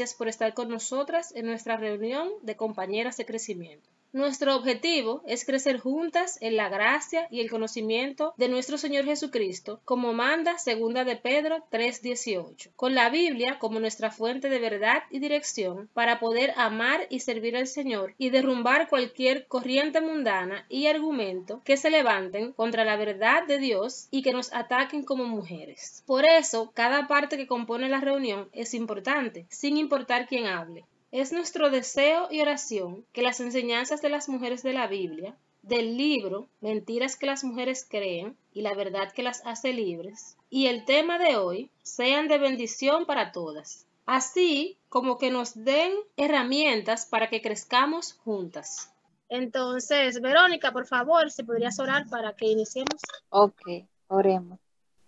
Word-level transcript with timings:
gracias 0.00 0.16
por 0.16 0.28
estar 0.28 0.54
con 0.54 0.70
nosotras 0.70 1.30
en 1.36 1.44
nuestra 1.44 1.76
reunión 1.76 2.30
de 2.40 2.56
compañeras 2.56 3.18
de 3.18 3.26
crecimiento. 3.26 3.90
Nuestro 4.12 4.56
objetivo 4.56 5.22
es 5.24 5.44
crecer 5.44 5.78
juntas 5.78 6.36
en 6.40 6.56
la 6.56 6.68
gracia 6.68 7.28
y 7.30 7.38
el 7.38 7.48
conocimiento 7.48 8.34
de 8.36 8.48
nuestro 8.48 8.76
Señor 8.76 9.04
Jesucristo, 9.04 9.80
como 9.84 10.12
manda 10.12 10.58
segunda 10.58 11.04
de 11.04 11.14
Pedro 11.14 11.64
3:18, 11.70 12.72
con 12.74 12.96
la 12.96 13.08
Biblia 13.08 13.60
como 13.60 13.78
nuestra 13.78 14.10
fuente 14.10 14.48
de 14.48 14.58
verdad 14.58 15.04
y 15.12 15.20
dirección 15.20 15.88
para 15.94 16.18
poder 16.18 16.52
amar 16.56 17.06
y 17.08 17.20
servir 17.20 17.56
al 17.56 17.68
Señor 17.68 18.14
y 18.18 18.30
derrumbar 18.30 18.88
cualquier 18.88 19.46
corriente 19.46 20.00
mundana 20.00 20.66
y 20.68 20.88
argumento 20.88 21.62
que 21.64 21.76
se 21.76 21.88
levanten 21.88 22.50
contra 22.52 22.84
la 22.84 22.96
verdad 22.96 23.46
de 23.46 23.58
Dios 23.58 24.08
y 24.10 24.22
que 24.22 24.32
nos 24.32 24.52
ataquen 24.52 25.04
como 25.04 25.22
mujeres. 25.22 26.02
Por 26.04 26.24
eso, 26.24 26.72
cada 26.74 27.06
parte 27.06 27.36
que 27.36 27.46
compone 27.46 27.88
la 27.88 28.00
reunión 28.00 28.48
es 28.52 28.74
importante, 28.74 29.46
sin 29.50 29.76
importar 29.76 30.26
quién 30.26 30.46
hable. 30.46 30.84
Es 31.12 31.32
nuestro 31.32 31.70
deseo 31.70 32.28
y 32.30 32.40
oración 32.40 33.04
que 33.12 33.22
las 33.22 33.40
enseñanzas 33.40 34.00
de 34.00 34.10
las 34.10 34.28
mujeres 34.28 34.62
de 34.62 34.72
la 34.72 34.86
Biblia, 34.86 35.36
del 35.62 35.96
libro 35.96 36.46
Mentiras 36.60 37.16
que 37.16 37.26
las 37.26 37.42
mujeres 37.42 37.84
creen 37.88 38.36
y 38.52 38.62
la 38.62 38.74
verdad 38.74 39.12
que 39.12 39.24
las 39.24 39.44
hace 39.44 39.72
libres, 39.72 40.36
y 40.50 40.66
el 40.66 40.84
tema 40.84 41.18
de 41.18 41.36
hoy 41.36 41.68
sean 41.82 42.28
de 42.28 42.38
bendición 42.38 43.06
para 43.06 43.32
todas, 43.32 43.86
así 44.06 44.78
como 44.88 45.18
que 45.18 45.32
nos 45.32 45.64
den 45.64 45.92
herramientas 46.16 47.06
para 47.06 47.28
que 47.28 47.42
crezcamos 47.42 48.12
juntas. 48.12 48.92
Entonces, 49.28 50.20
Verónica, 50.20 50.72
por 50.72 50.86
favor, 50.86 51.30
si 51.30 51.42
podrías 51.42 51.78
orar 51.80 52.08
para 52.08 52.34
que 52.34 52.46
iniciemos. 52.46 53.00
Ok, 53.30 53.62
oremos. 54.06 54.60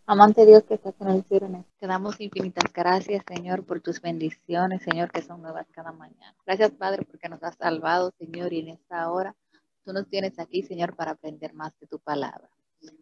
Amante 0.05 0.45
Dios 0.45 0.65
que 0.65 0.75
estás 0.75 1.01
en 1.01 1.09
el 1.09 1.23
cielo, 1.23 1.65
te 1.79 1.87
damos 1.87 2.21
infinitas 2.21 2.73
gracias, 2.73 3.23
Señor, 3.25 3.65
por 3.65 3.81
tus 3.81 4.01
bendiciones, 4.01 4.83
Señor, 4.83 5.13
que 5.13 5.23
son 5.23 5.41
nuevas 5.41 5.69
cada 5.71 5.93
mañana. 5.93 6.35
Gracias, 6.45 6.73
Padre, 6.73 7.05
porque 7.05 7.29
nos 7.29 7.41
has 7.45 7.55
salvado, 7.55 8.13
Señor, 8.19 8.53
y 8.53 8.59
en 8.59 8.71
esta 8.71 9.09
hora 9.13 9.37
tú 9.85 9.93
nos 9.93 10.09
tienes 10.09 10.41
aquí, 10.41 10.65
Señor, 10.65 10.97
para 10.97 11.13
aprender 11.13 11.55
más 11.55 11.79
de 11.79 11.87
tu 11.87 12.01
palabra. 12.01 12.51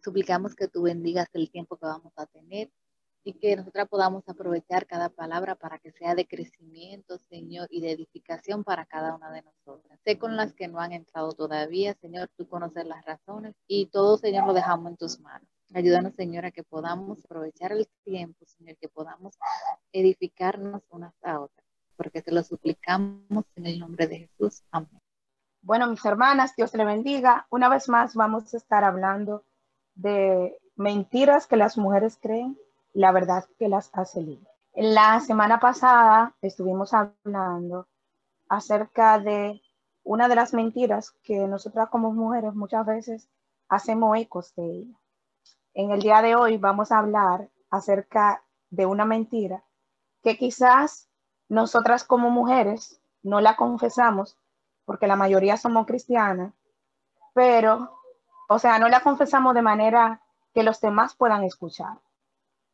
Suplicamos 0.04 0.54
que 0.54 0.68
tú 0.68 0.82
bendigas 0.82 1.28
el 1.32 1.50
tiempo 1.50 1.78
que 1.78 1.86
vamos 1.86 2.12
a 2.16 2.26
tener 2.26 2.70
y 3.24 3.32
que 3.32 3.56
nosotras 3.56 3.88
podamos 3.88 4.28
aprovechar 4.28 4.86
cada 4.86 5.08
palabra 5.08 5.54
para 5.54 5.78
que 5.78 5.92
sea 5.92 6.14
de 6.14 6.26
crecimiento, 6.26 7.16
Señor, 7.30 7.66
y 7.70 7.80
de 7.80 7.92
edificación 7.92 8.62
para 8.62 8.84
cada 8.84 9.14
una 9.14 9.32
de 9.32 9.40
nosotras. 9.40 9.98
Sé 10.04 10.18
con 10.18 10.36
las 10.36 10.52
que 10.52 10.68
no 10.68 10.78
han 10.78 10.92
entrado 10.92 11.32
todavía, 11.32 11.94
Señor, 11.94 12.28
tú 12.36 12.46
conoces 12.46 12.84
las 12.84 13.02
razones 13.06 13.54
y 13.66 13.86
todo, 13.86 14.18
Señor, 14.18 14.46
lo 14.46 14.52
dejamos 14.52 14.90
en 14.90 14.96
tus 14.98 15.18
manos. 15.18 15.48
Ayúdanos, 15.72 16.14
Señor, 16.14 16.46
a 16.46 16.50
que 16.50 16.64
podamos 16.64 17.24
aprovechar 17.24 17.72
el 17.72 17.88
tiempo, 18.04 18.44
Señor, 18.44 18.76
que 18.76 18.88
podamos 18.88 19.38
edificarnos 19.92 20.82
unas 20.90 21.14
a 21.22 21.40
otras, 21.40 21.64
porque 21.96 22.22
te 22.22 22.32
lo 22.32 22.42
suplicamos 22.42 23.44
en 23.54 23.66
el 23.66 23.78
nombre 23.78 24.08
de 24.08 24.18
Jesús. 24.20 24.62
Amén. 24.72 25.00
Bueno, 25.62 25.86
mis 25.86 26.04
hermanas, 26.04 26.56
Dios 26.56 26.74
le 26.74 26.84
bendiga. 26.84 27.46
Una 27.50 27.68
vez 27.68 27.88
más 27.88 28.14
vamos 28.14 28.52
a 28.52 28.56
estar 28.56 28.82
hablando 28.82 29.44
de 29.94 30.58
mentiras 30.74 31.46
que 31.46 31.56
las 31.56 31.76
mujeres 31.76 32.18
creen 32.20 32.58
y 32.94 33.00
la 33.00 33.12
verdad 33.12 33.44
que 33.58 33.68
las 33.68 33.90
hace 33.92 34.22
libres. 34.22 34.48
La 34.74 35.20
semana 35.20 35.60
pasada 35.60 36.34
estuvimos 36.40 36.94
hablando 36.94 37.86
acerca 38.48 39.18
de 39.18 39.60
una 40.02 40.28
de 40.28 40.34
las 40.34 40.54
mentiras 40.54 41.12
que 41.22 41.46
nosotras 41.46 41.90
como 41.90 42.12
mujeres 42.12 42.54
muchas 42.54 42.86
veces 42.86 43.28
hacemos 43.68 44.16
ecos 44.16 44.54
de 44.56 44.64
ella. 44.64 44.99
En 45.80 45.90
el 45.92 46.02
día 46.02 46.20
de 46.20 46.36
hoy 46.36 46.58
vamos 46.58 46.92
a 46.92 46.98
hablar 46.98 47.48
acerca 47.70 48.44
de 48.68 48.84
una 48.84 49.06
mentira 49.06 49.64
que 50.22 50.36
quizás 50.36 51.08
nosotras 51.48 52.04
como 52.04 52.28
mujeres 52.28 53.00
no 53.22 53.40
la 53.40 53.56
confesamos 53.56 54.36
porque 54.84 55.06
la 55.06 55.16
mayoría 55.16 55.56
somos 55.56 55.86
cristianas, 55.86 56.52
pero, 57.32 57.96
o 58.50 58.58
sea, 58.58 58.78
no 58.78 58.90
la 58.90 59.00
confesamos 59.00 59.54
de 59.54 59.62
manera 59.62 60.20
que 60.52 60.64
los 60.64 60.82
demás 60.82 61.14
puedan 61.14 61.44
escuchar, 61.44 61.98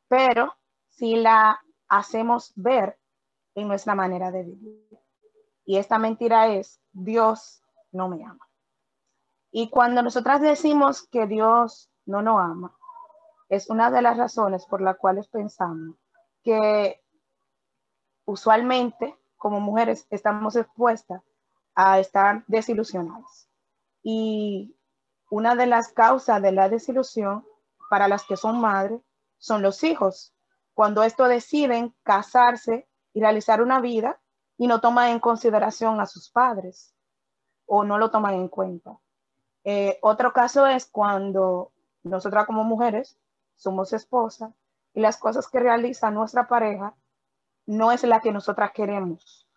pero 0.08 0.56
si 0.88 1.14
la 1.14 1.60
hacemos 1.86 2.54
ver 2.56 2.98
en 3.54 3.68
nuestra 3.68 3.94
manera 3.94 4.32
de 4.32 4.42
vivir. 4.42 4.98
Y 5.64 5.76
esta 5.76 5.98
mentira 5.98 6.48
es, 6.48 6.80
Dios 6.90 7.62
no 7.92 8.08
me 8.08 8.24
ama. 8.24 8.48
Y 9.52 9.70
cuando 9.70 10.02
nosotras 10.02 10.40
decimos 10.40 11.06
que 11.06 11.28
Dios 11.28 11.88
no 12.04 12.20
nos 12.20 12.40
ama, 12.40 12.75
es 13.48 13.70
una 13.70 13.90
de 13.90 14.02
las 14.02 14.16
razones 14.16 14.66
por 14.66 14.80
las 14.80 14.96
cuales 14.96 15.28
pensamos 15.28 15.96
que 16.42 17.02
usualmente 18.24 19.16
como 19.36 19.60
mujeres 19.60 20.06
estamos 20.10 20.56
expuestas 20.56 21.22
a 21.74 21.98
estar 22.00 22.44
desilusionadas. 22.46 23.48
Y 24.02 24.76
una 25.30 25.54
de 25.54 25.66
las 25.66 25.92
causas 25.92 26.40
de 26.42 26.52
la 26.52 26.68
desilusión 26.68 27.46
para 27.90 28.08
las 28.08 28.24
que 28.24 28.36
son 28.36 28.60
madres 28.60 29.00
son 29.38 29.62
los 29.62 29.84
hijos. 29.84 30.32
Cuando 30.74 31.02
estos 31.02 31.28
deciden 31.28 31.94
casarse 32.02 32.88
y 33.12 33.20
realizar 33.20 33.62
una 33.62 33.80
vida 33.80 34.20
y 34.58 34.66
no 34.66 34.80
toman 34.80 35.10
en 35.10 35.20
consideración 35.20 36.00
a 36.00 36.06
sus 36.06 36.30
padres 36.30 36.94
o 37.66 37.84
no 37.84 37.98
lo 37.98 38.10
toman 38.10 38.34
en 38.34 38.48
cuenta. 38.48 38.98
Eh, 39.64 39.98
otro 40.02 40.32
caso 40.32 40.66
es 40.66 40.86
cuando 40.86 41.72
nosotras 42.02 42.46
como 42.46 42.62
mujeres 42.64 43.18
somos 43.56 43.92
esposas 43.92 44.52
y 44.94 45.00
las 45.00 45.16
cosas 45.18 45.48
que 45.48 45.60
realiza 45.60 46.10
nuestra 46.10 46.48
pareja 46.48 46.94
no 47.66 47.92
es 47.92 48.04
la 48.04 48.20
que 48.20 48.32
nosotras 48.32 48.72
queremos. 48.72 49.48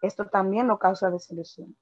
Esto 0.00 0.26
también 0.26 0.68
nos 0.68 0.78
causa 0.78 1.10
desilusión. 1.10 1.76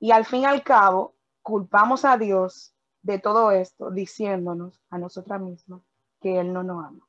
Y 0.00 0.10
al 0.10 0.24
fin 0.24 0.42
y 0.42 0.46
al 0.46 0.62
cabo, 0.62 1.14
culpamos 1.42 2.04
a 2.04 2.16
Dios 2.16 2.74
de 3.02 3.18
todo 3.18 3.50
esto, 3.50 3.90
diciéndonos 3.90 4.80
a 4.90 4.98
nosotras 4.98 5.40
mismas 5.40 5.82
que 6.20 6.40
Él 6.40 6.52
no 6.52 6.62
nos 6.62 6.84
ama. 6.86 7.06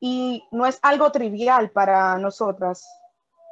Y 0.00 0.48
no 0.50 0.66
es 0.66 0.78
algo 0.82 1.12
trivial 1.12 1.70
para 1.70 2.16
nosotras 2.18 2.84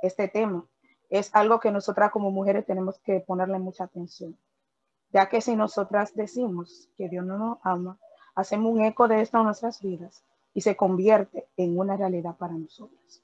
este 0.02 0.26
tema. 0.26 0.66
Es 1.10 1.34
algo 1.34 1.60
que 1.60 1.70
nosotras 1.70 2.10
como 2.10 2.30
mujeres 2.30 2.66
tenemos 2.66 2.98
que 3.00 3.20
ponerle 3.20 3.58
mucha 3.58 3.84
atención. 3.84 4.38
Ya 5.12 5.28
que 5.28 5.40
si 5.40 5.54
nosotras 5.54 6.14
decimos 6.14 6.88
que 6.96 7.08
Dios 7.08 7.24
no 7.24 7.36
nos 7.36 7.58
ama, 7.62 7.98
hacemos 8.34 8.72
un 8.72 8.84
eco 8.84 9.08
de 9.08 9.20
esto 9.20 9.38
en 9.38 9.44
nuestras 9.44 9.80
vidas 9.80 10.24
y 10.54 10.60
se 10.62 10.76
convierte 10.76 11.48
en 11.56 11.78
una 11.78 11.96
realidad 11.96 12.36
para 12.36 12.54
nosotros. 12.54 13.22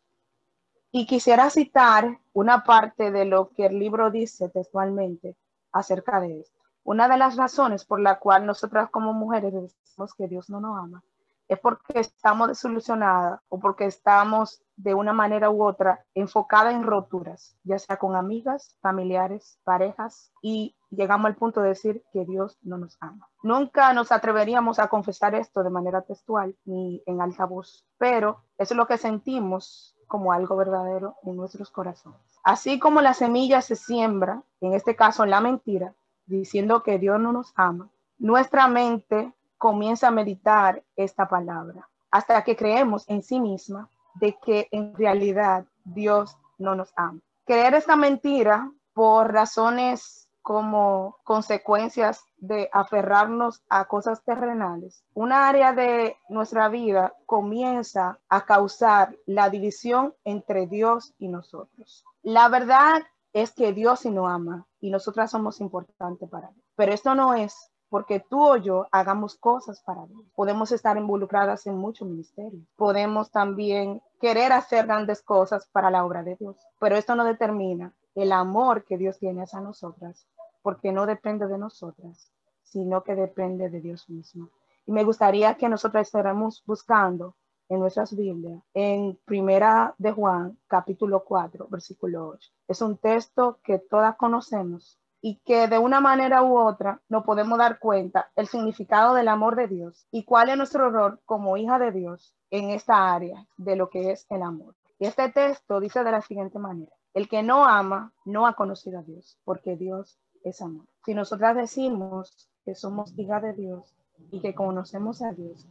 Y 0.93 1.07
quisiera 1.07 1.51
citar 1.51 2.21
una 2.33 2.65
parte 2.65 3.11
de 3.11 3.25
lo 3.25 3.51
que 3.51 3.67
el 3.67 3.79
libro 3.79 4.11
dice 4.11 4.49
textualmente 4.49 5.37
acerca 5.73 6.21
de 6.21 6.41
esto. 6.41 6.61
Una 6.85 7.09
de 7.09 7.19
las 7.19 7.37
razones 7.37 7.85
por 7.85 8.01
la 8.01 8.19
cual 8.19 8.47
nosotras 8.47 8.91
como 8.91 9.13
mujeres 9.13 9.53
decimos 9.53 10.15
que 10.15 10.29
Dios 10.29 10.49
no 10.49 10.61
nos 10.61 10.79
ama 10.79 11.03
es 11.49 11.59
porque 11.61 12.01
estamos 12.01 12.49
desilusionadas 12.49 13.41
o 13.49 13.59
porque 13.59 13.85
estamos 13.87 14.63
de 14.77 14.95
una 14.95 15.13
manera 15.13 15.51
u 15.51 15.65
otra 15.65 16.05
enfocada 16.15 16.73
en 16.73 16.83
roturas, 16.83 17.57
ya 17.63 17.79
sea 17.79 17.97
con 17.99 18.17
amigas, 18.17 18.77
familiares, 18.81 19.59
parejas, 19.65 20.33
y 20.43 20.77
llegamos 20.91 21.27
al 21.27 21.37
punto 21.37 21.61
de 21.61 21.69
decir 21.69 22.03
que 22.13 22.25
Dios 22.25 22.59
no 22.63 22.79
nos 22.79 22.97
ama. 23.01 23.29
Nunca 23.47 23.93
nos 23.93 24.11
atreveríamos 24.11 24.81
a 24.81 24.89
confesar 24.89 25.37
esto 25.37 25.63
de 25.63 25.71
manera 25.71 26.03
textual 26.03 26.57
ni 26.65 27.01
en 27.07 27.21
alta 27.21 27.45
voz, 27.45 27.87
pero 27.97 28.41
es 28.59 28.73
lo 28.73 28.89
que 28.89 28.99
sentimos 28.99 29.95
como 30.09 30.33
algo 30.33 30.57
verdadero 30.57 31.15
en 31.23 31.37
nuestros 31.37 31.71
corazones. 31.71 32.21
Así 32.43 32.81
como 32.81 33.01
la 33.01 33.15
semilla 33.15 33.63
se 33.63 33.77
siembra, 33.77 34.43
en 34.61 34.75
este 34.75 34.97
caso 34.97 35.25
la 35.27 35.41
mentira, 35.41 35.95
diciendo 36.27 36.83
que 36.83 36.99
Dios 36.99 37.21
no 37.21 37.31
nos 37.31 37.53
ama, 37.55 37.89
nuestra 38.19 38.67
mente 38.67 39.33
comienza 39.59 40.09
a 40.09 40.11
meditar 40.11 40.83
esta 40.97 41.29
palabra 41.29 41.89
hasta 42.11 42.43
que 42.43 42.57
creemos 42.57 43.09
en 43.09 43.23
sí 43.23 43.39
misma 43.39 43.89
de 44.15 44.37
que 44.45 44.67
en 44.73 44.93
realidad 44.97 45.67
Dios 45.85 46.37
no 46.59 46.75
nos 46.75 46.93
ama. 46.97 47.21
Creer 47.45 47.75
esta 47.75 47.95
mentira 47.95 48.73
por 48.93 49.33
razones 49.33 50.26
como 50.47 51.19
consecuencias 51.25 52.25
de 52.37 52.71
aferrarnos 52.73 53.65
a 53.69 53.87
cosas 53.87 54.23
terrenales, 54.23 55.03
una 55.13 55.49
área 55.49 55.73
de 55.73 56.19
nuestra 56.29 56.69
vida 56.69 57.15
comienza 57.27 58.21
a 58.29 58.45
causar 58.45 59.17
la 59.27 59.51
división 59.51 60.15
entre 60.23 60.69
Dios 60.69 61.15
y 61.19 61.27
nosotros. 61.27 62.05
La 62.23 62.49
verdad 62.49 63.03
es 63.33 63.51
que 63.55 63.73
Dios 63.73 63.99
sí 63.99 64.11
nos 64.11 64.31
ama 64.31 64.69
y 64.79 64.91
nosotras 64.91 65.33
somos 65.33 65.61
importantes 65.61 66.31
para 66.31 66.51
Él. 66.51 66.63
Pero 66.77 66.93
esto 66.93 67.17
no 67.17 67.35
es 67.35 67.73
porque 67.89 68.21
tú 68.21 68.47
o 68.47 68.57
yo 68.57 68.87
hagamos 68.93 69.35
cosas 69.35 69.83
para 69.83 70.07
Dios. 70.07 70.23
Podemos 70.37 70.71
estar 70.71 70.97
involucradas 70.97 71.67
en 71.67 71.77
mucho 71.77 72.05
ministerio. 72.05 72.61
Podemos 72.77 73.33
también 73.33 74.01
querer 74.21 74.53
hacer 74.53 74.87
grandes 74.87 75.23
cosas 75.23 75.69
para 75.73 75.91
la 75.91 76.05
obra 76.05 76.23
de 76.23 76.37
Dios. 76.37 76.57
Pero 76.79 76.95
esto 76.95 77.17
no 77.17 77.25
determina 77.25 77.93
el 78.17 78.33
amor 78.33 78.85
que 78.85 78.97
Dios 78.97 79.19
tiene 79.19 79.43
hacia 79.43 79.61
nosotras, 79.61 80.27
porque 80.67 80.91
no 80.91 81.07
depende 81.07 81.47
de 81.47 81.59
nosotras, 81.59 82.33
sino 82.65 83.05
que 83.05 83.15
depende 83.15 83.71
de 83.71 83.81
Dios 83.81 84.11
mismo. 84.11 84.51
Y 84.85 84.91
me 84.91 85.05
gustaría 85.05 85.55
que 85.57 85.69
nosotros 85.69 86.03
estuviéramos 86.03 86.65
buscando 86.67 87.37
en 87.69 87.79
nuestras 87.79 88.17
Biblias, 88.17 88.61
en 88.75 89.17
Primera 89.25 89.95
de 89.97 90.11
Juan, 90.11 90.59
capítulo 90.67 91.23
4, 91.23 91.69
versículo 91.71 92.31
8. 92.31 92.51
Es 92.67 92.83
un 92.83 92.99
texto 92.99 93.61
que 93.63 93.79
todas 93.79 94.17
conocemos 94.17 94.99
y 95.21 95.37
que 95.45 95.69
de 95.69 95.79
una 95.79 96.01
manera 96.01 96.43
u 96.43 96.59
otra 96.59 97.01
nos 97.09 97.23
podemos 97.23 97.59
dar 97.59 97.79
cuenta 97.79 98.33
el 98.35 98.49
significado 98.49 99.15
del 99.15 99.29
amor 99.29 99.55
de 99.55 99.69
Dios 99.69 100.09
y 100.11 100.25
cuál 100.25 100.49
es 100.49 100.57
nuestro 100.57 100.91
rol 100.91 101.21
como 101.27 101.57
hija 101.57 101.79
de 101.79 101.93
Dios 101.93 102.35
en 102.51 102.71
esta 102.71 103.15
área 103.15 103.47
de 103.57 103.77
lo 103.77 103.89
que 103.89 104.11
es 104.11 104.27
el 104.31 104.43
amor. 104.43 104.75
Y 104.99 105.07
este 105.07 105.29
texto 105.29 105.79
dice 105.79 106.03
de 106.03 106.11
la 106.11 106.23
siguiente 106.23 106.59
manera, 106.59 106.91
el 107.15 107.29
que 107.29 107.45
no 107.45 107.65
ama 107.65 108.13
no 108.25 108.49
ha 108.49 108.55
conocido 108.55 108.99
a 108.99 109.03
Dios, 109.03 109.39
porque 109.45 109.77
Dios 109.77 110.19
es 110.49 110.63
amor. 110.63 110.87
Si 111.05 111.15
nosotras 111.15 111.57
decimos 111.57 112.49
que 112.65 112.75
somos 112.75 113.13
hijas 113.17 113.43
de 113.43 113.53
Dios 113.53 113.95
y 114.31 114.41
que 114.41 114.55
conocemos 114.55 115.23
a 115.23 115.33
Dios, 115.33 115.67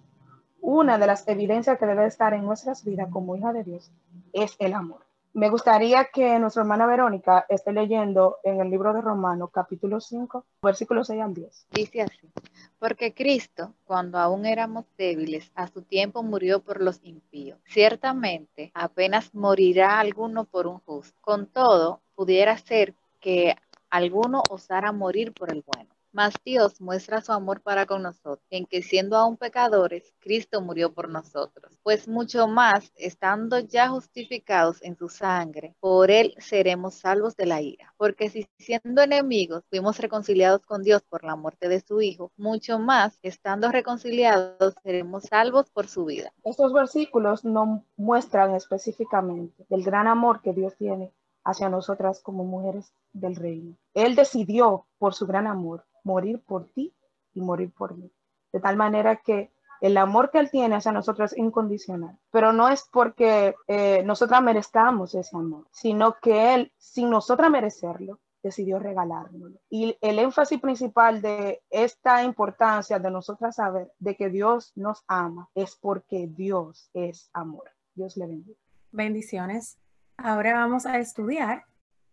una 0.62 0.98
de 0.98 1.08
las 1.08 1.28
evidencias 1.28 1.78
que 1.78 1.86
debe 1.86 2.06
estar 2.06 2.34
en 2.34 2.46
nuestras 2.46 2.84
vidas 2.84 3.10
como 3.12 3.36
hija 3.36 3.54
de 3.54 3.64
Dios 3.64 3.92
es 4.34 4.56
el 4.60 4.74
amor. 4.74 5.06
Me 5.34 5.50
gustaría 5.50 6.06
que 6.06 6.40
nuestra 6.40 6.62
hermana 6.62 6.88
Verónica 6.88 7.46
esté 7.50 7.74
leyendo 7.74 8.38
en 8.42 8.62
el 8.62 8.70
libro 8.70 8.94
de 8.94 9.02
Romanos, 9.02 9.50
capítulo 9.52 10.00
5, 10.00 10.46
versículos 10.62 11.08
6 11.08 11.22
al 11.22 11.34
10. 11.34 11.68
Dice 11.72 12.02
así, 12.02 12.32
porque 12.80 13.14
Cristo, 13.14 13.74
cuando 13.84 14.18
aún 14.18 14.46
éramos 14.46 14.86
débiles, 14.98 15.52
a 15.54 15.68
su 15.68 15.82
tiempo 15.82 16.24
murió 16.24 16.62
por 16.62 16.82
los 16.82 17.02
impíos. 17.04 17.60
Ciertamente, 17.66 18.72
apenas 18.74 19.36
morirá 19.36 20.00
alguno 20.00 20.46
por 20.46 20.68
un 20.68 20.80
justo. 20.80 21.18
Con 21.20 21.48
todo, 21.48 22.00
pudiera 22.16 22.58
ser 22.58 22.96
que 23.20 23.56
alguno 23.96 24.44
osara 24.50 24.92
morir 24.92 25.34
por 25.34 25.52
el 25.52 25.64
bueno. 25.66 25.96
Mas 26.16 26.34
Dios 26.46 26.80
muestra 26.80 27.20
su 27.20 27.34
amor 27.34 27.60
para 27.60 27.86
con 27.86 28.02
nosotros, 28.02 28.40
en 28.50 28.66
que 28.66 28.82
siendo 28.82 29.18
aún 29.18 29.36
pecadores, 29.36 30.14
Cristo 30.20 30.62
murió 30.62 30.94
por 30.94 31.10
nosotros. 31.10 31.78
Pues 31.84 32.08
mucho 32.08 32.48
más, 32.48 32.94
estando 32.96 33.60
ya 33.60 33.90
justificados 33.90 34.82
en 34.82 34.96
su 34.96 35.10
sangre, 35.10 35.76
por 35.82 36.10
él 36.10 36.34
seremos 36.38 36.96
salvos 36.96 37.36
de 37.36 37.48
la 37.48 37.62
ira. 37.62 37.94
Porque 37.98 38.30
si 38.30 38.48
siendo 38.58 39.02
enemigos 39.02 39.64
fuimos 39.70 40.00
reconciliados 40.00 40.66
con 40.66 40.84
Dios 40.84 41.02
por 41.02 41.26
la 41.26 41.36
muerte 41.36 41.68
de 41.68 41.82
su 41.82 42.02
Hijo, 42.02 42.32
mucho 42.38 42.80
más, 42.80 43.20
estando 43.22 43.70
reconciliados, 43.70 44.74
seremos 44.84 45.24
salvos 45.24 45.70
por 45.70 45.90
su 45.90 46.06
vida. 46.06 46.32
Estos 46.46 46.72
versículos 46.72 47.44
no 47.44 47.84
muestran 47.98 48.56
específicamente 48.56 49.66
el 49.70 49.84
gran 49.84 50.08
amor 50.08 50.42
que 50.42 50.54
Dios 50.54 50.78
tiene 50.78 51.12
hacia 51.46 51.70
nosotras 51.70 52.20
como 52.22 52.44
mujeres 52.44 52.92
del 53.14 53.36
reino. 53.36 53.76
Él 53.94 54.16
decidió, 54.16 54.86
por 54.98 55.14
su 55.14 55.26
gran 55.26 55.48
amor, 55.48 55.86
morir 56.04 56.42
por 56.46 56.68
ti 56.70 56.94
y 57.34 57.42
morir 57.42 57.72
por 57.72 57.96
mí. 57.96 58.12
De 58.52 58.60
tal 58.60 58.76
manera 58.76 59.18
que 59.18 59.52
el 59.82 59.98
amor 59.98 60.32
que 60.32 60.40
Él 60.40 60.50
tiene 60.50 60.76
hacia 60.76 60.92
nosotros 60.92 61.32
es 61.32 61.38
incondicional, 61.38 62.18
pero 62.32 62.52
no 62.52 62.70
es 62.70 62.88
porque 62.92 63.56
eh, 63.68 64.02
nosotras 64.04 64.42
merezcamos 64.42 65.14
ese 65.16 65.38
amor, 65.38 65.66
sino 65.72 66.16
que 66.22 66.56
Él, 66.56 66.72
sin 66.78 67.10
nosotras 67.10 67.52
merecerlo, 67.52 68.20
decidió 68.42 68.80
regalárnoslo. 68.80 69.60
Y 69.70 69.98
el 70.02 70.20
énfasis 70.20 70.60
principal 70.60 71.22
de 71.22 71.62
esta 71.70 72.24
importancia 72.24 73.00
de 73.00 73.12
nosotras 73.12 73.56
saber 73.56 73.92
de 74.00 74.16
que 74.16 74.30
Dios 74.30 74.72
nos 74.76 75.04
ama 75.08 75.50
es 75.56 75.76
porque 75.76 76.28
Dios 76.28 76.90
es 76.94 77.30
amor. 77.34 77.72
Dios 77.96 78.18
le 78.18 78.28
bendiga. 78.28 78.60
Bendiciones. 78.92 79.78
Ahora 80.18 80.54
vamos 80.54 80.86
a 80.86 80.98
estudiar 80.98 81.66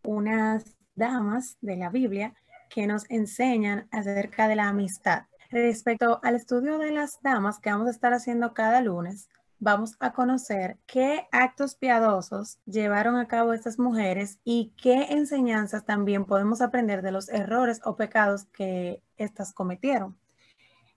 unas 0.05 0.77
damas 0.95 1.57
de 1.61 1.77
la 1.77 1.89
Biblia 1.89 2.35
que 2.69 2.87
nos 2.87 3.09
enseñan 3.11 3.89
acerca 3.91 4.49
de 4.49 4.57
la 4.57 4.69
amistad. 4.69 5.25
Respecto 5.51 6.21
al 6.23 6.35
estudio 6.35 6.79
de 6.79 6.91
las 6.91 7.21
damas 7.23 7.59
que 7.59 7.71
vamos 7.71 7.89
a 7.89 7.91
estar 7.91 8.13
haciendo 8.13 8.55
cada 8.55 8.81
lunes, 8.81 9.29
vamos 9.59 9.97
a 10.01 10.13
conocer 10.13 10.79
qué 10.87 11.29
actos 11.31 11.77
piadosos 11.77 12.59
llevaron 12.67 13.17
a 13.17 13.29
cabo 13.29 13.53
estas 13.53 13.79
mujeres 13.79 14.41
y 14.45 14.73
qué 14.77 15.07
enseñanzas 15.11 15.85
también 15.85 16.25
podemos 16.25 16.61
aprender 16.61 17.01
de 17.03 17.13
los 17.13 17.29
errores 17.29 17.81
o 17.85 17.95
pecados 17.95 18.47
que 18.47 19.03
éstas 19.17 19.53
cometieron. 19.53 20.19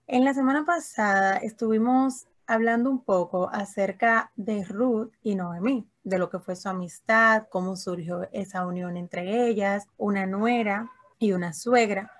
En 0.08 0.24
la 0.24 0.34
semana 0.34 0.64
pasada 0.64 1.36
estuvimos 1.36 2.26
hablando 2.46 2.90
un 2.90 3.04
poco 3.04 3.48
acerca 3.50 4.32
de 4.36 4.64
Ruth 4.64 5.12
y 5.22 5.34
Noemí, 5.36 5.88
de 6.06 6.18
lo 6.18 6.30
que 6.30 6.38
fue 6.38 6.54
su 6.54 6.68
amistad, 6.68 7.48
cómo 7.50 7.74
surgió 7.74 8.28
esa 8.32 8.64
unión 8.64 8.96
entre 8.96 9.48
ellas, 9.48 9.88
una 9.98 10.24
nuera 10.24 10.88
y 11.18 11.32
una 11.32 11.52
suegra, 11.52 12.12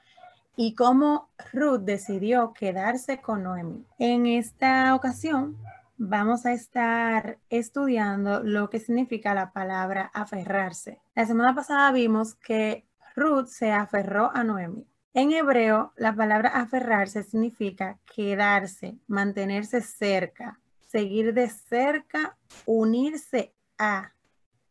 y 0.57 0.75
cómo 0.75 1.29
Ruth 1.53 1.83
decidió 1.83 2.53
quedarse 2.53 3.21
con 3.21 3.45
Noemí. 3.45 3.87
En 4.01 4.27
esta 4.27 4.93
ocasión 4.95 5.57
vamos 5.99 6.47
a 6.47 6.53
estar 6.53 7.39
estudiando 7.49 8.43
lo 8.43 8.71
que 8.71 8.81
significa 8.81 9.35
la 9.35 9.53
palabra 9.53 10.11
aferrarse. 10.13 10.99
La 11.15 11.25
semana 11.25 11.55
pasada 11.55 11.93
vimos 11.93 12.35
que 12.35 12.85
Ruth 13.15 13.47
se 13.47 13.71
aferró 13.71 14.33
a 14.35 14.43
Noemí. 14.43 14.85
En 15.15 15.31
hebreo, 15.31 15.93
la 15.97 16.13
palabra 16.13 16.49
aferrarse 16.49 17.23
significa 17.23 17.99
quedarse, 18.05 18.99
mantenerse 19.07 19.81
cerca, 19.81 20.59
seguir 20.89 21.35
de 21.35 21.49
cerca, 21.49 22.37
unirse 22.65 23.53
a, 23.79 24.13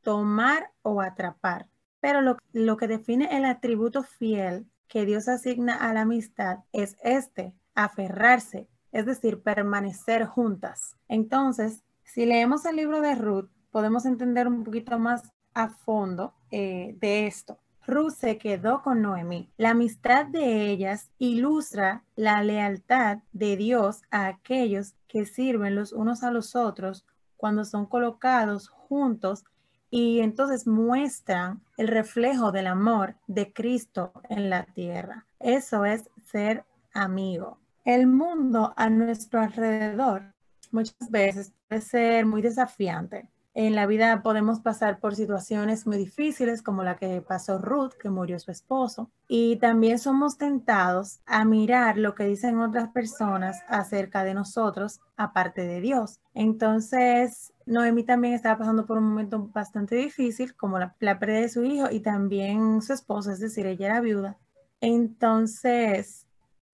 tomar 0.05 0.71
o 0.83 1.01
atrapar. 1.01 1.67
Pero 1.99 2.21
lo, 2.21 2.77
que 2.77 2.87
define 2.87 3.35
el 3.35 3.43
atributo 3.43 4.03
fiel 4.03 4.67
que 4.87 5.05
Dios 5.05 5.27
asigna 5.27 5.75
a 5.75 5.91
la 5.93 6.01
amistad 6.01 6.59
es 6.71 6.95
este, 7.03 7.55
aferrarse, 7.73 8.67
es 8.91 9.07
decir, 9.07 9.41
permanecer 9.41 10.25
juntas. 10.25 10.95
Entonces, 11.07 11.83
si 12.03 12.27
leemos 12.27 12.65
el 12.65 12.75
libro 12.75 13.01
de 13.01 13.15
Ruth, 13.15 13.49
podemos 13.71 14.05
entender 14.05 14.47
un 14.47 14.63
poquito 14.63 14.99
más 14.99 15.33
a 15.55 15.69
fondo 15.69 16.35
eh, 16.51 16.95
de 16.99 17.25
esto. 17.25 17.57
Ruth 17.87 18.13
se 18.13 18.37
quedó 18.37 18.83
con 18.83 19.01
Noemí. 19.01 19.49
La 19.57 19.71
amistad 19.71 20.27
de 20.27 20.69
ellas 20.69 21.09
ilustra 21.17 22.03
la 22.15 22.43
lealtad 22.43 23.19
de 23.33 23.57
Dios 23.57 24.03
a 24.11 24.27
aquellos 24.27 24.93
que 25.07 25.25
sirven 25.25 25.75
los 25.75 25.93
unos 25.93 26.23
a 26.23 26.31
los 26.31 26.55
otros 26.55 27.05
cuando 27.37 27.65
son 27.65 27.85
colocados 27.85 28.71
juntos 28.95 29.43
y 29.89 30.21
entonces 30.21 30.67
muestran 30.67 31.61
el 31.77 31.89
reflejo 31.89 32.51
del 32.53 32.67
amor 32.67 33.15
de 33.27 33.51
Cristo 33.51 34.13
en 34.29 34.49
la 34.49 34.63
tierra. 34.63 35.25
Eso 35.39 35.83
es 35.85 36.09
ser 36.31 36.63
amigo. 36.93 37.59
El 37.83 38.07
mundo 38.07 38.73
a 38.77 38.89
nuestro 38.89 39.41
alrededor 39.41 40.33
muchas 40.71 41.09
veces 41.09 41.53
puede 41.67 41.81
ser 41.81 42.25
muy 42.25 42.41
desafiante. 42.41 43.29
En 43.53 43.73
la 43.73 43.85
vida 43.85 44.21
podemos 44.21 44.59
pasar 44.59 44.99
por 44.99 45.15
situaciones 45.15 45.87
muy 45.87 45.97
difíciles 45.97 46.61
como 46.61 46.83
la 46.83 46.97
que 46.97 47.21
pasó 47.21 47.57
Ruth, 47.57 47.93
que 47.93 48.09
murió 48.09 48.37
su 48.37 48.51
esposo, 48.51 49.09
y 49.29 49.55
también 49.55 49.97
somos 49.97 50.37
tentados 50.37 51.21
a 51.25 51.45
mirar 51.45 51.97
lo 51.97 52.15
que 52.15 52.25
dicen 52.25 52.59
otras 52.59 52.89
personas 52.89 53.63
acerca 53.69 54.25
de 54.25 54.33
nosotros, 54.33 54.99
aparte 55.15 55.65
de 55.65 55.79
Dios. 55.79 56.19
Entonces, 56.33 57.53
Noemi 57.65 58.03
también 58.03 58.33
estaba 58.33 58.59
pasando 58.59 58.85
por 58.85 58.97
un 58.97 59.09
momento 59.09 59.49
bastante 59.53 59.95
difícil, 59.95 60.55
como 60.55 60.77
la, 60.77 60.95
pérdida 60.97 61.39
de 61.39 61.49
su 61.49 61.63
hijo 61.63 61.89
y 61.91 61.99
también 61.99 62.81
su 62.81 62.93
esposa, 62.93 63.33
es 63.33 63.39
decir, 63.39 63.65
ella 63.65 63.87
era 63.87 64.01
viuda. 64.01 64.37
Entonces, 64.81 66.27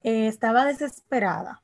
eh, 0.03 0.27
estaba 0.27 0.65
desesperada. 0.65 1.61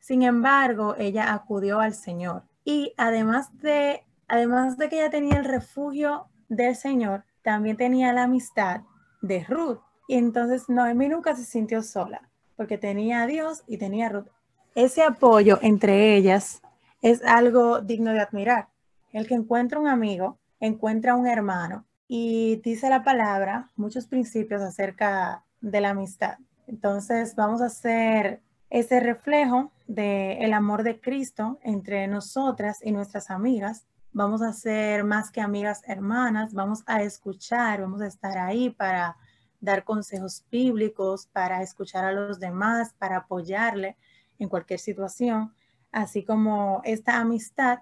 Sin 0.00 0.22
embargo, 0.22 0.96
ella 0.98 1.32
acudió 1.32 1.80
al 1.80 1.94
Señor. 1.94 2.42
Y 2.64 2.94
además 2.96 3.56
de 3.60 4.02
además 4.28 4.76
de 4.78 4.88
que 4.88 4.96
ella 4.96 5.10
tenía 5.10 5.38
el 5.38 5.44
refugio 5.44 6.26
del 6.48 6.74
Señor, 6.76 7.24
también 7.42 7.76
tenía 7.76 8.12
la 8.12 8.24
amistad 8.24 8.82
de 9.22 9.44
Ruth. 9.44 9.80
Y 10.08 10.16
entonces 10.16 10.68
Noemí 10.68 11.08
nunca 11.08 11.34
se 11.34 11.44
sintió 11.44 11.82
sola, 11.82 12.28
porque 12.56 12.78
tenía 12.78 13.22
a 13.22 13.26
Dios 13.26 13.62
y 13.66 13.78
tenía 13.78 14.06
a 14.06 14.10
Ruth. 14.10 14.28
Ese 14.74 15.02
apoyo 15.02 15.58
entre 15.62 16.16
ellas 16.16 16.60
es 17.04 17.22
algo 17.22 17.82
digno 17.82 18.12
de 18.12 18.20
admirar. 18.20 18.68
El 19.12 19.26
que 19.26 19.34
encuentra 19.34 19.78
un 19.78 19.88
amigo, 19.88 20.38
encuentra 20.58 21.14
un 21.14 21.26
hermano 21.26 21.84
y 22.08 22.56
dice 22.64 22.88
la 22.88 23.04
palabra 23.04 23.70
muchos 23.76 24.06
principios 24.06 24.62
acerca 24.62 25.44
de 25.60 25.82
la 25.82 25.90
amistad. 25.90 26.38
Entonces 26.66 27.36
vamos 27.36 27.60
a 27.60 27.66
hacer 27.66 28.40
ese 28.70 29.00
reflejo 29.00 29.70
del 29.86 30.54
amor 30.54 30.82
de 30.82 30.98
Cristo 30.98 31.58
entre 31.62 32.08
nosotras 32.08 32.78
y 32.82 32.90
nuestras 32.90 33.30
amigas 33.30 33.84
vamos 34.14 34.42
a 34.42 34.52
ser 34.52 35.04
más 35.04 35.30
que 35.30 35.40
amigas 35.42 35.82
hermanas, 35.86 36.54
vamos 36.54 36.84
a 36.86 37.02
escuchar, 37.02 37.82
vamos 37.82 38.00
a 38.00 38.06
estar 38.06 38.38
ahí 38.38 38.70
para 38.70 39.16
dar 39.60 39.84
consejos 39.84 40.44
bíblicos, 40.50 41.26
para 41.26 41.62
escuchar 41.62 42.04
a 42.04 42.12
los 42.12 42.38
demás, 42.38 42.94
para 42.96 43.18
apoyarle 43.18 43.96
en 44.38 44.48
cualquier 44.48 44.78
situación, 44.78 45.52
así 45.94 46.24
como 46.24 46.82
esta 46.84 47.18
amistad 47.18 47.78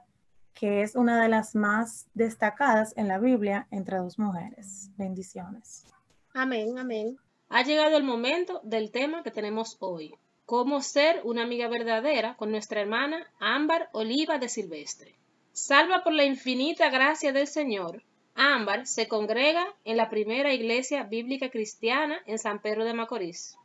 que 0.54 0.82
es 0.82 0.94
una 0.94 1.22
de 1.22 1.28
las 1.28 1.54
más 1.54 2.06
destacadas 2.14 2.92
en 2.96 3.08
la 3.08 3.18
Biblia 3.18 3.66
entre 3.70 3.96
dos 3.98 4.18
mujeres. 4.18 4.90
Bendiciones. 4.96 5.86
Amén, 6.34 6.78
amén. 6.78 7.16
Ha 7.48 7.62
llegado 7.62 7.96
el 7.96 8.04
momento 8.04 8.60
del 8.62 8.90
tema 8.90 9.22
que 9.22 9.30
tenemos 9.30 9.76
hoy 9.80 10.14
cómo 10.44 10.82
ser 10.82 11.22
una 11.24 11.42
amiga 11.42 11.68
verdadera 11.68 12.36
con 12.36 12.50
nuestra 12.50 12.80
hermana 12.82 13.26
Ámbar 13.40 13.88
Oliva 13.92 14.38
de 14.38 14.48
Silvestre. 14.48 15.14
Salva 15.52 16.04
por 16.04 16.12
la 16.12 16.24
infinita 16.24 16.90
gracia 16.90 17.32
del 17.32 17.46
Señor, 17.46 18.02
Ámbar 18.34 18.86
se 18.86 19.08
congrega 19.08 19.66
en 19.84 19.96
la 19.96 20.08
primera 20.08 20.52
iglesia 20.54 21.02
bíblica 21.02 21.50
cristiana 21.50 22.18
en 22.26 22.38
San 22.38 22.60
Pedro 22.60 22.84
de 22.84 22.94
Macorís. 22.94 23.56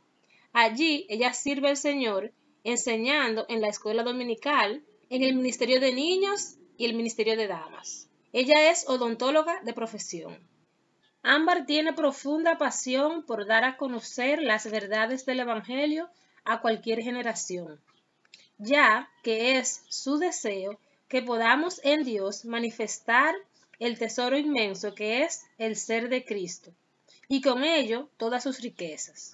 Allí 0.52 1.06
ella 1.08 1.32
sirve 1.32 1.68
al 1.68 1.76
Señor 1.76 2.32
enseñando 2.70 3.46
en 3.48 3.62
la 3.62 3.68
escuela 3.68 4.02
dominical, 4.02 4.82
en 5.08 5.22
el 5.22 5.34
ministerio 5.34 5.80
de 5.80 5.92
niños 5.92 6.56
y 6.76 6.84
el 6.84 6.94
ministerio 6.94 7.34
de 7.34 7.46
damas. 7.46 8.08
Ella 8.32 8.70
es 8.70 8.86
odontóloga 8.86 9.60
de 9.62 9.72
profesión. 9.72 10.38
Ámbar 11.22 11.64
tiene 11.64 11.94
profunda 11.94 12.58
pasión 12.58 13.24
por 13.24 13.46
dar 13.46 13.64
a 13.64 13.78
conocer 13.78 14.42
las 14.42 14.70
verdades 14.70 15.24
del 15.24 15.40
Evangelio 15.40 16.10
a 16.44 16.60
cualquier 16.60 17.02
generación, 17.02 17.80
ya 18.58 19.10
que 19.22 19.58
es 19.58 19.82
su 19.88 20.18
deseo 20.18 20.78
que 21.08 21.22
podamos 21.22 21.80
en 21.84 22.04
Dios 22.04 22.44
manifestar 22.44 23.34
el 23.78 23.98
tesoro 23.98 24.36
inmenso 24.36 24.94
que 24.94 25.22
es 25.22 25.46
el 25.56 25.74
ser 25.76 26.10
de 26.10 26.24
Cristo, 26.24 26.72
y 27.28 27.40
con 27.40 27.64
ello 27.64 28.10
todas 28.18 28.42
sus 28.42 28.60
riquezas, 28.60 29.32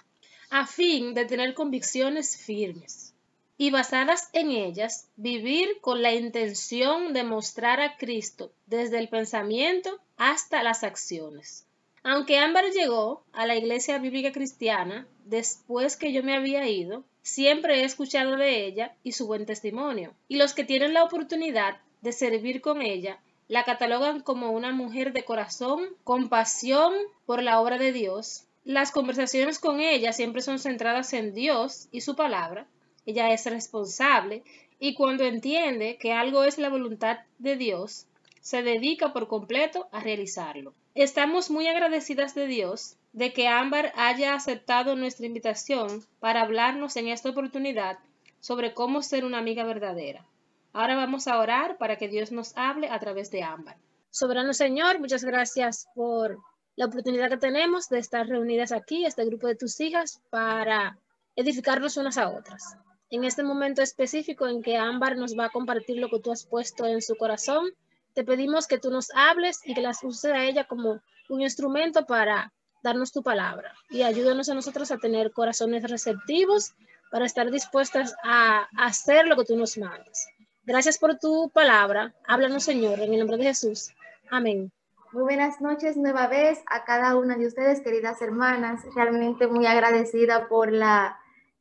a 0.50 0.67
fin 0.67 1.14
de 1.14 1.25
tener 1.25 1.55
convicciones 1.55 2.37
firmes 2.37 3.13
y 3.57 3.71
basadas 3.71 4.29
en 4.33 4.51
ellas, 4.51 5.09
vivir 5.17 5.81
con 5.81 6.03
la 6.03 6.13
intención 6.13 7.13
de 7.13 7.25
mostrar 7.25 7.81
a 7.81 7.97
Cristo 7.97 8.53
desde 8.67 8.99
el 8.99 9.09
pensamiento 9.09 10.01
hasta 10.17 10.63
las 10.63 10.83
acciones. 10.85 11.67
Aunque 12.03 12.39
Ámbar 12.39 12.71
llegó 12.71 13.25
a 13.33 13.47
la 13.47 13.57
iglesia 13.57 13.99
bíblica 13.99 14.33
cristiana 14.33 15.07
después 15.25 15.97
que 15.97 16.13
yo 16.13 16.23
me 16.23 16.37
había 16.37 16.69
ido, 16.69 17.05
siempre 17.23 17.81
he 17.81 17.85
escuchado 17.85 18.37
de 18.37 18.67
ella 18.67 18.95
y 19.03 19.13
su 19.13 19.27
buen 19.27 19.47
testimonio. 19.47 20.13
Y 20.29 20.37
los 20.37 20.53
que 20.53 20.65
tienen 20.65 20.93
la 20.93 21.05
oportunidad 21.05 21.79
de 22.03 22.13
servir 22.13 22.61
con 22.61 22.83
ella 22.83 23.19
la 23.49 23.65
catalogan 23.65 24.21
como 24.21 24.53
una 24.53 24.73
mujer 24.73 25.13
de 25.13 25.25
corazón, 25.25 25.85
con 26.03 26.29
pasión 26.29 26.95
por 27.27 27.43
la 27.43 27.61
obra 27.61 27.79
de 27.79 27.93
Dios. 27.93 28.45
Las 28.65 28.91
conversaciones 28.91 29.59
con 29.59 29.81
ella 29.81 30.13
siempre 30.13 30.43
son 30.43 30.59
centradas 30.59 31.13
en 31.13 31.35
Dios 31.35 31.89
y 31.91 32.01
su 32.01 32.17
palabra, 32.17 32.67
ella 33.07 33.33
es 33.33 33.45
responsable 33.47 34.43
y 34.79 34.95
cuando 34.95 35.25
entiende 35.25 35.99
que 35.99 36.13
algo 36.13 36.45
es 36.45 36.59
la 36.59 36.69
voluntad 36.69 37.19
de 37.39 37.57
Dios, 37.57 38.07
se 38.41 38.63
dedica 38.63 39.13
por 39.13 39.29
completo 39.29 39.89
a 39.93 40.01
realizarlo. 40.01 40.75
Estamos 40.95 41.51
muy 41.51 41.67
agradecidas 41.67 42.35
de 42.35 42.47
Dios 42.47 42.97
de 43.13 43.33
que 43.33 43.49
Ámbar 43.49 43.93
haya 43.97 44.35
aceptado 44.35 44.97
nuestra 44.97 45.27
invitación 45.27 46.05
para 46.21 46.43
hablarnos 46.43 46.97
en 46.97 47.09
esta 47.09 47.31
oportunidad 47.31 47.99
sobre 48.41 48.75
cómo 48.75 49.03
ser 49.03 49.25
una 49.25 49.39
amiga 49.39 49.65
verdadera. 49.65 50.27
Ahora 50.73 50.97
vamos 50.97 51.29
a 51.29 51.39
orar 51.39 51.79
para 51.79 51.97
que 51.97 52.09
Dios 52.09 52.33
nos 52.33 52.57
hable 52.57 52.89
a 52.89 52.99
través 52.99 53.31
de 53.31 53.43
Ámbar. 53.43 53.77
Soberano 54.11 54.53
Señor, 54.53 55.01
muchas 55.01 55.25
gracias 55.25 55.87
por 55.95 56.39
la 56.77 56.87
oportunidad 56.87 57.31
que 57.31 57.37
tenemos 57.37 57.89
de 57.89 57.99
estar 57.99 58.27
reunidas 58.27 58.73
aquí, 58.73 59.05
este 59.05 59.25
grupo 59.25 59.47
de 59.47 59.57
tus 59.57 59.81
hijas, 59.81 60.21
para 60.31 60.99
edificarnos 61.37 61.97
unas 61.97 62.19
a 62.19 62.29
otras 62.29 62.77
en 63.14 63.25
este 63.25 63.44
momento 63.44 63.80
específico 63.80 64.49
en 64.49 64.61
que 64.61 64.76
Ámbar 64.76 65.16
nos 65.16 65.38
va 65.38 65.47
a 65.47 65.50
compartir 65.50 65.99
lo 65.99 66.09
que 66.09 66.18
tú 66.18 66.33
has 66.33 66.47
puesto 66.47 66.85
en 66.85 67.00
su 67.00 67.14
corazón, 67.14 67.71
te 68.12 68.25
pedimos 68.25 68.66
que 68.66 68.78
tú 68.78 68.90
nos 68.90 69.11
hables 69.14 69.61
y 69.64 69.75
que 69.75 69.83
las 69.83 70.02
uses 70.02 70.33
a 70.33 70.44
ella 70.44 70.64
como 70.64 71.00
un 71.28 71.40
instrumento 71.40 72.06
para 72.06 72.52
darnos 72.83 73.12
tu 73.12 73.23
palabra 73.23 73.73
y 73.88 74.02
ayúdanos 74.02 74.49
a 74.49 74.54
nosotros 74.54 74.90
a 74.90 74.99
tener 74.99 75.33
corazones 75.33 75.88
receptivos 75.88 76.75
para 77.11 77.25
estar 77.25 77.50
dispuestas 77.50 78.16
a 78.25 78.68
hacer 78.76 79.26
lo 79.26 79.37
que 79.37 79.44
tú 79.44 79.56
nos 79.56 79.78
mandas. 79.78 80.26
Gracias 80.64 80.99
por 80.99 81.16
tu 81.18 81.50
palabra. 81.50 82.12
Háblanos, 82.26 82.64
Señor, 82.64 82.99
en 83.00 83.12
el 83.12 83.21
nombre 83.21 83.37
de 83.37 83.44
Jesús. 83.44 83.94
Amén. 84.30 84.73
Muy 85.12 85.23
buenas 85.23 85.61
noches 85.61 85.97
nueva 85.97 86.26
vez 86.26 86.61
a 86.66 86.85
cada 86.85 87.16
una 87.16 87.37
de 87.37 87.47
ustedes, 87.47 87.80
queridas 87.80 88.21
hermanas. 88.21 88.83
Realmente 88.97 89.47
muy 89.47 89.66
agradecida 89.66 90.49
por 90.49 90.73
la 90.73 91.16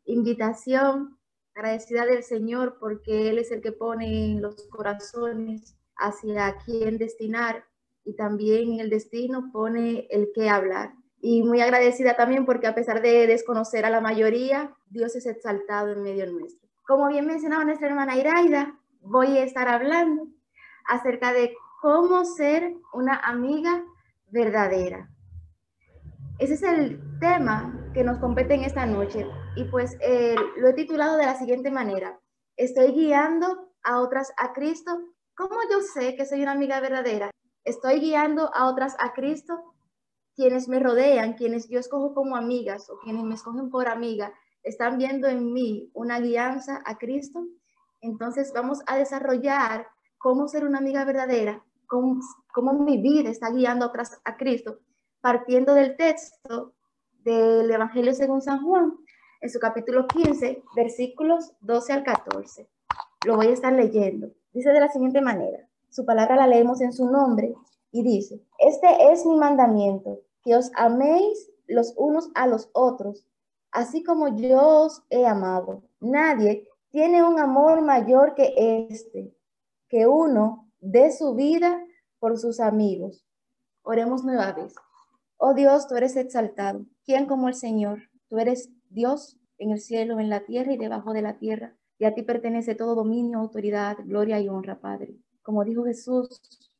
invitación 0.05 1.17
agradecida 1.55 2.05
del 2.05 2.23
Señor 2.23 2.77
porque 2.79 3.29
Él 3.29 3.37
es 3.37 3.51
el 3.51 3.61
que 3.61 3.71
pone 3.71 4.37
los 4.39 4.63
corazones 4.69 5.75
hacia 5.95 6.55
quién 6.65 6.97
destinar 6.97 7.65
y 8.03 8.15
también 8.15 8.79
el 8.79 8.89
destino 8.89 9.49
pone 9.51 10.07
el 10.09 10.31
que 10.33 10.49
hablar. 10.49 10.93
Y 11.21 11.43
muy 11.43 11.61
agradecida 11.61 12.15
también 12.17 12.45
porque 12.45 12.67
a 12.67 12.75
pesar 12.75 13.01
de 13.01 13.27
desconocer 13.27 13.85
a 13.85 13.89
la 13.89 14.01
mayoría, 14.01 14.75
Dios 14.89 15.15
es 15.15 15.25
exaltado 15.25 15.93
en 15.93 16.03
medio 16.03 16.29
nuestro. 16.29 16.67
Como 16.85 17.07
bien 17.07 17.25
mencionaba 17.25 17.63
nuestra 17.63 17.87
hermana 17.87 18.17
Iraida, 18.17 18.77
voy 18.99 19.37
a 19.37 19.43
estar 19.43 19.69
hablando 19.69 20.27
acerca 20.85 21.31
de 21.31 21.55
cómo 21.81 22.25
ser 22.25 22.75
una 22.93 23.15
amiga 23.15 23.85
verdadera. 24.31 25.12
Ese 26.39 26.55
es 26.55 26.63
el 26.63 26.99
tema 27.19 27.91
que 27.93 28.03
nos 28.03 28.17
compete 28.17 28.55
en 28.55 28.63
esta 28.63 28.85
noche. 28.85 29.27
Y 29.55 29.65
pues 29.65 29.95
eh, 30.01 30.35
lo 30.57 30.67
he 30.67 30.73
titulado 30.73 31.15
de 31.17 31.25
la 31.25 31.35
siguiente 31.35 31.69
manera. 31.69 32.19
Estoy 32.57 32.91
guiando 32.91 33.71
a 33.83 34.01
otras 34.01 34.31
a 34.37 34.51
Cristo. 34.51 34.91
¿Cómo 35.35 35.55
yo 35.71 35.81
sé 35.81 36.15
que 36.15 36.25
soy 36.25 36.41
una 36.41 36.53
amiga 36.53 36.79
verdadera? 36.79 37.29
Estoy 37.63 37.99
guiando 37.99 38.49
a 38.53 38.67
otras 38.67 38.95
a 38.99 39.13
Cristo. 39.13 39.75
Quienes 40.35 40.67
me 40.67 40.79
rodean, 40.79 41.33
quienes 41.33 41.69
yo 41.69 41.79
escojo 41.79 42.15
como 42.15 42.35
amigas 42.35 42.89
o 42.89 42.97
quienes 43.03 43.23
me 43.23 43.35
escogen 43.35 43.69
por 43.69 43.87
amiga, 43.87 44.33
están 44.63 44.97
viendo 44.97 45.27
en 45.27 45.53
mí 45.53 45.91
una 45.93 46.19
guianza 46.19 46.81
a 46.85 46.97
Cristo. 46.97 47.45
Entonces 48.01 48.51
vamos 48.53 48.79
a 48.87 48.97
desarrollar 48.97 49.87
cómo 50.17 50.47
ser 50.47 50.65
una 50.65 50.79
amiga 50.79 51.05
verdadera, 51.05 51.63
cómo, 51.85 52.19
cómo 52.51 52.73
mi 52.73 52.99
vida 52.99 53.29
está 53.29 53.51
guiando 53.51 53.85
a 53.85 53.89
otras 53.89 54.19
a 54.25 54.35
Cristo, 54.35 54.79
partiendo 55.23 55.73
del 55.73 55.95
texto 55.95 56.73
del 57.23 57.71
Evangelio 57.71 58.13
según 58.13 58.41
San 58.41 58.61
Juan, 58.61 58.93
en 59.39 59.49
su 59.49 59.57
capítulo 59.57 60.05
15, 60.05 60.61
versículos 60.75 61.53
12 61.61 61.93
al 61.93 62.03
14. 62.03 62.69
Lo 63.25 63.37
voy 63.37 63.47
a 63.47 63.53
estar 63.53 63.71
leyendo. 63.71 64.31
Dice 64.51 64.71
de 64.71 64.81
la 64.81 64.89
siguiente 64.89 65.21
manera, 65.21 65.65
su 65.89 66.05
palabra 66.05 66.35
la 66.35 66.47
leemos 66.47 66.81
en 66.81 66.91
su 66.91 67.09
nombre 67.09 67.53
y 67.93 68.03
dice, 68.03 68.43
este 68.59 69.13
es 69.13 69.25
mi 69.25 69.37
mandamiento, 69.37 70.19
que 70.43 70.57
os 70.57 70.71
améis 70.75 71.49
los 71.67 71.93
unos 71.95 72.29
a 72.35 72.45
los 72.45 72.69
otros, 72.73 73.25
así 73.71 74.03
como 74.03 74.35
yo 74.35 74.59
os 74.59 75.03
he 75.09 75.25
amado. 75.25 75.83
Nadie 76.01 76.67
tiene 76.91 77.23
un 77.23 77.39
amor 77.39 77.81
mayor 77.81 78.35
que 78.35 78.53
este, 78.89 79.33
que 79.87 80.05
uno 80.05 80.69
dé 80.81 81.13
su 81.13 81.33
vida 81.33 81.81
por 82.19 82.37
sus 82.37 82.59
amigos. 82.59 83.25
Oremos 83.83 84.25
nueva. 84.25 84.53
Oh 85.45 85.53
Dios, 85.53 85.89
tú 85.89 85.95
eres 85.95 86.15
exaltado. 86.15 86.85
¿Quién 87.03 87.25
como 87.25 87.49
el 87.49 87.53
Señor? 87.53 88.03
Tú 88.29 88.39
eres 88.39 88.69
Dios 88.89 89.37
en 89.57 89.71
el 89.71 89.81
cielo, 89.81 90.21
en 90.21 90.29
la 90.29 90.45
tierra 90.45 90.71
y 90.71 90.77
debajo 90.77 91.11
de 91.11 91.21
la 91.21 91.37
tierra. 91.37 91.75
Y 91.99 92.05
a 92.05 92.13
ti 92.13 92.21
pertenece 92.21 92.75
todo 92.75 92.95
dominio, 92.95 93.39
autoridad, 93.39 93.97
gloria 94.05 94.39
y 94.39 94.47
honra, 94.47 94.79
Padre. 94.79 95.17
Como 95.41 95.65
dijo 95.65 95.83
Jesús, 95.83 96.29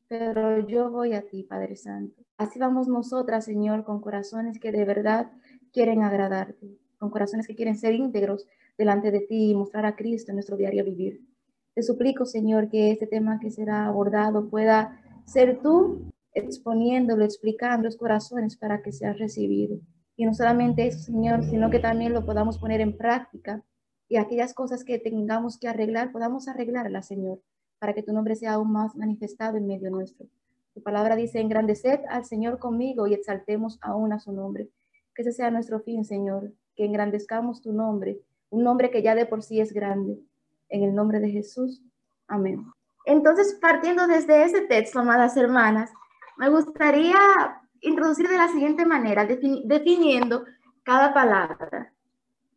pero 0.08 0.66
yo 0.66 0.90
voy 0.90 1.12
a 1.12 1.26
ti, 1.28 1.42
Padre 1.42 1.76
Santo. 1.76 2.22
Así 2.38 2.58
vamos 2.58 2.88
nosotras, 2.88 3.44
Señor, 3.44 3.84
con 3.84 4.00
corazones 4.00 4.58
que 4.58 4.72
de 4.72 4.86
verdad 4.86 5.30
quieren 5.70 6.02
agradarte, 6.02 6.78
con 6.98 7.10
corazones 7.10 7.46
que 7.46 7.56
quieren 7.56 7.76
ser 7.76 7.92
íntegros 7.92 8.46
delante 8.78 9.10
de 9.10 9.20
ti 9.20 9.50
y 9.50 9.54
mostrar 9.54 9.84
a 9.84 9.94
Cristo 9.94 10.32
en 10.32 10.36
nuestro 10.36 10.56
diario 10.56 10.86
vivir. 10.86 11.20
Te 11.74 11.82
suplico, 11.82 12.24
Señor, 12.24 12.70
que 12.70 12.92
este 12.92 13.06
tema 13.06 13.40
que 13.40 13.50
será 13.50 13.84
abordado 13.84 14.48
pueda 14.48 15.02
ser 15.26 15.60
tú 15.60 16.13
exponiéndolo, 16.34 17.24
explicando 17.24 17.84
los 17.84 17.96
corazones 17.96 18.56
para 18.56 18.82
que 18.82 18.92
sea 18.92 19.12
recibido. 19.12 19.78
Y 20.16 20.26
no 20.26 20.34
solamente 20.34 20.86
eso, 20.86 20.98
Señor, 20.98 21.44
sino 21.44 21.70
que 21.70 21.78
también 21.78 22.12
lo 22.12 22.24
podamos 22.24 22.58
poner 22.58 22.80
en 22.80 22.96
práctica 22.96 23.62
y 24.08 24.16
aquellas 24.16 24.54
cosas 24.54 24.84
que 24.84 24.98
tengamos 24.98 25.58
que 25.58 25.68
arreglar, 25.68 26.12
podamos 26.12 26.46
arreglarlas, 26.46 27.06
Señor, 27.06 27.40
para 27.78 27.94
que 27.94 28.02
tu 28.02 28.12
nombre 28.12 28.36
sea 28.36 28.54
aún 28.54 28.70
más 28.70 28.94
manifestado 28.96 29.56
en 29.56 29.66
medio 29.66 29.90
nuestro. 29.90 30.26
Tu 30.74 30.82
palabra 30.82 31.16
dice, 31.16 31.40
engrandeced 31.40 32.00
al 32.08 32.24
Señor 32.24 32.58
conmigo 32.58 33.06
y 33.06 33.14
exaltemos 33.14 33.78
aún 33.80 34.12
a 34.12 34.20
su 34.20 34.32
nombre. 34.32 34.68
Que 35.14 35.22
ese 35.22 35.32
sea 35.32 35.50
nuestro 35.50 35.80
fin, 35.80 36.04
Señor, 36.04 36.52
que 36.76 36.84
engrandezcamos 36.84 37.62
tu 37.62 37.72
nombre, 37.72 38.20
un 38.50 38.62
nombre 38.62 38.90
que 38.90 39.02
ya 39.02 39.14
de 39.14 39.26
por 39.26 39.42
sí 39.42 39.60
es 39.60 39.72
grande. 39.72 40.18
En 40.68 40.82
el 40.82 40.94
nombre 40.94 41.20
de 41.20 41.30
Jesús. 41.30 41.82
Amén. 42.26 42.64
Entonces, 43.04 43.58
partiendo 43.60 44.06
desde 44.06 44.44
ese 44.44 44.62
texto, 44.62 45.00
amadas 45.00 45.36
hermanas, 45.36 45.90
me 46.36 46.48
gustaría 46.48 47.16
introducir 47.80 48.28
de 48.28 48.36
la 48.36 48.48
siguiente 48.48 48.86
manera, 48.86 49.26
definiendo 49.26 50.44
cada 50.82 51.12
palabra. 51.12 51.92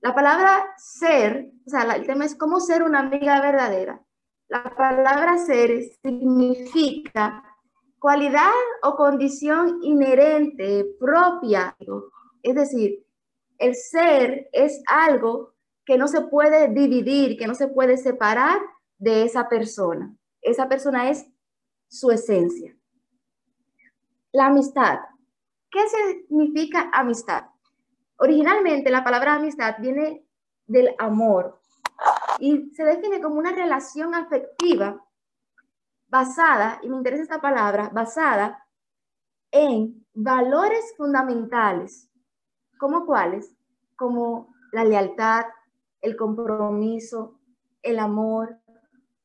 La 0.01 0.13
palabra 0.13 0.73
ser, 0.77 1.51
o 1.65 1.69
sea, 1.69 1.81
el 1.95 2.05
tema 2.05 2.25
es 2.25 2.35
cómo 2.35 2.59
ser 2.59 2.83
una 2.83 2.99
amiga 2.99 3.41
verdadera. 3.41 4.01
La 4.47 4.63
palabra 4.75 5.37
ser 5.37 5.83
significa 6.01 7.43
cualidad 7.99 8.53
o 8.83 8.95
condición 8.95 9.79
inherente, 9.83 10.85
propia. 10.99 11.75
Es 12.43 12.55
decir, 12.55 13.03
el 13.57 13.75
ser 13.75 14.49
es 14.53 14.81
algo 14.87 15.53
que 15.83 15.97
no 15.97 16.07
se 16.07 16.21
puede 16.21 16.69
dividir, 16.69 17.37
que 17.37 17.47
no 17.47 17.55
se 17.55 17.67
puede 17.67 17.97
separar 17.97 18.59
de 18.97 19.23
esa 19.23 19.49
persona. 19.49 20.15
Esa 20.41 20.69
persona 20.69 21.09
es 21.09 21.25
su 21.89 22.11
esencia. 22.11 22.76
La 24.37 24.45
amistad. 24.45 24.99
¿Qué 25.71 25.79
significa 25.89 26.91
amistad? 26.93 27.45
Originalmente 28.17 28.91
la 28.91 29.03
palabra 29.03 29.33
amistad 29.33 29.77
viene 29.79 30.27
del 30.67 30.93
amor 30.99 31.59
y 32.37 32.69
se 32.75 32.83
define 32.83 33.19
como 33.19 33.39
una 33.39 33.51
relación 33.51 34.13
afectiva 34.13 35.03
basada, 36.07 36.79
y 36.83 36.87
me 36.87 36.97
interesa 36.97 37.23
esta 37.23 37.41
palabra, 37.41 37.89
basada 37.91 38.63
en 39.49 40.05
valores 40.13 40.93
fundamentales, 40.95 42.07
como 42.77 43.07
cuáles, 43.07 43.57
como 43.95 44.53
la 44.71 44.83
lealtad, 44.83 45.45
el 45.99 46.15
compromiso, 46.15 47.39
el 47.81 47.97
amor, 47.97 48.59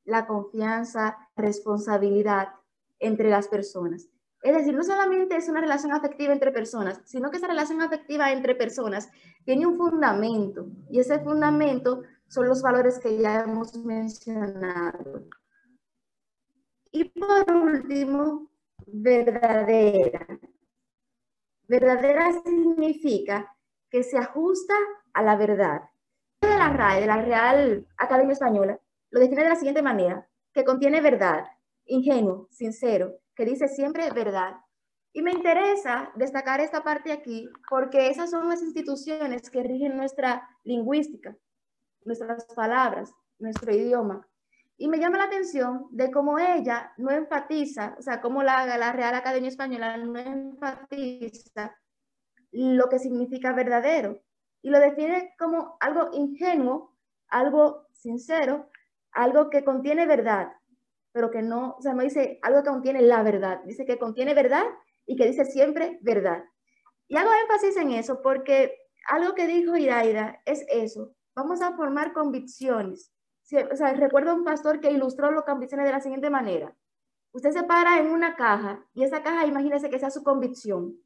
la 0.04 0.26
confianza, 0.26 1.18
responsabilidad 1.36 2.54
entre 2.98 3.28
las 3.28 3.48
personas. 3.48 4.08
Es 4.42 4.56
decir, 4.56 4.74
no 4.74 4.82
solamente 4.82 5.36
es 5.36 5.48
una 5.48 5.60
relación 5.60 5.92
afectiva 5.92 6.32
entre 6.32 6.50
personas, 6.50 7.00
sino 7.04 7.30
que 7.30 7.36
esa 7.36 7.46
relación 7.46 7.80
afectiva 7.80 8.32
entre 8.32 8.56
personas 8.56 9.08
tiene 9.44 9.66
un 9.66 9.76
fundamento 9.76 10.66
y 10.90 10.98
ese 10.98 11.20
fundamento 11.20 12.02
son 12.26 12.48
los 12.48 12.60
valores 12.60 12.98
que 12.98 13.18
ya 13.18 13.42
hemos 13.42 13.76
mencionado. 13.76 15.28
Y 16.90 17.04
por 17.04 17.52
último, 17.54 18.50
verdadera. 18.86 20.26
Verdadera 21.68 22.32
significa 22.42 23.56
que 23.88 24.02
se 24.02 24.18
ajusta 24.18 24.74
a 25.12 25.22
la 25.22 25.36
verdad. 25.36 25.82
De 26.40 26.48
la 26.48 26.70
RAE, 26.70 27.00
de 27.02 27.06
la 27.06 27.22
Real 27.22 27.86
Academia 27.96 28.32
Española, 28.32 28.80
lo 29.10 29.20
define 29.20 29.44
de 29.44 29.48
la 29.50 29.56
siguiente 29.56 29.82
manera, 29.82 30.28
que 30.52 30.64
contiene 30.64 31.00
verdad, 31.00 31.44
ingenuo, 31.86 32.48
sincero, 32.50 33.21
que 33.34 33.44
dice 33.44 33.68
siempre 33.68 34.10
verdad. 34.10 34.56
Y 35.12 35.22
me 35.22 35.32
interesa 35.32 36.10
destacar 36.16 36.60
esta 36.60 36.82
parte 36.82 37.12
aquí 37.12 37.48
porque 37.68 38.08
esas 38.08 38.30
son 38.30 38.48
las 38.48 38.62
instituciones 38.62 39.50
que 39.50 39.62
rigen 39.62 39.96
nuestra 39.96 40.48
lingüística, 40.64 41.36
nuestras 42.04 42.46
palabras, 42.54 43.12
nuestro 43.38 43.74
idioma. 43.74 44.26
Y 44.78 44.88
me 44.88 44.98
llama 44.98 45.18
la 45.18 45.24
atención 45.24 45.86
de 45.90 46.10
cómo 46.10 46.38
ella 46.38 46.92
no 46.96 47.10
enfatiza, 47.10 47.94
o 47.98 48.02
sea, 48.02 48.20
cómo 48.20 48.42
la, 48.42 48.66
la 48.78 48.92
Real 48.92 49.14
Academia 49.14 49.48
Española 49.48 49.96
no 49.98 50.18
enfatiza 50.18 51.76
lo 52.52 52.88
que 52.88 52.98
significa 52.98 53.52
verdadero 53.52 54.22
y 54.62 54.70
lo 54.70 54.78
define 54.78 55.34
como 55.38 55.76
algo 55.80 56.10
ingenuo, 56.12 56.96
algo 57.28 57.86
sincero, 57.92 58.70
algo 59.12 59.50
que 59.50 59.64
contiene 59.64 60.06
verdad, 60.06 60.52
pero 61.12 61.30
que 61.30 61.42
no, 61.42 61.76
o 61.78 61.82
sea, 61.82 61.94
no 61.94 62.02
dice 62.02 62.38
algo 62.42 62.62
que 62.62 62.70
contiene 62.70 63.02
la 63.02 63.22
verdad, 63.22 63.60
dice 63.64 63.84
que 63.84 63.98
contiene 63.98 64.34
verdad 64.34 64.64
y 65.06 65.16
que 65.16 65.26
dice 65.26 65.44
siempre 65.44 65.98
verdad. 66.02 66.44
Y 67.08 67.16
hago 67.16 67.30
énfasis 67.42 67.76
en 67.76 67.92
eso 67.92 68.22
porque 68.22 68.74
algo 69.08 69.34
que 69.34 69.46
dijo 69.46 69.76
Iraida 69.76 70.40
es 70.46 70.64
eso, 70.68 71.14
vamos 71.34 71.60
a 71.60 71.76
formar 71.76 72.12
convicciones. 72.12 73.12
O 73.70 73.76
sea, 73.76 73.92
recuerdo 73.92 74.34
un 74.34 74.44
pastor 74.44 74.80
que 74.80 74.90
ilustró 74.90 75.30
los 75.30 75.44
convicciones 75.44 75.86
de 75.86 75.92
la 75.92 76.00
siguiente 76.00 76.30
manera. 76.30 76.74
Usted 77.32 77.50
se 77.50 77.62
para 77.64 77.98
en 77.98 78.06
una 78.06 78.36
caja 78.36 78.86
y 78.94 79.04
esa 79.04 79.22
caja, 79.22 79.46
imagínese 79.46 79.90
que 79.90 79.98
sea 79.98 80.10
su 80.10 80.22
convicción. 80.22 80.96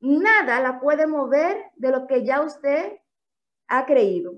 Nada 0.00 0.60
la 0.60 0.80
puede 0.80 1.06
mover 1.06 1.72
de 1.76 1.90
lo 1.90 2.06
que 2.06 2.24
ya 2.24 2.42
usted 2.42 2.98
ha 3.68 3.86
creído. 3.86 4.34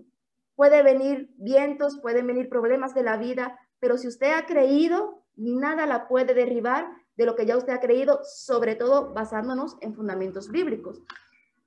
Puede 0.55 0.83
venir 0.83 1.31
vientos, 1.37 2.01
pueden 2.01 2.27
venir 2.27 2.49
problemas 2.49 2.95
de 2.95 3.03
la 3.03 3.17
vida, 3.17 3.59
pero 3.79 3.99
si 3.99 4.09
usted 4.09 4.33
ha 4.33 4.47
creído, 4.47 5.27
nada 5.37 5.87
la 5.87 6.09
puede 6.09 6.35
derribar 6.35 6.89
de 7.17 7.27
lo 7.27 7.35
que 7.35 7.47
ya 7.47 7.57
usted 7.57 7.73
ha 7.73 7.81
creído, 7.81 8.21
sobre 8.25 8.75
todo 8.75 9.13
basándonos 9.13 9.77
en 9.81 9.95
fundamentos 9.95 10.51
bíblicos. 10.51 11.03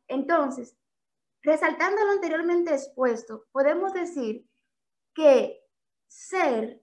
Entonces, 0.08 0.76
resaltando 1.42 2.06
lo 2.06 2.12
anteriormente 2.12 2.74
expuesto, 2.74 3.48
podemos 3.52 3.94
decir 3.94 4.48
que 5.14 5.62
ser, 6.08 6.82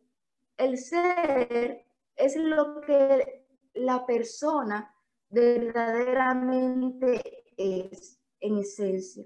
el 0.56 0.78
ser 0.78 1.86
es 2.16 2.36
lo 2.36 2.80
que 2.80 3.46
la 3.74 4.06
persona 4.06 4.92
verdaderamente 5.28 7.44
es 7.56 8.18
en 8.40 8.58
esencia. 8.58 9.24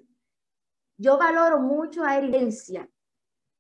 Yo 0.97 1.19
valoro 1.19 1.61
mucho 1.61 2.05
a 2.05 2.19
herencia 2.19 2.89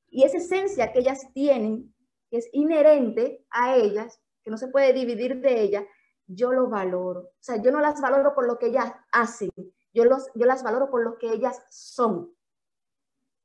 y 0.08 0.24
esa 0.24 0.38
esencia 0.38 0.92
que 0.92 0.98
ellas 0.98 1.20
tienen 1.32 1.89
que 2.30 2.38
es 2.38 2.48
inherente 2.52 3.44
a 3.50 3.74
ellas, 3.74 4.20
que 4.42 4.50
no 4.50 4.56
se 4.56 4.68
puede 4.68 4.92
dividir 4.92 5.40
de 5.40 5.60
ella, 5.60 5.86
yo 6.26 6.52
lo 6.52 6.68
valoro. 6.68 7.20
O 7.20 7.42
sea, 7.42 7.60
yo 7.60 7.72
no 7.72 7.80
las 7.80 8.00
valoro 8.00 8.34
por 8.34 8.46
lo 8.46 8.58
que 8.58 8.66
ellas 8.66 8.92
hacen, 9.12 9.50
yo, 9.92 10.04
los, 10.04 10.28
yo 10.34 10.46
las 10.46 10.62
valoro 10.62 10.90
por 10.90 11.02
lo 11.02 11.18
que 11.18 11.30
ellas 11.30 11.60
son. 11.68 12.32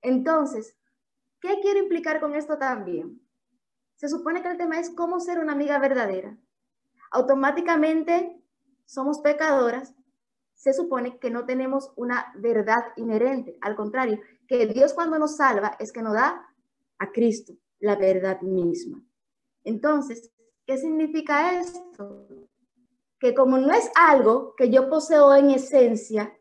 Entonces, 0.01 0.77
¿qué 1.41 1.59
quiero 1.61 1.79
implicar 1.79 2.19
con 2.19 2.35
esto 2.35 2.57
también? 2.59 3.19
Se 3.95 4.07
supone 4.07 4.43
que 4.43 4.49
el 4.49 4.57
tema 4.57 4.79
es 4.79 4.91
cómo 4.91 5.19
ser 5.19 5.39
una 5.39 5.53
amiga 5.53 5.79
verdadera. 5.79 6.37
Automáticamente 7.11 8.39
somos 8.85 9.19
pecadoras, 9.19 9.95
se 10.53 10.73
supone 10.73 11.17
que 11.17 11.31
no 11.31 11.45
tenemos 11.45 11.91
una 11.95 12.31
verdad 12.37 12.83
inherente. 12.97 13.57
Al 13.61 13.75
contrario, 13.75 14.19
que 14.47 14.67
Dios 14.67 14.93
cuando 14.93 15.17
nos 15.17 15.37
salva 15.37 15.75
es 15.79 15.91
que 15.91 16.03
nos 16.03 16.13
da 16.13 16.47
a 16.99 17.11
Cristo 17.11 17.53
la 17.85 17.95
verdad 17.95 18.41
misma. 18.41 19.01
Entonces, 19.63 20.31
¿qué 20.65 20.77
significa 20.77 21.59
esto? 21.59 22.27
Que 23.19 23.33
como 23.33 23.57
no 23.57 23.71
es 23.73 23.89
algo 23.95 24.55
que 24.55 24.69
yo 24.71 24.89
poseo 24.89 25.35
en 25.35 25.51
esencia, 25.51 26.35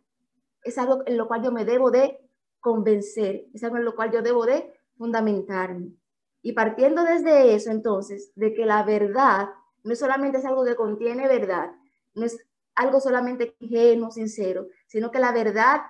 es 0.63 0.79
algo 0.79 1.03
en 1.07 1.19
lo 1.19 1.29
cual 1.29 1.43
yo 1.43 1.53
me 1.53 1.67
debo 1.67 1.91
de 1.91 2.19
convencer, 2.61 3.47
es 3.53 3.63
algo 3.63 3.77
en 3.77 3.85
lo 3.85 3.95
cual 3.95 4.11
yo 4.11 4.23
debo 4.23 4.47
de 4.47 4.73
fundamentarme. 4.97 5.93
Y 6.41 6.53
partiendo 6.53 7.05
desde 7.05 7.55
eso, 7.55 7.71
entonces, 7.71 8.33
de 8.35 8.55
que 8.55 8.65
la 8.65 8.83
verdad 8.83 9.51
no 9.83 9.95
solamente 9.95 10.39
es 10.39 10.47
algo 10.47 10.65
que 10.65 10.77
contiene 10.77 11.29
verdad, 11.29 11.73
no 12.15 12.25
es 12.25 12.39
algo 12.75 13.01
solamente 13.01 13.55
ingenuo, 13.61 14.11
sincero, 14.11 14.69
sino 14.87 15.11
que 15.11 15.19
la 15.19 15.33
verdad 15.33 15.83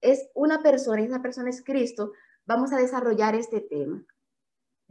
es 0.00 0.30
una 0.34 0.62
persona 0.62 1.02
y 1.02 1.04
esa 1.04 1.20
persona 1.20 1.50
es 1.50 1.62
Cristo, 1.62 2.12
vamos 2.46 2.72
a 2.72 2.78
desarrollar 2.78 3.34
este 3.34 3.60
tema. 3.60 4.04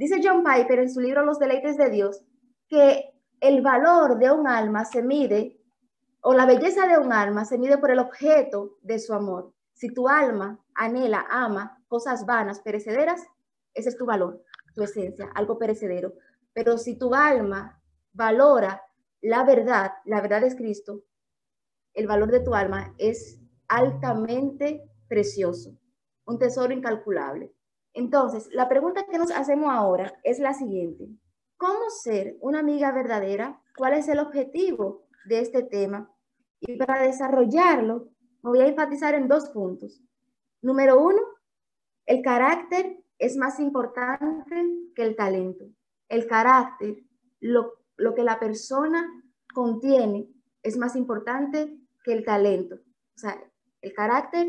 Dice 0.02 0.20
John 0.24 0.44
Piper 0.44 0.80
en 0.80 0.90
su 0.90 1.00
libro 1.00 1.24
Los 1.24 1.38
deleites 1.38 1.78
de 1.78 1.92
Dios 1.92 2.24
que 2.68 3.14
el 3.40 3.62
valor 3.62 4.18
de 4.18 4.32
un 4.32 4.48
alma 4.48 4.84
se 4.84 5.04
mide, 5.04 5.62
o 6.22 6.34
la 6.34 6.48
belleza 6.48 6.88
de 6.88 6.98
un 6.98 7.14
alma 7.14 7.46
se 7.46 7.60
mide 7.60 7.78
por 7.78 7.92
el 7.92 8.00
objeto 8.00 8.80
de 8.82 8.98
su 8.98 9.14
amor. 9.14 9.54
Si 9.74 9.94
tu 9.94 10.08
alma 10.10 10.60
anhela, 10.74 11.28
ama 11.30 11.84
cosas 11.88 12.26
vanas, 12.26 12.62
perecederas, 12.62 13.22
ese 13.76 13.90
es 13.90 13.96
tu 13.96 14.08
valor, 14.08 14.42
tu 14.74 14.82
esencia, 14.82 15.30
algo 15.36 15.60
perecedero. 15.60 16.14
Pero 16.52 16.80
si 16.80 16.98
tu 16.98 17.14
alma 17.14 17.80
valora 18.12 18.82
la 19.22 19.44
verdad, 19.44 19.92
la 20.06 20.20
verdad 20.20 20.44
es 20.44 20.56
Cristo, 20.56 21.04
el 21.94 22.08
valor 22.08 22.32
de 22.32 22.40
tu 22.40 22.56
alma 22.56 22.96
es 22.98 23.40
altamente 23.68 24.82
precioso, 25.08 25.78
un 26.26 26.40
tesoro 26.40 26.74
incalculable. 26.74 27.54
Entonces, 27.94 28.50
la 28.52 28.70
pregunta 28.70 29.06
que 29.06 29.18
nos 29.18 29.32
hacemos 29.32 29.70
ahora 29.70 30.20
es 30.24 30.40
la 30.40 30.54
siguiente. 30.54 31.10
¿Cómo 31.58 31.90
ser 31.90 32.38
una 32.40 32.60
amiga 32.60 32.92
verdadera? 32.92 33.62
¿Cuál 33.78 33.94
es 33.94 34.08
el 34.08 34.20
objetivo 34.20 35.06
de 35.26 35.40
este 35.40 35.64
tema? 35.64 36.12
Y 36.60 36.78
para 36.78 37.02
desarrollarlo, 37.02 38.10
me 38.44 38.50
voy 38.50 38.60
a 38.62 38.68
enfatizar 38.68 39.14
en 39.14 39.28
dos 39.28 39.50
puntos. 39.50 40.02
Número 40.62 41.00
uno, 41.00 41.22
el 42.06 42.22
carácter 42.22 43.04
es 43.18 43.38
más 43.38 43.60
importante 43.60 44.56
que 44.96 45.04
el 45.04 45.16
talento. 45.16 45.66
El 46.10 46.28
carácter, 46.28 47.04
lo, 47.40 47.74
que 48.16 48.24
la 48.24 48.40
persona 48.40 49.08
contiene, 49.54 50.28
es 50.64 50.78
más 50.78 50.96
importante 50.96 51.78
que 52.04 52.14
el 52.14 52.26
talento. 52.26 52.76
O 52.76 53.20
sea, 53.20 53.40
el 53.82 53.94
carácter 53.94 54.48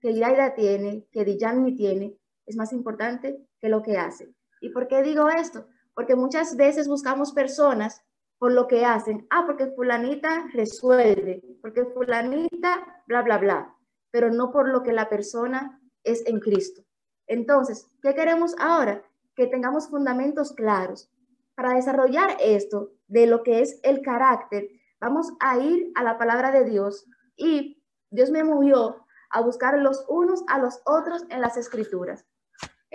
que 0.00 0.10
Iraida 0.10 0.54
tiene, 0.54 1.06
que 1.10 1.24
Dijanni 1.24 1.74
tiene, 1.74 2.16
es 2.46 2.56
más 2.56 2.72
importante 2.72 3.38
que 3.60 3.68
lo 3.68 3.82
que 3.82 3.98
hace. 3.98 4.32
¿Y 4.60 4.70
por 4.70 4.88
qué 4.88 5.02
digo 5.02 5.28
esto? 5.28 5.66
Porque 5.94 6.16
muchas 6.16 6.56
veces 6.56 6.88
buscamos 6.88 7.32
personas 7.32 8.02
por 8.38 8.52
lo 8.52 8.66
que 8.66 8.84
hacen. 8.84 9.26
Ah, 9.30 9.44
porque 9.46 9.66
fulanita 9.66 10.46
resuelve, 10.52 11.42
porque 11.60 11.84
fulanita, 11.84 13.02
bla, 13.06 13.22
bla, 13.22 13.38
bla, 13.38 13.76
pero 14.10 14.30
no 14.30 14.50
por 14.50 14.68
lo 14.68 14.82
que 14.82 14.92
la 14.92 15.08
persona 15.08 15.80
es 16.04 16.26
en 16.26 16.40
Cristo. 16.40 16.82
Entonces, 17.26 17.88
¿qué 18.02 18.14
queremos 18.14 18.54
ahora? 18.58 19.02
Que 19.34 19.46
tengamos 19.46 19.88
fundamentos 19.88 20.52
claros. 20.52 21.10
Para 21.54 21.74
desarrollar 21.74 22.36
esto 22.40 22.92
de 23.08 23.26
lo 23.26 23.42
que 23.42 23.60
es 23.60 23.80
el 23.82 24.02
carácter, 24.02 24.68
vamos 25.00 25.32
a 25.40 25.58
ir 25.58 25.90
a 25.94 26.02
la 26.02 26.18
palabra 26.18 26.52
de 26.52 26.64
Dios 26.64 27.06
y 27.36 27.82
Dios 28.10 28.30
me 28.30 28.44
movió 28.44 29.04
a 29.30 29.40
buscar 29.40 29.78
los 29.78 30.04
unos 30.08 30.44
a 30.48 30.58
los 30.58 30.80
otros 30.84 31.24
en 31.30 31.40
las 31.40 31.56
escrituras. 31.56 32.24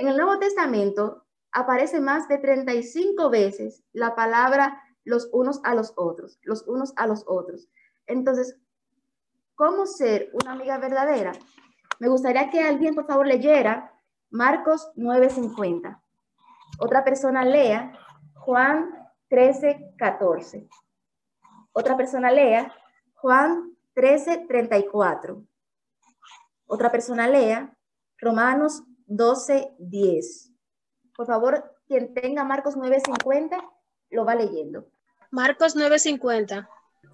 En 0.01 0.07
el 0.07 0.17
Nuevo 0.17 0.39
Testamento 0.39 1.27
aparece 1.51 1.99
más 2.01 2.27
de 2.27 2.39
35 2.39 3.29
veces 3.29 3.83
la 3.93 4.15
palabra 4.15 4.81
los 5.03 5.29
unos 5.31 5.61
a 5.63 5.75
los 5.75 5.93
otros, 5.95 6.39
los 6.41 6.67
unos 6.67 6.91
a 6.95 7.05
los 7.05 7.23
otros. 7.27 7.69
Entonces, 8.07 8.57
¿cómo 9.53 9.85
ser 9.85 10.31
una 10.41 10.53
amiga 10.53 10.79
verdadera? 10.79 11.33
Me 11.99 12.07
gustaría 12.07 12.49
que 12.49 12.63
alguien, 12.63 12.95
por 12.95 13.05
favor, 13.05 13.27
leyera 13.27 13.93
Marcos 14.31 14.89
9:50. 14.95 16.01
Otra 16.79 17.03
persona 17.03 17.45
lea 17.45 17.95
Juan 18.33 19.07
13:14. 19.29 20.67
Otra 21.73 21.95
persona 21.95 22.31
lea 22.31 22.73
Juan 23.13 23.77
13:34. 23.93 25.45
Otra 26.65 26.91
persona 26.91 27.27
lea 27.27 27.77
Romanos 28.17 28.83
12:10. 29.11 30.51
Por 31.15 31.27
favor, 31.27 31.75
quien 31.87 32.13
tenga 32.13 32.43
Marcos 32.43 32.75
9:50, 32.77 33.61
lo 34.09 34.25
va 34.25 34.35
leyendo. 34.35 34.87
Marcos 35.29 35.75
9:50. 35.75 36.67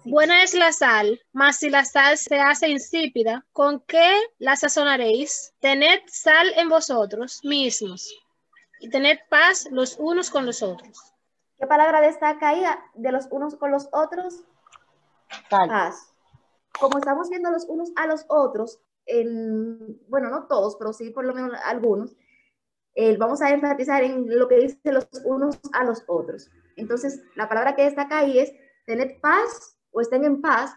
Buena 0.04 0.42
es 0.42 0.54
la 0.54 0.72
sal, 0.72 1.20
mas 1.32 1.56
si 1.56 1.70
la 1.70 1.84
sal 1.84 2.16
se 2.16 2.38
hace 2.38 2.68
insípida, 2.68 3.44
¿con 3.52 3.80
qué 3.80 4.16
la 4.38 4.54
sazonaréis? 4.54 5.52
Tened 5.60 6.00
sal 6.06 6.46
en 6.56 6.68
vosotros 6.68 7.40
mismos 7.42 8.08
y 8.80 8.88
tened 8.90 9.18
paz 9.28 9.66
los 9.70 9.96
unos 9.98 10.30
con 10.30 10.46
los 10.46 10.62
otros. 10.62 11.12
¿Qué 11.58 11.66
palabra 11.66 12.00
destaca 12.00 12.50
ahí 12.50 12.62
de 12.94 13.12
los 13.12 13.26
unos 13.30 13.56
con 13.56 13.72
los 13.72 13.88
otros? 13.92 14.44
Paz. 15.50 16.14
Como 16.78 16.98
estamos 16.98 17.28
viendo 17.28 17.50
los 17.50 17.64
unos 17.64 17.90
a 17.96 18.06
los 18.06 18.24
otros, 18.28 18.80
en, 19.08 19.98
bueno, 20.08 20.30
no 20.30 20.46
todos, 20.46 20.76
pero 20.76 20.92
sí 20.92 21.10
por 21.10 21.24
lo 21.24 21.34
menos 21.34 21.52
algunos, 21.64 22.14
eh, 22.94 23.16
vamos 23.16 23.40
a 23.42 23.50
enfatizar 23.50 24.02
en 24.02 24.38
lo 24.38 24.48
que 24.48 24.56
dicen 24.56 24.94
los 24.94 25.08
unos 25.24 25.58
a 25.72 25.84
los 25.84 26.04
otros. 26.06 26.50
Entonces, 26.76 27.22
la 27.34 27.48
palabra 27.48 27.74
que 27.74 27.84
destaca 27.84 28.18
ahí 28.18 28.38
es 28.38 28.52
tened 28.86 29.20
paz 29.20 29.78
o 29.90 30.00
estén 30.00 30.24
en 30.24 30.40
paz, 30.40 30.74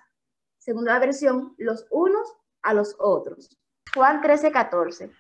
según 0.58 0.86
la 0.86 1.00
versión, 1.00 1.56
los 1.58 1.86
unos 1.92 2.36
a 2.62 2.74
los 2.74 2.96
otros. 3.00 3.58
Juan 3.94 4.22
13, 4.22 4.52
14. 4.52 5.12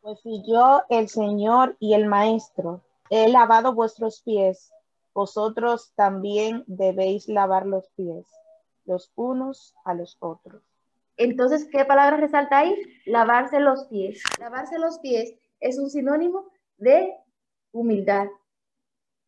Pues 0.00 0.20
si 0.20 0.42
yo, 0.46 0.82
el 0.88 1.08
Señor 1.08 1.76
y 1.78 1.94
el 1.94 2.06
Maestro, 2.06 2.82
he 3.10 3.28
lavado 3.28 3.74
vuestros 3.74 4.22
pies, 4.22 4.72
vosotros 5.14 5.92
también 5.94 6.64
debéis 6.66 7.28
lavar 7.28 7.66
los 7.66 7.88
pies, 7.90 8.26
los 8.84 9.12
unos 9.14 9.74
a 9.84 9.94
los 9.94 10.16
otros. 10.20 10.62
Entonces, 11.20 11.68
¿qué 11.70 11.84
palabra 11.84 12.16
resalta 12.16 12.60
ahí? 12.60 12.74
Lavarse 13.04 13.60
los 13.60 13.84
pies. 13.88 14.22
Lavarse 14.38 14.78
los 14.78 15.00
pies 15.00 15.34
es 15.60 15.78
un 15.78 15.90
sinónimo 15.90 16.50
de 16.78 17.14
humildad, 17.72 18.28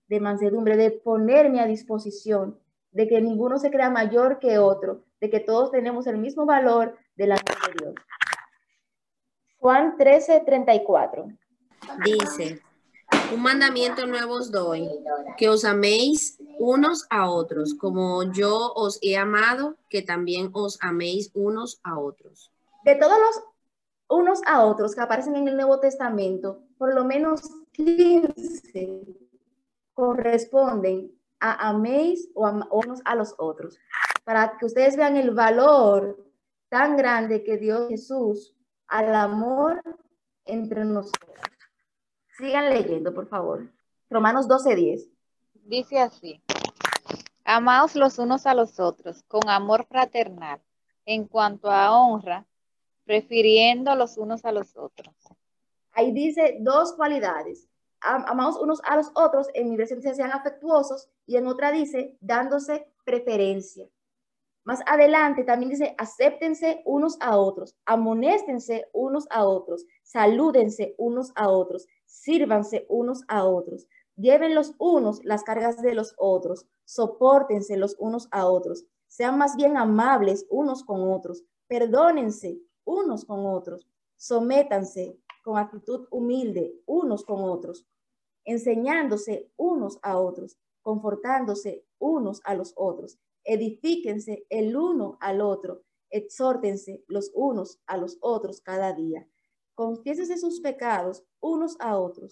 de 0.09 0.19
mansedumbre, 0.19 0.79
de 0.79 0.91
ponerme 0.91 1.61
a 1.61 1.67
disposición, 1.67 2.59
de 2.93 3.09
que 3.09 3.21
ninguno 3.21 3.59
se 3.59 3.71
crea 3.71 3.91
mayor 3.91 4.39
que 4.39 4.57
otro, 4.57 5.05
de 5.21 5.29
que 5.29 5.41
todos 5.41 5.71
tenemos 5.71 6.07
el 6.07 6.17
mismo 6.17 6.47
valor 6.47 6.97
delante 7.15 7.53
de 7.53 7.85
Dios. 7.85 7.95
Juan 9.59 9.99
13, 9.99 10.45
34. 10.47 11.27
Dice, 12.07 12.63
un 13.33 13.43
mandamiento 13.43 14.07
nuevo 14.07 14.35
os 14.35 14.51
doy, 14.51 14.89
que 15.37 15.49
os 15.49 15.65
améis 15.65 16.39
unos 16.59 17.07
a 17.11 17.31
otros, 17.31 17.75
como 17.75 18.23
yo 18.33 18.73
os 18.75 18.99
he 19.03 19.17
amado, 19.17 19.77
que 19.89 20.03
también 20.03 20.51
os 20.53 20.79
améis 20.83 21.31
unos 21.35 21.81
a 21.83 21.99
otros. 21.99 22.53
De 22.85 22.95
todos 22.97 23.19
los 23.19 23.43
unos 24.09 24.41
a 24.47 24.65
otros 24.65 24.95
que 24.95 25.01
aparecen 25.01 25.37
en 25.37 25.49
el 25.49 25.57
Nuevo 25.57 25.81
Testamento, 25.81 26.61
por 26.77 26.95
lo 26.95 27.05
menos 27.05 27.41
15 27.73 29.01
corresponden 29.95 31.11
a 31.41 31.71
améis 31.71 32.29
o 32.35 32.47
a 32.47 32.69
unos 32.71 33.01
a 33.05 33.15
los 33.15 33.35
otros, 33.39 33.79
para 34.25 34.59
que 34.59 34.67
ustedes 34.67 34.97
vean 34.97 35.17
el 35.17 35.31
valor 35.31 36.19
tan 36.69 36.97
grande 36.97 37.43
que 37.43 37.57
dio 37.57 37.89
Jesús 37.89 38.55
al 38.87 39.15
amor 39.15 39.83
entre 40.45 40.85
nosotros. 40.85 41.52
Sigan 42.37 42.71
leyendo, 42.71 43.13
por 43.15 43.29
favor. 43.29 43.69
Romanos 44.11 44.49
12:10. 44.49 45.09
Dice 45.65 46.01
así, 46.01 46.43
amaos 47.45 47.95
los 47.95 48.19
unos 48.19 48.47
a 48.47 48.55
los 48.55 48.81
otros 48.81 49.23
con 49.29 49.49
amor 49.49 49.87
fraternal, 49.87 50.61
en 51.07 51.27
cuanto 51.27 51.71
a 51.71 51.97
honra, 51.97 52.47
prefiriendo 53.05 53.95
los 53.95 54.17
unos 54.17 54.45
a 54.45 54.53
los 54.53 54.77
otros. 54.77 55.15
Ahí 55.93 56.13
dice 56.13 56.57
dos 56.61 56.95
cualidades, 56.95 57.69
amados 58.01 58.59
unos 58.59 58.81
a 58.85 58.97
los 58.97 59.11
otros, 59.15 59.49
en 59.55 59.71
mi 59.71 59.77
versión 59.77 60.01
dice 60.01 60.15
sean 60.15 60.33
afectuosos 60.33 61.09
y 61.27 61.37
en 61.37 61.47
otra 61.47 61.71
dice 61.71 62.17
dándose 62.21 62.87
preferencia. 63.05 63.87
Más 64.65 64.81
adelante 64.87 65.43
también 65.43 65.71
dice 65.71 65.95
acéptense 65.99 66.83
unos 66.85 67.17
a 67.21 67.37
otros, 67.37 67.77
amonéstense 67.85 68.87
unos 68.93 69.27
a 69.31 69.45
otros, 69.45 69.85
salúdense 70.05 70.95
unos 70.99 71.33
a 71.35 71.49
otros, 71.49 71.89
sírvanse 72.07 72.87
unos 72.89 73.23
a 73.27 73.45
otros, 73.45 73.89
lleven 74.17 74.55
los 74.55 74.75
unos 74.79 75.25
las 75.25 75.43
cargas 75.43 75.83
de 75.83 75.95
los 75.95 76.15
otros, 76.17 76.67
soportense 76.85 77.77
los 77.77 77.97
unos 77.99 78.29
a 78.31 78.47
otros, 78.47 78.85
sean 79.09 79.37
más 79.37 79.57
bien 79.57 79.77
amables 79.77 80.47
unos 80.49 80.85
con 80.85 81.11
otros, 81.11 81.43
perdónense 81.67 82.59
unos 82.85 83.25
con 83.25 83.45
otros, 83.47 83.89
sométanse 84.17 85.19
con 85.43 85.59
actitud 85.59 86.07
humilde 86.11 86.73
unos 86.87 87.25
con 87.25 87.43
otros, 87.43 87.85
enseñándose 88.45 89.51
unos 89.57 89.99
a 90.03 90.19
otros, 90.19 90.57
confortándose 90.83 91.85
unos 91.99 92.41
a 92.45 92.55
los 92.55 92.73
otros, 92.77 93.19
edifíquense 93.45 94.47
el 94.51 94.77
uno 94.77 95.19
al 95.21 95.41
otro, 95.41 95.83
exhórtense 96.11 97.05
los 97.09 97.31
unos 97.35 97.81
a 97.87 97.97
los 97.97 98.19
otros 98.21 98.61
cada 98.61 98.93
día, 98.93 99.27
confiésense 99.75 100.37
sus 100.39 100.61
pecados 100.61 101.25
unos 101.41 101.77
a 101.81 101.99
otros, 101.99 102.31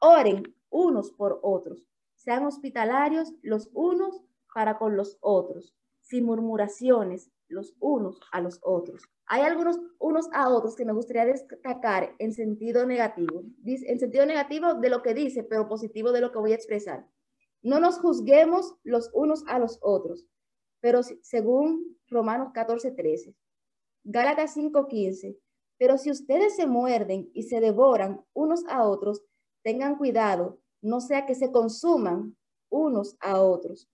oren 0.00 0.54
unos 0.70 1.10
por 1.12 1.40
otros, 1.42 1.84
sean 2.14 2.46
hospitalarios 2.46 3.32
los 3.42 3.70
unos 3.72 4.22
para 4.54 4.78
con 4.78 4.96
los 4.96 5.18
otros, 5.20 5.74
sin 6.00 6.24
murmuraciones 6.24 7.30
los 7.48 7.74
unos 7.80 8.20
a 8.32 8.40
los 8.40 8.60
otros. 8.62 9.02
Hay 9.26 9.42
algunos 9.42 9.78
unos 9.98 10.28
a 10.32 10.48
otros 10.48 10.74
que 10.74 10.84
me 10.84 10.92
gustaría 10.92 11.26
destacar 11.26 12.14
en 12.18 12.32
sentido 12.32 12.86
negativo, 12.86 13.44
en 13.64 13.98
sentido 13.98 14.26
negativo 14.26 14.74
de 14.74 14.90
lo 14.90 15.02
que 15.02 15.14
dice, 15.14 15.42
pero 15.42 15.68
positivo 15.68 16.12
de 16.12 16.20
lo 16.20 16.32
que 16.32 16.38
voy 16.38 16.52
a 16.52 16.56
expresar. 16.56 17.06
No 17.62 17.80
nos 17.80 17.98
juzguemos 17.98 18.74
los 18.84 19.10
unos 19.12 19.44
a 19.46 19.58
los 19.58 19.78
otros, 19.82 20.26
pero 20.80 21.02
según 21.02 21.98
Romanos 22.08 22.50
14, 22.52 22.92
13. 22.92 23.34
Gálatas 24.04 24.54
5, 24.54 24.86
15. 24.86 25.38
Pero 25.78 25.98
si 25.98 26.10
ustedes 26.10 26.56
se 26.56 26.66
muerden 26.66 27.30
y 27.34 27.44
se 27.44 27.60
devoran 27.60 28.24
unos 28.32 28.64
a 28.68 28.86
otros, 28.88 29.22
tengan 29.62 29.96
cuidado, 29.96 30.58
no 30.80 31.00
sea 31.00 31.26
que 31.26 31.34
se 31.34 31.52
consuman 31.52 32.36
unos 32.70 33.16
a 33.20 33.40
otros. 33.40 33.88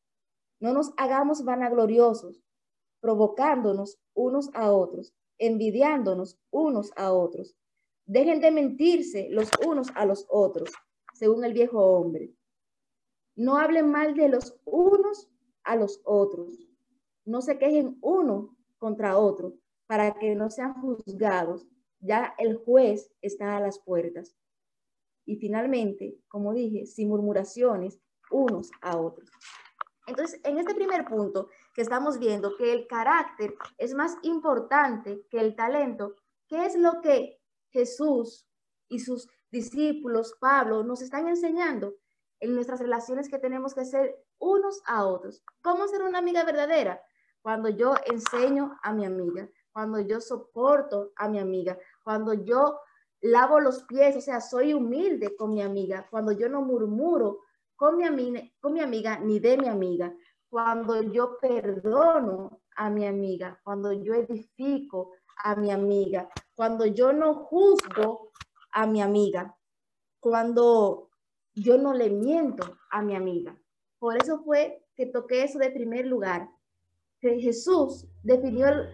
No 0.61 0.73
nos 0.73 0.92
hagamos 0.97 1.44
vanagloriosos, 1.44 2.42
provocándonos 3.01 3.99
unos 4.14 4.51
a 4.55 4.73
otros, 4.73 5.12
envidiándonos 5.38 6.38
unos 6.51 6.90
a 6.97 7.12
otros. 7.12 7.57
Dejen 8.07 8.40
de 8.40 8.51
mentirse 8.51 9.29
los 9.31 9.51
unos 9.66 9.88
a 9.94 10.07
los 10.07 10.27
otros, 10.29 10.70
según 11.12 11.44
el 11.44 11.53
viejo 11.53 11.85
hombre. 11.85 12.33
No 13.37 13.57
hablen 13.57 13.90
mal 13.90 14.14
de 14.14 14.29
los 14.29 14.57
unos 14.64 15.29
a 15.64 15.77
los 15.77 16.01
otros. 16.05 16.59
No 17.25 17.41
se 17.41 17.59
quejen 17.59 17.99
uno 18.01 18.57
contra 18.79 19.19
otro 19.19 19.55
para 19.87 20.15
que 20.15 20.35
no 20.35 20.51
sean 20.51 20.75
juzgados. 20.75 21.67
Ya 22.01 22.35
el 22.39 22.57
juez 22.57 23.11
está 23.23 23.57
a 23.57 23.61
las 23.61 23.79
puertas. 23.79 24.37
Y 25.25 25.37
finalmente, 25.37 26.19
como 26.29 26.53
dije, 26.53 26.87
sin 26.87 27.09
murmuraciones 27.09 27.99
unos 28.31 28.71
a 28.83 28.99
otros. 28.99 29.31
Entonces, 30.07 30.41
en 30.45 30.59
este 30.59 30.75
primer 30.75 31.07
punto 31.07 31.49
que 31.75 31.83
estamos 31.83 32.19
viendo, 32.19 32.57
que 32.57 32.73
el 32.73 32.87
carácter 32.87 33.55
es 33.79 33.95
más 33.95 34.17
importante 34.23 35.27
que 35.31 35.41
el 35.41 35.57
talento, 35.57 36.17
¿qué 36.47 36.67
es 36.67 36.77
lo 36.77 37.01
que 37.01 37.41
Jesús 37.71 38.47
y 38.89 38.99
sus 38.99 39.29
discípulos, 39.51 40.35
Pablo, 40.39 40.83
nos 40.85 41.01
están 41.01 41.29
enseñando 41.29 41.95
en 42.41 42.55
nuestras 42.55 42.81
relaciones 42.81 43.29
que 43.29 43.39
tenemos 43.39 43.75
que 43.75 43.85
ser 43.85 44.15
unos 44.39 44.83
a 44.87 45.07
otros? 45.07 45.43
¿Cómo 45.63 45.89
ser 45.89 46.03
una 46.03 46.19
amiga 46.19 46.45
verdadera? 46.45 47.01
Cuando 47.44 47.68
yo 47.68 47.94
enseño 48.07 48.78
a 48.83 48.94
mi 48.94 49.04
amiga, 49.04 49.46
cuando 49.70 50.00
yo 50.00 50.18
soporto 50.18 51.12
a 51.14 51.28
mi 51.28 51.38
amiga, 51.38 51.78
cuando 52.02 52.33
yo 52.33 52.80
lavo 53.20 53.61
los 53.61 53.85
pies, 53.85 54.16
o 54.16 54.22
sea, 54.22 54.40
soy 54.40 54.72
humilde 54.72 55.37
con 55.37 55.52
mi 55.52 55.61
amiga, 55.61 56.07
cuando 56.11 56.33
yo 56.33 56.48
no 56.48 56.62
murmuro 56.62 57.40
con 57.76 57.98
mi, 57.98 58.04
amiga, 58.04 58.40
con 58.62 58.72
mi 58.72 58.80
amiga 58.80 59.18
ni 59.18 59.40
de 59.40 59.59
mi 59.59 59.68
amiga, 59.68 60.11
cuando 60.48 61.02
yo 61.02 61.37
perdono 61.38 62.62
a 62.76 62.88
mi 62.88 63.07
amiga, 63.07 63.61
cuando 63.62 63.92
yo 63.92 64.14
edifico 64.14 65.12
a 65.37 65.54
mi 65.54 65.70
amiga, 65.70 66.30
cuando 66.54 66.87
yo 66.87 67.12
no 67.12 67.35
juzgo 67.35 68.30
a 68.72 68.87
mi 68.87 69.02
amiga, 69.02 69.54
cuando 70.18 71.11
yo 71.52 71.76
no 71.76 71.92
le 71.92 72.09
miento 72.09 72.78
a 72.90 73.02
mi 73.02 73.14
amiga. 73.14 73.54
Por 73.98 74.16
eso 74.16 74.42
fue 74.42 74.87
que 74.96 75.04
toqué 75.04 75.44
eso 75.44 75.59
de 75.59 75.70
primer 75.70 76.07
lugar. 76.07 76.48
Que 77.25 77.41
Jesús 77.41 78.07
definió 78.23 78.69
el, 78.69 78.87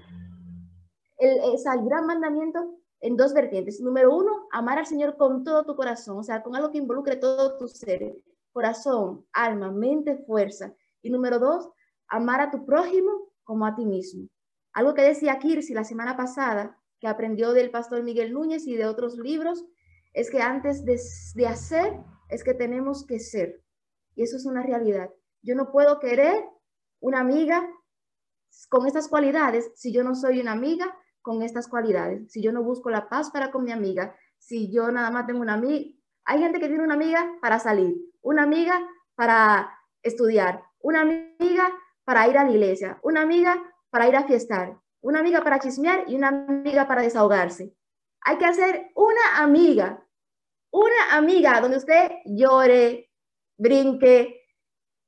el, 1.18 1.84
gran 1.84 2.06
mandamiento 2.06 2.78
en 3.00 3.16
dos 3.16 3.34
vertientes. 3.34 3.80
Número 3.80 4.14
uno, 4.14 4.46
amar 4.52 4.78
al 4.78 4.86
Señor 4.86 5.16
con 5.16 5.42
todo 5.42 5.64
tu 5.64 5.74
corazón, 5.74 6.18
o 6.18 6.22
sea, 6.22 6.40
con 6.40 6.54
algo 6.54 6.70
que 6.70 6.78
involucre 6.78 7.16
todo 7.16 7.58
tu 7.58 7.66
ser, 7.66 8.14
corazón, 8.52 9.26
alma, 9.32 9.72
mente, 9.72 10.16
fuerza. 10.16 10.72
Y 11.02 11.10
número 11.10 11.40
dos, 11.40 11.70
amar 12.06 12.40
a 12.40 12.52
tu 12.52 12.64
prójimo 12.64 13.32
como 13.42 13.66
a 13.66 13.74
ti 13.74 13.84
mismo. 13.84 14.28
Algo 14.74 14.94
que 14.94 15.02
decía 15.02 15.40
Kirsi 15.40 15.74
la 15.74 15.82
semana 15.82 16.16
pasada, 16.16 16.78
que 17.00 17.08
aprendió 17.08 17.52
del 17.52 17.72
pastor 17.72 18.04
Miguel 18.04 18.32
Núñez 18.32 18.64
y 18.68 18.76
de 18.76 18.86
otros 18.86 19.18
libros, 19.18 19.64
es 20.12 20.30
que 20.30 20.40
antes 20.40 20.84
de, 20.84 21.00
de 21.34 21.46
hacer, 21.48 21.98
es 22.28 22.44
que 22.44 22.54
tenemos 22.54 23.04
que 23.04 23.18
ser. 23.18 23.60
Y 24.14 24.22
eso 24.22 24.36
es 24.36 24.46
una 24.46 24.62
realidad. 24.62 25.10
Yo 25.42 25.56
no 25.56 25.72
puedo 25.72 25.98
querer 25.98 26.44
una 27.00 27.18
amiga 27.18 27.68
con 28.68 28.86
estas 28.86 29.08
cualidades 29.08 29.72
si 29.76 29.92
yo 29.92 30.04
no 30.04 30.14
soy 30.14 30.40
una 30.40 30.52
amiga 30.52 30.94
con 31.22 31.42
estas 31.42 31.68
cualidades, 31.68 32.32
si 32.32 32.42
yo 32.42 32.52
no 32.52 32.62
busco 32.62 32.90
la 32.90 33.08
paz 33.08 33.30
para 33.30 33.50
con 33.50 33.64
mi 33.64 33.72
amiga, 33.72 34.16
si 34.38 34.72
yo 34.72 34.90
nada 34.90 35.10
más 35.10 35.26
tengo 35.26 35.40
una 35.40 35.54
amiga. 35.54 35.90
Hay 36.24 36.40
gente 36.40 36.60
que 36.60 36.68
tiene 36.68 36.82
una 36.82 36.94
amiga 36.94 37.30
para 37.42 37.58
salir, 37.58 37.94
una 38.22 38.44
amiga 38.44 38.80
para 39.14 39.70
estudiar, 40.02 40.62
una 40.80 41.02
amiga 41.02 41.70
para 42.04 42.26
ir 42.28 42.38
a 42.38 42.44
la 42.44 42.50
iglesia, 42.50 42.98
una 43.02 43.22
amiga 43.22 43.62
para 43.90 44.08
ir 44.08 44.16
a 44.16 44.24
fiestar, 44.24 44.78
una 45.02 45.20
amiga 45.20 45.42
para 45.42 45.58
chismear 45.58 46.04
y 46.08 46.14
una 46.14 46.28
amiga 46.28 46.86
para 46.86 47.02
desahogarse. 47.02 47.74
Hay 48.22 48.38
que 48.38 48.46
hacer 48.46 48.90
una 48.94 49.42
amiga, 49.42 50.06
una 50.70 51.16
amiga 51.16 51.60
donde 51.60 51.78
usted 51.78 52.10
llore, 52.24 53.10
brinque, 53.58 54.46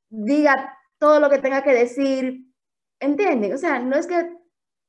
diga 0.09 0.79
todo 0.99 1.21
lo 1.21 1.31
que 1.31 1.39
tenga 1.39 1.63
que 1.63 1.73
decir. 1.73 2.52
¿Entienden? 3.03 3.53
O 3.53 3.59
sea, 3.59 3.81
no 3.81 3.97
es 3.97 4.07
que 4.07 4.37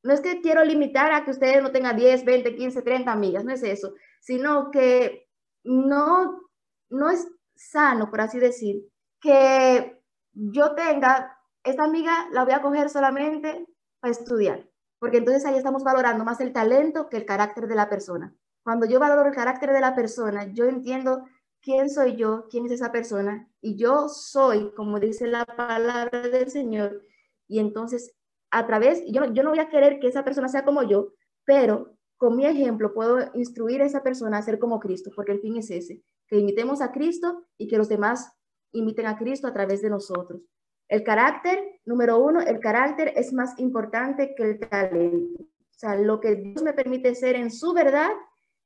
no 0.04 0.14
es 0.14 0.22
que 0.22 0.42
quiero 0.42 0.64
limitar 0.64 1.12
a 1.12 1.24
que 1.24 1.32
ustedes 1.32 1.64
no 1.64 1.72
tengan 1.72 1.96
10, 1.96 2.26
20, 2.26 2.56
15, 2.56 2.82
30 2.82 3.12
amigas, 3.12 3.44
no 3.44 3.54
es 3.54 3.64
eso, 3.64 3.96
sino 4.20 4.70
que 4.70 5.30
no, 5.64 6.42
no 6.90 7.10
es 7.10 7.28
sano, 7.56 8.10
por 8.10 8.22
así 8.22 8.38
decir, 8.38 8.86
que 9.20 10.00
yo 10.34 10.76
tenga, 10.76 11.40
esta 11.64 11.86
amiga 11.86 12.28
la 12.32 12.44
voy 12.44 12.54
a 12.54 12.62
coger 12.62 12.90
solamente 12.90 13.66
para 14.02 14.12
estudiar, 14.12 14.70
porque 15.00 15.18
entonces 15.18 15.46
ahí 15.46 15.56
estamos 15.56 15.84
valorando 15.84 16.26
más 16.26 16.42
el 16.42 16.52
talento 16.52 17.08
que 17.10 17.18
el 17.18 17.26
carácter 17.26 17.68
de 17.68 17.76
la 17.76 17.90
persona. 17.90 18.36
Cuando 18.62 18.86
yo 18.86 19.00
valoro 19.00 19.28
el 19.28 19.36
carácter 19.36 19.72
de 19.72 19.82
la 19.82 19.96
persona, 19.96 20.52
yo 20.52 20.66
entiendo 20.66 21.26
quién 21.62 21.90
soy 21.90 22.18
yo, 22.18 22.48
quién 22.50 22.66
es 22.66 22.74
esa 22.74 22.92
persona, 22.92 23.50
y 23.62 23.78
yo 23.78 24.10
soy, 24.10 24.74
como 24.76 25.00
dice 25.00 25.28
la 25.28 25.46
palabra 25.46 26.22
del 26.24 26.52
Señor, 26.52 27.02
y 27.54 27.60
entonces 27.60 28.16
a 28.50 28.66
través, 28.66 29.04
yo, 29.06 29.26
yo 29.32 29.44
no 29.44 29.52
voy 29.52 29.60
a 29.60 29.70
querer 29.70 30.00
que 30.00 30.08
esa 30.08 30.24
persona 30.24 30.48
sea 30.48 30.66
como 30.66 30.82
yo, 30.82 31.14
pero 31.46 31.96
con 32.18 32.36
mi 32.36 32.48
ejemplo 32.48 32.96
puedo 32.96 33.20
instruir 33.36 33.84
a 33.84 33.86
esa 33.86 34.02
persona 34.02 34.40
a 34.40 34.42
ser 34.42 34.58
como 34.58 34.80
Cristo, 34.80 35.12
porque 35.16 35.34
el 35.34 35.40
fin 35.40 35.58
es 35.58 35.70
ese, 35.70 36.02
que 36.28 36.40
imitemos 36.40 36.82
a 36.82 36.92
Cristo 36.92 37.46
y 37.60 37.68
que 37.68 37.78
los 37.78 37.90
demás 37.90 38.32
imiten 38.72 39.06
a 39.06 39.18
Cristo 39.18 39.46
a 39.48 39.54
través 39.54 39.84
de 39.84 39.92
nosotros. 39.92 40.42
El 40.88 41.04
carácter, 41.04 41.80
número 41.86 42.18
uno, 42.18 42.42
el 42.42 42.60
carácter 42.60 43.14
es 43.16 43.34
más 43.34 43.60
importante 43.60 44.34
que 44.36 44.44
el 44.44 44.60
talento. 44.60 45.44
O 45.44 45.78
sea, 45.78 45.96
lo 45.96 46.20
que 46.20 46.36
Dios 46.36 46.64
me 46.64 46.74
permite 46.74 47.14
ser 47.14 47.36
en 47.36 47.52
su 47.52 47.72
verdad 47.74 48.10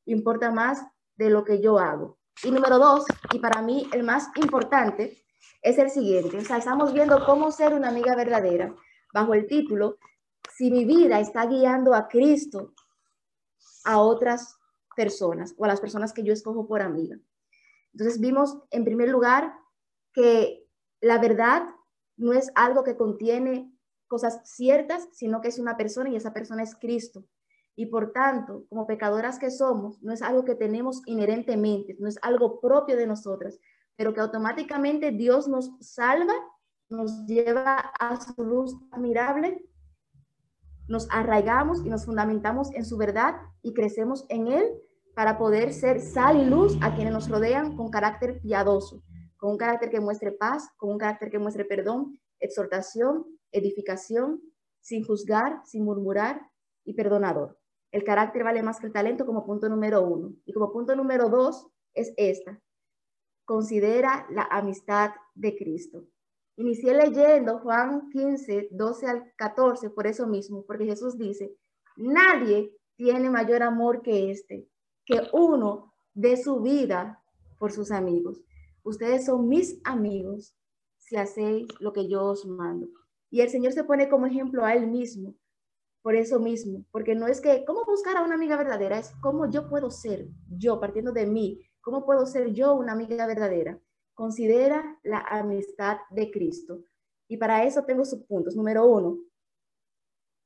importa 0.06 0.50
más 0.50 0.82
de 1.18 1.30
lo 1.30 1.44
que 1.44 1.60
yo 1.60 1.78
hago. 1.78 2.20
Y 2.42 2.52
número 2.52 2.78
dos, 2.80 3.06
y 3.34 3.40
para 3.40 3.62
mí 3.62 3.90
el 3.92 4.04
más 4.04 4.30
importante, 4.36 5.26
es 5.62 5.78
el 5.78 5.90
siguiente. 5.90 6.38
O 6.38 6.42
sea, 6.42 6.58
estamos 6.58 6.94
viendo 6.94 7.26
cómo 7.26 7.52
ser 7.52 7.74
una 7.74 7.90
amiga 7.90 8.16
verdadera 8.16 8.76
bajo 9.14 9.34
el 9.34 9.48
título, 9.48 9.98
si 10.56 10.72
mi 10.72 10.86
vida 10.86 11.20
está 11.20 11.46
guiando 11.46 11.94
a 11.94 12.08
Cristo 12.08 12.74
a 13.84 14.00
otras 14.00 14.58
personas 14.96 15.54
o 15.58 15.66
a 15.66 15.68
las 15.68 15.80
personas 15.80 16.14
que 16.14 16.24
yo 16.24 16.34
escojo 16.34 16.68
por 16.68 16.82
amiga. 16.82 17.18
Entonces 17.94 18.20
vimos 18.20 18.58
en 18.72 18.84
primer 18.84 19.10
lugar 19.10 19.54
que 20.14 20.68
la 21.02 21.20
verdad 21.20 21.64
no 22.18 22.34
es 22.34 22.52
algo 22.56 22.84
que 22.84 22.98
contiene 22.98 23.72
cosas 24.08 24.42
ciertas, 24.44 25.08
sino 25.14 25.42
que 25.42 25.50
es 25.50 25.60
una 25.60 25.78
persona 25.78 26.10
y 26.10 26.16
esa 26.16 26.34
persona 26.34 26.64
es 26.64 26.76
Cristo. 26.76 27.26
Y 27.76 27.88
por 27.88 28.12
tanto, 28.12 28.66
como 28.70 28.88
pecadoras 28.88 29.38
que 29.38 29.52
somos, 29.52 30.02
no 30.02 30.12
es 30.12 30.24
algo 30.24 30.44
que 30.44 30.56
tenemos 30.56 31.02
inherentemente, 31.06 31.96
no 32.00 32.08
es 32.08 32.18
algo 32.24 32.60
propio 32.60 32.98
de 32.98 33.06
nosotras, 33.06 33.60
pero 33.98 34.14
que 34.14 34.22
automáticamente 34.22 35.12
Dios 35.12 35.48
nos 35.50 35.72
salva 35.82 36.34
nos 36.90 37.26
lleva 37.26 37.78
a 38.00 38.20
su 38.20 38.44
luz 38.44 38.76
admirable, 38.92 39.64
nos 40.88 41.08
arraigamos 41.12 41.86
y 41.86 41.90
nos 41.90 42.06
fundamentamos 42.06 42.74
en 42.74 42.86
su 42.86 42.98
verdad 42.98 43.36
y 43.62 43.74
crecemos 43.74 44.26
en 44.30 44.48
Él 44.48 44.66
para 45.14 45.38
poder 45.38 45.74
ser 45.74 46.00
sal 46.00 46.38
y 46.38 46.46
luz 46.46 46.78
a 46.82 46.96
quienes 46.96 47.12
nos 47.12 47.28
rodean 47.28 47.76
con 47.76 47.90
carácter 47.90 48.40
piadoso, 48.40 49.04
con 49.36 49.52
un 49.52 49.58
carácter 49.58 49.90
que 49.90 50.00
muestre 50.00 50.32
paz, 50.32 50.70
con 50.78 50.92
un 50.92 50.98
carácter 50.98 51.30
que 51.30 51.40
muestre 51.40 51.66
perdón, 51.66 52.18
exhortación, 52.40 53.26
edificación, 53.52 54.42
sin 54.80 55.04
juzgar, 55.04 55.62
sin 55.66 55.84
murmurar 55.84 56.42
y 56.86 56.94
perdonador. 56.94 57.60
El 57.92 58.04
carácter 58.04 58.44
vale 58.44 58.64
más 58.64 58.80
que 58.80 58.88
el 58.88 58.94
talento 58.94 59.26
como 59.26 59.46
punto 59.46 59.68
número 59.68 60.02
uno. 60.02 60.34
Y 60.46 60.54
como 60.54 60.72
punto 60.72 60.96
número 60.96 61.30
dos 61.30 61.68
es 61.94 62.14
esta. 62.16 62.62
Considera 63.48 64.28
la 64.30 64.44
amistad 64.52 65.12
de 65.34 65.56
Cristo. 65.56 66.04
Inicié 66.58 66.94
leyendo 66.94 67.60
Juan 67.60 68.10
15, 68.10 68.68
12 68.72 69.08
al 69.08 69.34
14 69.38 69.90
por 69.90 70.06
eso 70.06 70.28
mismo, 70.28 70.66
porque 70.66 70.84
Jesús 70.84 71.18
dice, 71.18 71.56
nadie 71.96 72.76
tiene 72.98 73.30
mayor 73.30 73.64
amor 73.64 74.02
que 74.02 74.32
este, 74.32 74.68
que 75.06 75.22
uno 75.32 75.94
de 76.14 76.36
su 76.36 76.60
vida 76.60 77.24
por 77.58 77.72
sus 77.72 77.90
amigos. 77.92 78.44
Ustedes 78.84 79.26
son 79.26 79.48
mis 79.48 79.80
amigos 79.86 80.54
si 80.98 81.16
hacéis 81.16 81.68
lo 81.80 81.94
que 81.94 82.10
yo 82.10 82.26
os 82.26 82.46
mando. 82.46 82.90
Y 83.30 83.40
el 83.40 83.50
Señor 83.50 83.72
se 83.72 83.86
pone 83.86 84.10
como 84.10 84.26
ejemplo 84.26 84.66
a 84.66 84.74
él 84.74 84.88
mismo, 84.88 85.36
por 86.02 86.16
eso 86.16 86.42
mismo, 86.42 86.84
porque 86.92 87.16
no 87.16 87.28
es 87.28 87.40
que, 87.40 87.64
¿cómo 87.64 87.86
buscar 87.86 88.18
a 88.18 88.24
una 88.24 88.36
amiga 88.36 88.58
verdadera? 88.58 89.00
Es 89.00 89.14
cómo 89.22 89.50
yo 89.50 89.70
puedo 89.70 89.90
ser, 89.90 90.28
yo, 90.50 90.82
partiendo 90.82 91.14
de 91.14 91.28
mí, 91.28 91.62
¿cómo 91.82 92.06
puedo 92.06 92.26
ser 92.26 92.54
yo 92.54 92.74
una 92.76 92.94
amiga 92.94 93.26
verdadera? 93.26 93.80
Considera 94.14 95.00
la 95.04 95.20
amistad 95.20 95.98
de 96.10 96.32
Cristo. 96.32 96.84
Y 97.28 97.38
para 97.38 97.64
eso 97.64 97.84
tengo 97.84 98.06
sus 98.06 98.24
puntos. 98.24 98.56
Número 98.56 98.86
uno, 98.86 99.18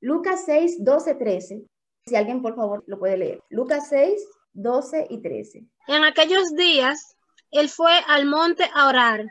Lucas 0.02 0.44
6, 0.46 0.84
12, 0.84 1.16
13. 1.16 1.64
Si 2.06 2.16
alguien, 2.16 2.42
por 2.42 2.56
favor, 2.56 2.84
lo 2.88 2.98
puede 2.98 3.18
leer. 3.18 3.44
Lucas 3.50 3.88
6, 3.90 4.20
12 4.54 5.08
y 5.10 5.22
13. 5.22 5.66
En 5.88 6.04
aquellos 6.04 6.56
días, 6.56 7.16
él 7.52 7.70
fue 7.70 7.94
al 8.08 8.26
monte 8.26 8.70
a 8.74 8.88
orar 8.88 9.26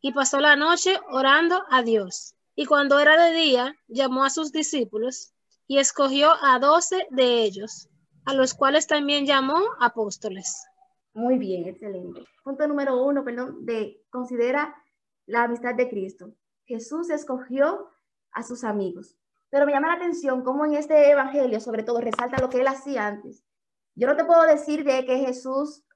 y 0.00 0.12
pasó 0.12 0.40
la 0.40 0.56
noche 0.56 0.98
orando 1.10 1.62
a 1.70 1.82
Dios. 1.82 2.34
Y 2.54 2.64
cuando 2.64 2.98
era 2.98 3.22
de 3.22 3.34
día, 3.34 3.76
llamó 3.88 4.24
a 4.24 4.30
sus 4.30 4.52
discípulos 4.52 5.34
y 5.66 5.78
escogió 5.78 6.32
a 6.42 6.58
doce 6.58 7.06
de 7.10 7.42
ellos, 7.42 7.88
a 8.24 8.32
los 8.32 8.54
cuales 8.54 8.86
también 8.86 9.26
llamó 9.26 9.60
apóstoles. 9.80 10.64
Muy 11.16 11.38
bien, 11.38 11.66
excelente. 11.66 12.26
Punto 12.44 12.68
número 12.68 13.02
uno, 13.02 13.24
perdón, 13.24 13.64
de 13.64 14.04
considera 14.10 14.76
la 15.24 15.44
amistad 15.44 15.74
de 15.74 15.88
Cristo. 15.88 16.34
Jesús 16.66 17.08
escogió 17.08 17.88
a 18.32 18.42
sus 18.42 18.64
amigos. 18.64 19.16
Pero 19.48 19.64
me 19.64 19.72
llama 19.72 19.88
la 19.88 19.94
atención 19.94 20.44
cómo 20.44 20.66
en 20.66 20.74
este 20.74 21.10
evangelio, 21.10 21.58
sobre 21.60 21.84
todo, 21.84 22.02
resalta 22.02 22.38
lo 22.38 22.50
que 22.50 22.60
él 22.60 22.66
hacía 22.66 23.06
antes. 23.06 23.42
Yo 23.94 24.06
no 24.06 24.14
te 24.14 24.26
puedo 24.26 24.42
decir 24.42 24.84
de 24.84 25.06
que 25.06 25.16
Jesús 25.16 25.86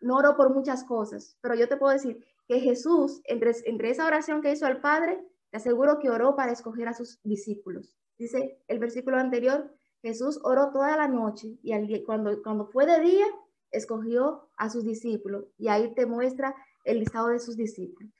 no 0.00 0.16
oró 0.16 0.36
por 0.36 0.52
muchas 0.52 0.82
cosas, 0.82 1.38
pero 1.40 1.54
yo 1.54 1.68
te 1.68 1.76
puedo 1.76 1.92
decir 1.92 2.26
que 2.48 2.58
Jesús, 2.58 3.20
entre, 3.26 3.52
entre 3.66 3.90
esa 3.90 4.04
oración 4.04 4.42
que 4.42 4.50
hizo 4.50 4.66
al 4.66 4.80
Padre, 4.80 5.24
te 5.50 5.58
aseguro 5.58 6.00
que 6.00 6.10
oró 6.10 6.34
para 6.34 6.50
escoger 6.50 6.88
a 6.88 6.94
sus 6.94 7.20
discípulos. 7.22 7.96
Dice 8.18 8.64
el 8.66 8.80
versículo 8.80 9.18
anterior, 9.18 9.72
Jesús 10.02 10.40
oró 10.42 10.72
toda 10.72 10.96
la 10.96 11.06
noche 11.06 11.56
y 11.62 12.02
cuando, 12.02 12.42
cuando 12.42 12.66
fue 12.66 12.84
de 12.84 12.98
día, 12.98 13.26
escogió 13.72 14.48
a 14.56 14.70
sus 14.70 14.84
discípulos 14.84 15.46
y 15.58 15.68
ahí 15.68 15.92
te 15.94 16.06
muestra 16.06 16.54
el 16.84 17.00
listado 17.00 17.28
de 17.28 17.40
sus 17.40 17.56
discípulos. 17.56 18.12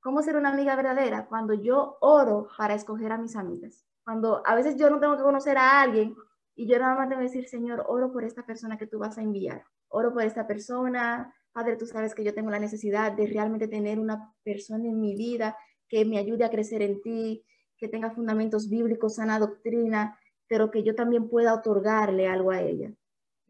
¿Cómo 0.00 0.22
ser 0.22 0.36
una 0.36 0.50
amiga 0.50 0.76
verdadera? 0.76 1.26
Cuando 1.26 1.52
yo 1.52 1.98
oro 2.00 2.48
para 2.56 2.74
escoger 2.74 3.12
a 3.12 3.18
mis 3.18 3.36
amigas. 3.36 3.84
Cuando 4.02 4.42
a 4.46 4.54
veces 4.54 4.76
yo 4.76 4.88
no 4.88 4.98
tengo 4.98 5.16
que 5.16 5.22
conocer 5.22 5.58
a 5.58 5.82
alguien 5.82 6.14
y 6.54 6.66
yo 6.66 6.78
nada 6.78 6.94
más 6.94 7.08
que 7.08 7.16
decir, 7.16 7.48
Señor, 7.48 7.84
oro 7.86 8.10
por 8.12 8.24
esta 8.24 8.44
persona 8.46 8.78
que 8.78 8.86
tú 8.86 8.98
vas 8.98 9.18
a 9.18 9.22
enviar. 9.22 9.64
Oro 9.88 10.12
por 10.12 10.22
esta 10.22 10.46
persona. 10.46 11.34
Padre, 11.52 11.76
tú 11.76 11.86
sabes 11.86 12.14
que 12.14 12.24
yo 12.24 12.32
tengo 12.32 12.50
la 12.50 12.58
necesidad 12.58 13.12
de 13.12 13.26
realmente 13.26 13.68
tener 13.68 13.98
una 13.98 14.32
persona 14.42 14.88
en 14.88 15.00
mi 15.00 15.16
vida 15.16 15.56
que 15.88 16.04
me 16.04 16.18
ayude 16.18 16.44
a 16.44 16.50
crecer 16.50 16.80
en 16.82 17.02
ti, 17.02 17.44
que 17.76 17.88
tenga 17.88 18.10
fundamentos 18.10 18.68
bíblicos, 18.68 19.16
sana 19.16 19.38
doctrina, 19.38 20.18
pero 20.48 20.70
que 20.70 20.82
yo 20.82 20.94
también 20.94 21.28
pueda 21.28 21.54
otorgarle 21.54 22.28
algo 22.28 22.50
a 22.50 22.62
ella. 22.62 22.92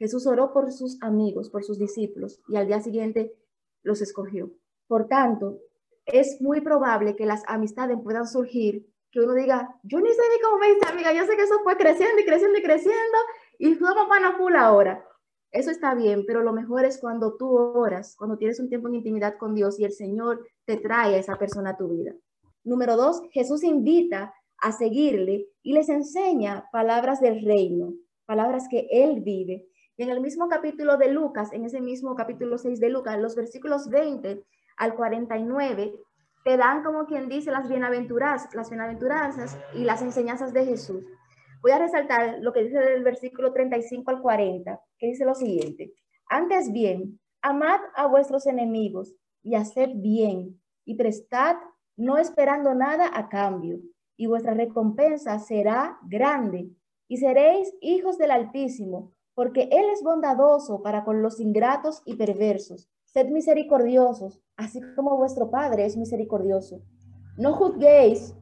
Jesús 0.00 0.26
oró 0.26 0.54
por 0.54 0.72
sus 0.72 1.00
amigos, 1.02 1.50
por 1.50 1.62
sus 1.62 1.78
discípulos, 1.78 2.40
y 2.48 2.56
al 2.56 2.66
día 2.66 2.80
siguiente 2.80 3.34
los 3.82 4.00
escogió. 4.00 4.50
Por 4.88 5.08
tanto, 5.08 5.58
es 6.06 6.40
muy 6.40 6.62
probable 6.62 7.16
que 7.16 7.26
las 7.26 7.42
amistades 7.46 7.98
puedan 8.02 8.26
surgir, 8.26 8.86
que 9.12 9.20
uno 9.20 9.34
diga, 9.34 9.78
yo 9.82 10.00
ni 10.00 10.08
sé 10.08 10.22
ni 10.34 10.42
cómo 10.42 10.58
me 10.58 10.72
dice 10.72 10.88
amiga, 10.88 11.12
yo 11.12 11.26
sé 11.26 11.36
que 11.36 11.42
eso 11.42 11.60
fue 11.62 11.76
creciendo 11.76 12.18
y 12.18 12.24
creciendo 12.24 12.58
y 12.58 12.62
creciendo, 12.62 13.18
y 13.58 13.74
somos 13.74 14.08
pana 14.08 14.38
full 14.38 14.56
ahora. 14.56 15.04
Eso 15.52 15.70
está 15.70 15.94
bien, 15.94 16.24
pero 16.26 16.42
lo 16.42 16.54
mejor 16.54 16.86
es 16.86 16.98
cuando 16.98 17.36
tú 17.36 17.54
oras, 17.54 18.16
cuando 18.16 18.38
tienes 18.38 18.58
un 18.58 18.70
tiempo 18.70 18.88
en 18.88 18.94
intimidad 18.94 19.36
con 19.36 19.54
Dios 19.54 19.78
y 19.78 19.84
el 19.84 19.92
Señor 19.92 20.46
te 20.64 20.78
trae 20.78 21.16
a 21.16 21.18
esa 21.18 21.36
persona 21.36 21.70
a 21.70 21.76
tu 21.76 21.88
vida. 21.88 22.14
Número 22.64 22.96
dos, 22.96 23.20
Jesús 23.32 23.64
invita 23.64 24.32
a 24.56 24.72
seguirle 24.72 25.48
y 25.62 25.74
les 25.74 25.90
enseña 25.90 26.70
palabras 26.72 27.20
del 27.20 27.44
reino, 27.44 27.92
palabras 28.24 28.66
que 28.70 28.86
Él 28.90 29.20
vive. 29.20 29.66
En 30.00 30.08
el 30.08 30.22
mismo 30.22 30.48
capítulo 30.48 30.96
de 30.96 31.12
Lucas, 31.12 31.52
en 31.52 31.66
ese 31.66 31.82
mismo 31.82 32.14
capítulo 32.14 32.56
6 32.56 32.80
de 32.80 32.88
Lucas, 32.88 33.18
los 33.18 33.36
versículos 33.36 33.90
20 33.90 34.42
al 34.78 34.94
49, 34.94 35.92
te 36.42 36.56
dan 36.56 36.82
como 36.82 37.04
quien 37.04 37.28
dice 37.28 37.50
las 37.50 37.68
bienaventuranzas, 37.68 38.54
las 38.54 38.70
bienaventuranzas 38.70 39.58
y 39.74 39.84
las 39.84 40.00
enseñanzas 40.00 40.54
de 40.54 40.64
Jesús. 40.64 41.04
Voy 41.60 41.72
a 41.72 41.78
resaltar 41.78 42.38
lo 42.40 42.54
que 42.54 42.62
dice 42.62 42.78
del 42.78 43.04
versículo 43.04 43.52
35 43.52 44.10
al 44.10 44.22
40, 44.22 44.80
que 44.98 45.08
dice 45.08 45.26
lo 45.26 45.34
siguiente. 45.34 45.92
Antes 46.30 46.72
bien, 46.72 47.20
amad 47.42 47.80
a 47.94 48.06
vuestros 48.06 48.46
enemigos 48.46 49.14
y 49.42 49.54
haced 49.54 49.90
bien 49.96 50.62
y 50.86 50.94
prestad 50.94 51.56
no 51.98 52.16
esperando 52.16 52.74
nada 52.74 53.10
a 53.12 53.28
cambio, 53.28 53.80
y 54.16 54.28
vuestra 54.28 54.54
recompensa 54.54 55.38
será 55.40 55.98
grande, 56.08 56.70
y 57.06 57.18
seréis 57.18 57.70
hijos 57.82 58.16
del 58.16 58.30
Altísimo, 58.30 59.12
porque 59.40 59.70
Él 59.72 59.87
es 59.90 60.03
bondadoso 60.03 60.83
para 60.83 61.03
con 61.03 61.22
los 61.22 61.40
ingratos 61.40 62.03
y 62.05 62.16
perversos. 62.16 62.90
Sed 63.07 63.31
misericordiosos, 63.31 64.42
así 64.55 64.83
como 64.94 65.16
vuestro 65.16 65.50
Padre 65.50 65.87
es 65.87 65.96
misericordioso. 65.96 66.83
No 67.38 67.55
juzguéis, 67.55 68.37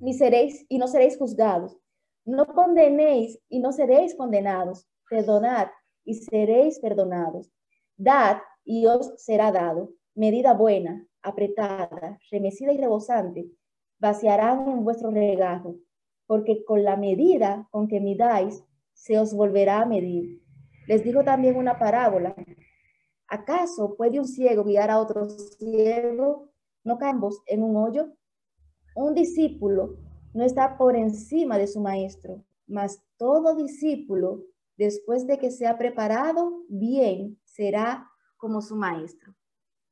ni 0.00 0.14
seréis, 0.14 0.66
y 0.68 0.78
no 0.78 0.88
seréis 0.88 1.16
juzgados 1.16 1.78
no 2.26 2.44
condenéis 2.46 3.38
y 3.48 3.60
no 3.60 3.70
seréis 3.70 4.16
condenados. 4.16 4.88
Perdonad 5.08 5.68
y 6.04 6.14
seréis 6.14 6.80
perdonados. 6.80 7.52
Dad 7.96 8.38
y 8.64 8.86
os 8.86 9.14
será 9.16 9.52
dado. 9.52 9.92
Medida 10.16 10.52
buena, 10.52 11.06
apretada, 11.22 12.18
remecida 12.32 12.72
y 12.72 12.78
rebosante, 12.78 13.46
vaciarán 14.00 14.68
en 14.68 14.82
vuestro 14.82 15.12
regajo, 15.12 15.76
porque 16.26 16.64
con 16.64 16.82
la 16.82 16.96
medida 16.96 17.68
con 17.70 17.86
que 17.86 18.00
midáis, 18.00 18.64
se 18.96 19.18
os 19.18 19.34
volverá 19.34 19.82
a 19.82 19.86
medir. 19.86 20.42
Les 20.88 21.04
digo 21.04 21.22
también 21.22 21.56
una 21.56 21.78
parábola. 21.78 22.34
¿Acaso 23.28 23.94
puede 23.96 24.18
un 24.18 24.26
ciego 24.26 24.64
guiar 24.64 24.90
a 24.90 24.98
otro 24.98 25.28
ciego? 25.28 26.50
¿No 26.82 26.98
ambos 27.02 27.42
en 27.46 27.62
un 27.62 27.76
hoyo? 27.76 28.08
Un 28.94 29.14
discípulo 29.14 29.96
no 30.32 30.44
está 30.44 30.76
por 30.78 30.96
encima 30.96 31.58
de 31.58 31.66
su 31.66 31.80
maestro, 31.80 32.44
mas 32.66 33.02
todo 33.16 33.54
discípulo, 33.54 34.44
después 34.76 35.26
de 35.26 35.38
que 35.38 35.50
sea 35.50 35.76
preparado 35.76 36.64
bien, 36.68 37.38
será 37.44 38.10
como 38.36 38.60
su 38.60 38.76
maestro. 38.76 39.34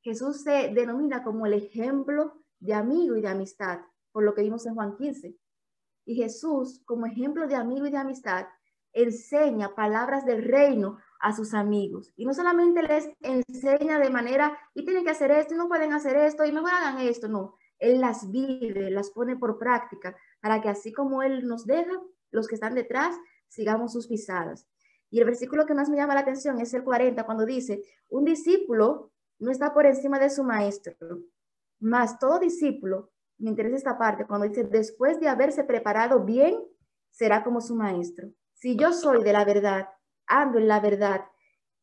Jesús 0.02 0.42
se 0.42 0.68
denomina 0.74 1.22
como 1.22 1.46
el 1.46 1.54
ejemplo 1.54 2.34
de 2.60 2.74
amigo 2.74 3.16
y 3.16 3.20
de 3.20 3.28
amistad, 3.28 3.80
por 4.12 4.22
lo 4.22 4.34
que 4.34 4.42
vimos 4.42 4.66
en 4.66 4.74
Juan 4.74 4.96
15. 4.96 5.36
Y 6.06 6.14
Jesús, 6.14 6.82
como 6.84 7.06
ejemplo 7.06 7.48
de 7.48 7.56
amigo 7.56 7.86
y 7.86 7.90
de 7.90 7.96
amistad, 7.96 8.46
enseña 8.94 9.74
palabras 9.74 10.24
del 10.24 10.42
reino 10.44 10.98
a 11.20 11.34
sus 11.34 11.52
amigos. 11.52 12.12
Y 12.16 12.24
no 12.24 12.32
solamente 12.32 12.82
les 12.82 13.10
enseña 13.20 13.98
de 13.98 14.10
manera, 14.10 14.58
y 14.74 14.84
tienen 14.84 15.04
que 15.04 15.10
hacer 15.10 15.30
esto, 15.30 15.54
y 15.54 15.56
no 15.58 15.68
pueden 15.68 15.92
hacer 15.92 16.16
esto, 16.16 16.44
y 16.44 16.52
mejor 16.52 16.70
hagan 16.70 16.98
esto, 17.00 17.28
no. 17.28 17.56
Él 17.78 18.00
las 18.00 18.30
vive, 18.30 18.90
las 18.90 19.10
pone 19.10 19.36
por 19.36 19.58
práctica, 19.58 20.16
para 20.40 20.60
que 20.60 20.68
así 20.68 20.92
como 20.92 21.22
Él 21.22 21.46
nos 21.46 21.66
deja, 21.66 22.00
los 22.30 22.46
que 22.46 22.54
están 22.54 22.74
detrás, 22.74 23.16
sigamos 23.48 23.92
sus 23.92 24.06
pisadas. 24.06 24.66
Y 25.10 25.18
el 25.20 25.26
versículo 25.26 25.66
que 25.66 25.74
más 25.74 25.88
me 25.88 25.96
llama 25.96 26.14
la 26.14 26.20
atención 26.20 26.60
es 26.60 26.72
el 26.74 26.84
40, 26.84 27.24
cuando 27.24 27.44
dice, 27.44 27.82
un 28.08 28.24
discípulo 28.24 29.12
no 29.38 29.50
está 29.50 29.74
por 29.74 29.86
encima 29.86 30.18
de 30.18 30.30
su 30.30 30.44
maestro, 30.44 30.96
más 31.80 32.18
todo 32.18 32.38
discípulo, 32.38 33.10
me 33.38 33.50
interesa 33.50 33.76
esta 33.76 33.98
parte, 33.98 34.26
cuando 34.26 34.48
dice, 34.48 34.64
después 34.64 35.20
de 35.20 35.28
haberse 35.28 35.64
preparado 35.64 36.24
bien, 36.24 36.56
será 37.10 37.44
como 37.44 37.60
su 37.60 37.74
maestro. 37.74 38.28
Si 38.54 38.76
yo 38.76 38.92
soy 38.92 39.22
de 39.22 39.32
la 39.32 39.44
verdad, 39.44 39.88
ando 40.26 40.58
en 40.58 40.68
la 40.68 40.80
verdad, 40.80 41.24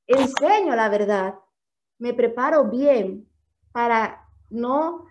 enseño 0.07 0.75
la 0.75 0.89
verdad, 0.89 1.35
me 1.99 2.13
preparo 2.13 2.65
bien 2.65 3.29
para 3.71 4.27
no 4.49 5.05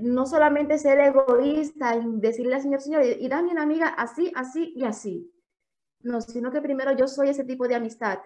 no 0.00 0.26
solamente 0.26 0.78
ser 0.78 0.98
egoísta 0.98 1.96
y 1.96 2.20
decirle 2.20 2.56
al 2.56 2.62
Señor, 2.62 2.80
Señor, 2.80 3.04
y 3.04 3.28
dame 3.28 3.52
una 3.52 3.62
amiga 3.62 3.88
así, 3.88 4.32
así 4.34 4.72
y 4.74 4.84
así. 4.84 5.30
No, 6.00 6.20
sino 6.20 6.50
que 6.50 6.60
primero 6.60 6.92
yo 6.92 7.06
soy 7.06 7.28
ese 7.28 7.44
tipo 7.44 7.68
de 7.68 7.76
amistad. 7.76 8.18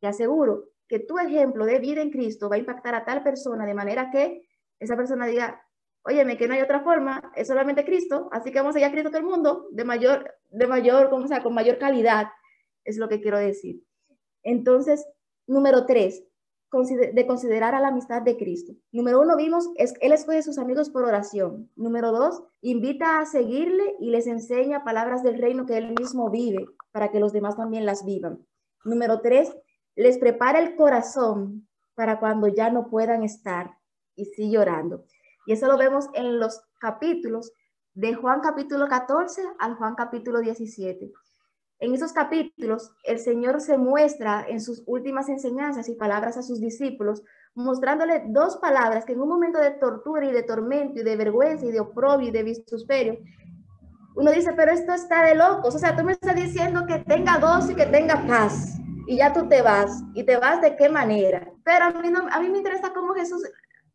Te 0.00 0.06
aseguro 0.06 0.70
que 0.88 0.98
tu 0.98 1.18
ejemplo 1.18 1.66
de 1.66 1.78
vida 1.78 2.00
en 2.00 2.10
Cristo 2.10 2.48
va 2.48 2.56
a 2.56 2.58
impactar 2.58 2.94
a 2.94 3.04
tal 3.04 3.22
persona 3.22 3.66
de 3.66 3.74
manera 3.74 4.10
que 4.10 4.48
esa 4.78 4.96
persona 4.96 5.26
diga, 5.26 5.62
óyeme, 6.02 6.36
que 6.36 6.48
no 6.48 6.54
hay 6.54 6.62
otra 6.62 6.80
forma, 6.80 7.32
es 7.36 7.48
solamente 7.48 7.84
Cristo, 7.84 8.28
así 8.32 8.50
que 8.50 8.58
vamos 8.58 8.76
allá 8.76 8.88
a 8.88 8.90
Cristo 8.90 9.10
todo 9.10 9.20
el 9.20 9.26
mundo, 9.26 9.68
de 9.70 9.84
mayor, 9.84 10.34
de 10.50 10.66
mayor, 10.66 11.10
como 11.10 11.28
sea, 11.28 11.42
con 11.42 11.54
mayor 11.54 11.78
calidad, 11.78 12.28
es 12.84 12.96
lo 12.96 13.08
que 13.08 13.20
quiero 13.20 13.38
decir. 13.38 13.82
Entonces, 14.42 15.06
número 15.46 15.86
tres, 15.86 16.24
de 17.12 17.26
considerar 17.26 17.74
a 17.74 17.80
la 17.80 17.88
amistad 17.88 18.22
de 18.22 18.36
Cristo. 18.36 18.72
Número 18.92 19.20
uno, 19.20 19.36
vimos, 19.36 19.70
es, 19.76 19.94
Él 20.00 20.12
escoge 20.12 20.38
a 20.38 20.42
sus 20.42 20.56
amigos 20.56 20.88
por 20.90 21.04
oración. 21.04 21.68
Número 21.74 22.12
dos, 22.12 22.44
invita 22.60 23.18
a 23.18 23.26
seguirle 23.26 23.96
y 23.98 24.10
les 24.10 24.28
enseña 24.28 24.84
palabras 24.84 25.24
del 25.24 25.38
reino 25.38 25.66
que 25.66 25.76
Él 25.76 25.94
mismo 25.98 26.30
vive 26.30 26.66
para 26.92 27.10
que 27.10 27.18
los 27.18 27.32
demás 27.32 27.56
también 27.56 27.86
las 27.86 28.04
vivan. 28.04 28.46
Número 28.84 29.20
tres, 29.20 29.54
les 29.96 30.18
prepara 30.18 30.60
el 30.60 30.76
corazón 30.76 31.68
para 31.94 32.20
cuando 32.20 32.46
ya 32.46 32.70
no 32.70 32.88
puedan 32.88 33.24
estar 33.24 33.76
y 34.14 34.26
sigue 34.26 34.52
llorando. 34.52 35.04
Y 35.50 35.54
eso 35.54 35.66
lo 35.66 35.76
vemos 35.76 36.06
en 36.14 36.38
los 36.38 36.62
capítulos 36.78 37.52
de 37.94 38.14
Juan 38.14 38.38
capítulo 38.38 38.86
14 38.86 39.42
al 39.58 39.74
Juan 39.74 39.96
capítulo 39.96 40.38
17. 40.38 41.10
En 41.80 41.92
esos 41.92 42.12
capítulos, 42.12 42.92
el 43.02 43.18
Señor 43.18 43.60
se 43.60 43.76
muestra 43.76 44.46
en 44.48 44.60
sus 44.60 44.84
últimas 44.86 45.28
enseñanzas 45.28 45.88
y 45.88 45.96
palabras 45.96 46.36
a 46.36 46.44
sus 46.44 46.60
discípulos, 46.60 47.24
mostrándole 47.56 48.26
dos 48.28 48.58
palabras 48.58 49.04
que 49.04 49.14
en 49.14 49.22
un 49.22 49.28
momento 49.28 49.58
de 49.58 49.72
tortura 49.72 50.24
y 50.24 50.30
de 50.30 50.44
tormento 50.44 51.00
y 51.00 51.02
de 51.02 51.16
vergüenza 51.16 51.66
y 51.66 51.72
de 51.72 51.80
oprobio 51.80 52.28
y 52.28 52.30
de 52.30 52.44
vituperio, 52.44 53.18
uno 54.14 54.30
dice, 54.30 54.52
pero 54.52 54.70
esto 54.70 54.92
está 54.92 55.24
de 55.24 55.34
locos. 55.34 55.74
O 55.74 55.78
sea, 55.80 55.96
tú 55.96 56.04
me 56.04 56.12
estás 56.12 56.36
diciendo 56.36 56.86
que 56.86 57.00
tenga 57.00 57.40
gozo 57.40 57.72
y 57.72 57.74
que 57.74 57.86
tenga 57.86 58.24
paz. 58.24 58.78
Y 59.08 59.16
ya 59.16 59.32
tú 59.32 59.48
te 59.48 59.62
vas. 59.62 60.00
¿Y 60.14 60.22
te 60.22 60.36
vas 60.36 60.60
de 60.60 60.76
qué 60.76 60.88
manera? 60.88 61.52
Pero 61.64 61.86
a 61.86 61.90
mí, 61.90 62.08
no, 62.08 62.28
a 62.30 62.38
mí 62.38 62.50
me 62.50 62.58
interesa 62.58 62.92
cómo 62.92 63.14
Jesús, 63.14 63.42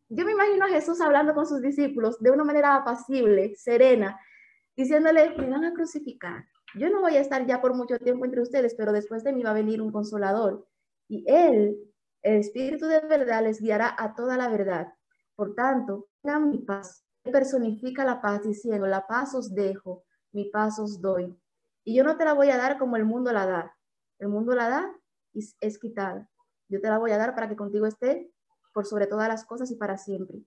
yo 0.08 0.24
me 0.24 0.32
imagino 0.32 0.66
a 0.66 0.68
Jesús 0.68 1.00
hablando 1.00 1.34
con 1.34 1.46
sus 1.46 1.60
discípulos 1.60 2.18
de 2.20 2.30
una 2.30 2.44
manera 2.44 2.76
apacible, 2.76 3.54
serena, 3.56 4.20
diciéndole, 4.76 5.30
me 5.36 5.48
van 5.48 5.64
a 5.64 5.72
crucificar 5.72 6.44
yo 6.76 6.90
no 6.90 7.00
voy 7.00 7.16
a 7.16 7.20
estar 7.20 7.46
ya 7.46 7.60
por 7.60 7.74
mucho 7.74 7.98
tiempo 7.98 8.24
entre 8.24 8.42
ustedes, 8.42 8.74
pero 8.74 8.92
después 8.92 9.24
de 9.24 9.32
mí 9.32 9.42
va 9.42 9.50
a 9.50 9.54
venir 9.54 9.80
un 9.80 9.90
consolador. 9.90 10.66
Y 11.08 11.24
Él, 11.26 11.78
el 12.22 12.40
Espíritu 12.40 12.86
de 12.86 13.00
verdad, 13.00 13.42
les 13.42 13.60
guiará 13.60 13.94
a 13.98 14.14
toda 14.14 14.36
la 14.36 14.48
verdad. 14.48 14.92
Por 15.34 15.54
tanto, 15.54 16.08
tengan 16.22 16.50
mi 16.50 16.58
paz. 16.58 17.04
Él 17.24 17.32
personifica 17.32 18.04
la 18.04 18.20
paz 18.20 18.42
diciendo, 18.42 18.86
la 18.86 19.06
paz 19.06 19.34
os 19.34 19.54
dejo, 19.54 20.04
mi 20.32 20.46
paz 20.50 20.78
os 20.78 21.00
doy. 21.00 21.34
Y 21.84 21.94
yo 21.96 22.04
no 22.04 22.16
te 22.16 22.24
la 22.24 22.34
voy 22.34 22.50
a 22.50 22.56
dar 22.56 22.78
como 22.78 22.96
el 22.96 23.04
mundo 23.04 23.32
la 23.32 23.46
da. 23.46 23.76
El 24.18 24.28
mundo 24.28 24.54
la 24.54 24.68
da 24.68 24.94
y 25.32 25.46
es 25.60 25.78
quitada. 25.78 26.28
Yo 26.68 26.80
te 26.80 26.88
la 26.88 26.98
voy 26.98 27.12
a 27.12 27.18
dar 27.18 27.34
para 27.34 27.48
que 27.48 27.56
contigo 27.56 27.86
esté 27.86 28.30
por 28.76 28.84
sobre 28.84 29.06
todas 29.06 29.26
las 29.26 29.46
cosas 29.46 29.70
y 29.70 29.76
para 29.76 29.96
siempre. 29.96 30.42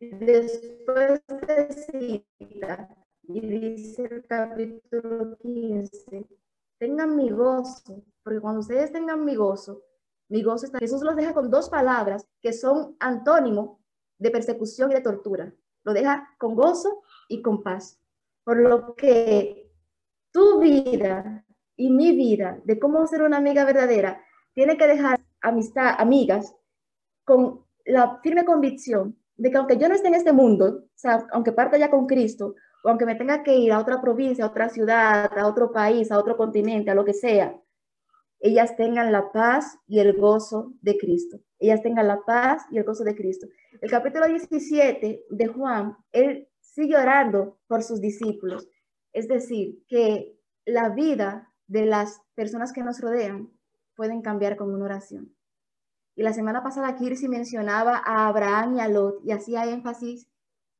Después 0.00 1.20
de 1.26 1.72
cita, 1.72 2.88
y 3.24 3.40
dice 3.40 4.04
el 4.04 4.24
capítulo 4.26 5.36
15, 5.38 6.24
tengan 6.78 7.16
mi 7.16 7.30
gozo, 7.30 8.04
porque 8.22 8.38
cuando 8.38 8.60
ustedes 8.60 8.92
tengan 8.92 9.24
mi 9.24 9.34
gozo, 9.34 9.82
mi 10.28 10.44
gozo 10.44 10.66
está... 10.66 10.78
Jesús 10.78 11.02
los 11.02 11.16
deja 11.16 11.34
con 11.34 11.50
dos 11.50 11.68
palabras 11.68 12.28
que 12.40 12.52
son 12.52 12.94
antónimo 13.00 13.80
de 14.18 14.30
persecución 14.30 14.92
y 14.92 14.94
de 14.94 15.00
tortura. 15.00 15.52
Lo 15.82 15.92
deja 15.92 16.28
con 16.38 16.54
gozo 16.54 17.02
y 17.28 17.42
con 17.42 17.64
paz. 17.64 18.00
Por 18.44 18.58
lo 18.58 18.94
que 18.94 19.68
tu 20.30 20.60
vida 20.60 21.44
y 21.74 21.90
mi 21.90 22.14
vida 22.14 22.60
de 22.62 22.78
cómo 22.78 23.04
ser 23.08 23.22
una 23.22 23.38
amiga 23.38 23.64
verdadera 23.64 24.22
tiene 24.54 24.78
que 24.78 24.86
dejar 24.86 25.20
amistad, 25.40 25.96
amigas, 25.98 26.54
con 27.28 27.60
la 27.84 28.20
firme 28.22 28.46
convicción 28.46 29.14
de 29.36 29.50
que 29.50 29.58
aunque 29.58 29.76
yo 29.76 29.86
no 29.86 29.94
esté 29.94 30.08
en 30.08 30.14
este 30.14 30.32
mundo, 30.32 30.84
o 30.86 30.88
sea, 30.94 31.26
aunque 31.30 31.52
parta 31.52 31.76
ya 31.76 31.90
con 31.90 32.06
Cristo, 32.06 32.54
o 32.82 32.88
aunque 32.88 33.04
me 33.04 33.16
tenga 33.16 33.42
que 33.42 33.54
ir 33.54 33.70
a 33.70 33.80
otra 33.80 34.00
provincia, 34.00 34.44
a 34.44 34.48
otra 34.48 34.70
ciudad, 34.70 35.30
a 35.36 35.46
otro 35.46 35.70
país, 35.70 36.10
a 36.10 36.18
otro 36.18 36.38
continente, 36.38 36.90
a 36.90 36.94
lo 36.94 37.04
que 37.04 37.12
sea, 37.12 37.54
ellas 38.40 38.76
tengan 38.76 39.12
la 39.12 39.30
paz 39.30 39.78
y 39.86 39.98
el 39.98 40.14
gozo 40.14 40.72
de 40.80 40.96
Cristo. 40.96 41.38
Ellas 41.58 41.82
tengan 41.82 42.08
la 42.08 42.24
paz 42.24 42.62
y 42.70 42.78
el 42.78 42.84
gozo 42.84 43.04
de 43.04 43.14
Cristo. 43.14 43.46
El 43.82 43.90
capítulo 43.90 44.26
17 44.26 45.26
de 45.28 45.46
Juan, 45.48 45.98
él 46.12 46.48
sigue 46.60 46.96
orando 46.96 47.58
por 47.66 47.82
sus 47.82 48.00
discípulos. 48.00 48.68
Es 49.12 49.28
decir, 49.28 49.84
que 49.86 50.34
la 50.64 50.88
vida 50.88 51.52
de 51.66 51.84
las 51.84 52.22
personas 52.34 52.72
que 52.72 52.82
nos 52.82 53.00
rodean 53.02 53.50
pueden 53.96 54.22
cambiar 54.22 54.56
con 54.56 54.72
una 54.72 54.86
oración. 54.86 55.34
Y 56.18 56.24
la 56.24 56.32
semana 56.32 56.64
pasada 56.64 56.96
Kirsi 56.96 57.28
mencionaba 57.28 58.02
a 58.04 58.26
Abraham 58.26 58.74
y 58.74 58.80
a 58.80 58.88
Lot 58.88 59.20
y 59.22 59.30
hacía 59.30 59.66
énfasis 59.66 60.28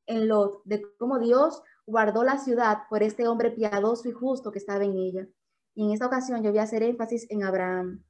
en 0.07 0.27
Lot, 0.27 0.65
de 0.65 0.83
cómo 0.99 1.21
Dios 1.21 1.63
guardó 1.87 2.25
la 2.25 2.39
ciudad 2.39 2.79
por 2.91 3.05
este 3.05 3.29
hombre 3.29 3.53
piadoso 3.53 4.09
y 4.09 4.13
justo 4.13 4.51
que 4.51 4.59
estaba 4.59 4.83
en 4.83 4.97
ella. 4.97 5.29
Y 5.77 5.85
en 5.85 5.93
esta 5.93 6.07
ocasión 6.07 6.43
yo 6.43 6.51
voy 6.51 6.59
a 6.59 6.65
hacer 6.65 6.83
énfasis 6.83 7.31
en 7.31 7.45
Abraham. 7.45 8.03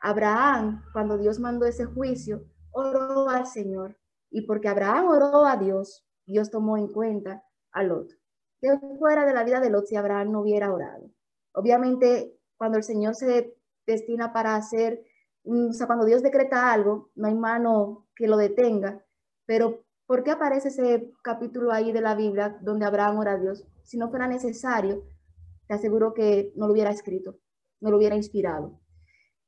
Abraham, 0.00 0.84
cuando 0.92 1.18
Dios 1.18 1.40
mandó 1.40 1.66
ese 1.66 1.86
juicio, 1.86 2.44
oró 2.70 3.30
al 3.30 3.48
Señor. 3.48 3.98
Y 4.30 4.42
porque 4.42 4.68
Abraham 4.68 5.08
oró 5.08 5.44
a 5.44 5.56
Dios, 5.56 6.06
Dios 6.24 6.52
tomó 6.52 6.76
en 6.76 6.86
cuenta 6.86 7.42
a 7.72 7.82
Lot. 7.82 8.12
¿Qué 8.60 8.68
fuera 9.00 9.26
de 9.26 9.34
la 9.34 9.42
vida 9.42 9.58
de 9.58 9.70
Lot 9.70 9.86
si 9.86 9.96
Abraham 9.96 10.30
no 10.30 10.42
hubiera 10.42 10.72
orado? 10.72 11.10
Obviamente, 11.52 12.38
cuando 12.56 12.78
el 12.78 12.84
Señor 12.84 13.16
se 13.16 13.56
destina 13.88 14.32
para 14.32 14.54
hacer, 14.54 15.02
o 15.46 15.72
sea, 15.72 15.86
cuando 15.86 16.04
Dios 16.04 16.22
decreta 16.22 16.72
algo, 16.72 17.10
no 17.14 17.28
hay 17.28 17.34
mano 17.34 18.08
que 18.14 18.26
lo 18.26 18.36
detenga, 18.36 19.04
pero 19.46 19.86
¿Por 20.06 20.22
qué 20.22 20.30
aparece 20.30 20.68
ese 20.68 21.12
capítulo 21.22 21.72
ahí 21.72 21.90
de 21.90 22.00
la 22.00 22.14
Biblia 22.14 22.56
donde 22.60 22.86
Abraham 22.86 23.18
ora 23.18 23.32
a 23.32 23.38
Dios? 23.38 23.66
Si 23.82 23.98
no 23.98 24.08
fuera 24.08 24.28
necesario, 24.28 25.04
te 25.66 25.74
aseguro 25.74 26.14
que 26.14 26.52
no 26.54 26.68
lo 26.68 26.74
hubiera 26.74 26.90
escrito, 26.90 27.40
no 27.80 27.90
lo 27.90 27.96
hubiera 27.96 28.14
inspirado. 28.14 28.80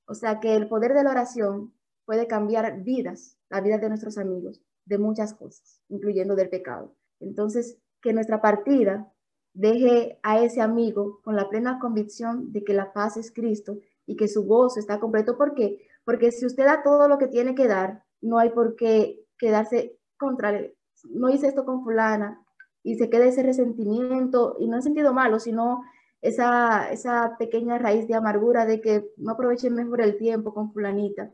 O 0.07 0.15
sea 0.15 0.41
que 0.41 0.57
el 0.57 0.69
poder 0.69 0.95
de 0.95 1.05
la 1.05 1.11
oración 1.11 1.75
puede 2.05 2.27
cambiar 2.27 2.83
vidas, 2.83 3.39
la 3.49 3.61
vida 3.61 3.79
de 3.79 3.89
nuestros 3.89 4.19
amigos, 4.19 4.61
de 4.85 4.99
muchas 4.99 5.33
cosas, 5.33 5.81
incluyendo 5.89 6.35
del 6.35 6.49
pecado. 6.49 6.97
Entonces, 7.21 7.79
que 8.03 8.13
nuestra 8.13 8.41
partida 8.41 9.13
deje 9.55 10.19
a 10.25 10.43
ese 10.43 10.61
amigo 10.61 11.21
con 11.23 11.37
la 11.37 11.49
plena 11.49 11.79
convicción 11.79 12.51
de 12.53 12.65
que 12.65 12.75
la 12.75 12.93
paz 12.93 13.17
es 13.17 13.31
Cristo 13.31 13.79
y 14.09 14.17
que 14.17 14.27
su 14.27 14.45
gozo 14.45 14.81
está 14.81 14.99
completo. 14.99 15.37
¿Por 15.37 15.55
qué? 15.55 15.87
Porque 16.05 16.33
si 16.33 16.47
usted 16.47 16.65
da 16.65 16.83
todo 16.83 17.07
lo 17.09 17.19
que 17.19 17.29
tiene 17.29 17.55
que 17.55 17.69
dar, 17.69 18.03
no 18.23 18.39
hay 18.39 18.51
por 18.51 18.75
qué 18.75 19.21
quedarse 19.39 19.99
contra, 20.17 20.59
no 21.05 21.29
hice 21.29 21.47
esto 21.47 21.67
con 21.67 21.85
fulana, 21.85 22.43
y 22.83 22.97
se 22.97 23.11
queda 23.11 23.27
ese 23.27 23.43
resentimiento, 23.43 24.57
y 24.59 24.67
no 24.67 24.77
en 24.77 24.83
sentido 24.83 25.13
malo, 25.13 25.39
sino 25.39 25.83
esa, 26.23 26.91
esa 26.91 27.37
pequeña 27.39 27.77
raíz 27.79 28.09
de 28.09 28.15
amargura 28.15 28.65
de 28.65 28.81
que 28.81 29.11
no 29.19 29.33
aprovechen 29.33 29.75
mejor 29.75 30.01
el 30.01 30.17
tiempo 30.17 30.55
con 30.55 30.73
fulanita, 30.73 31.31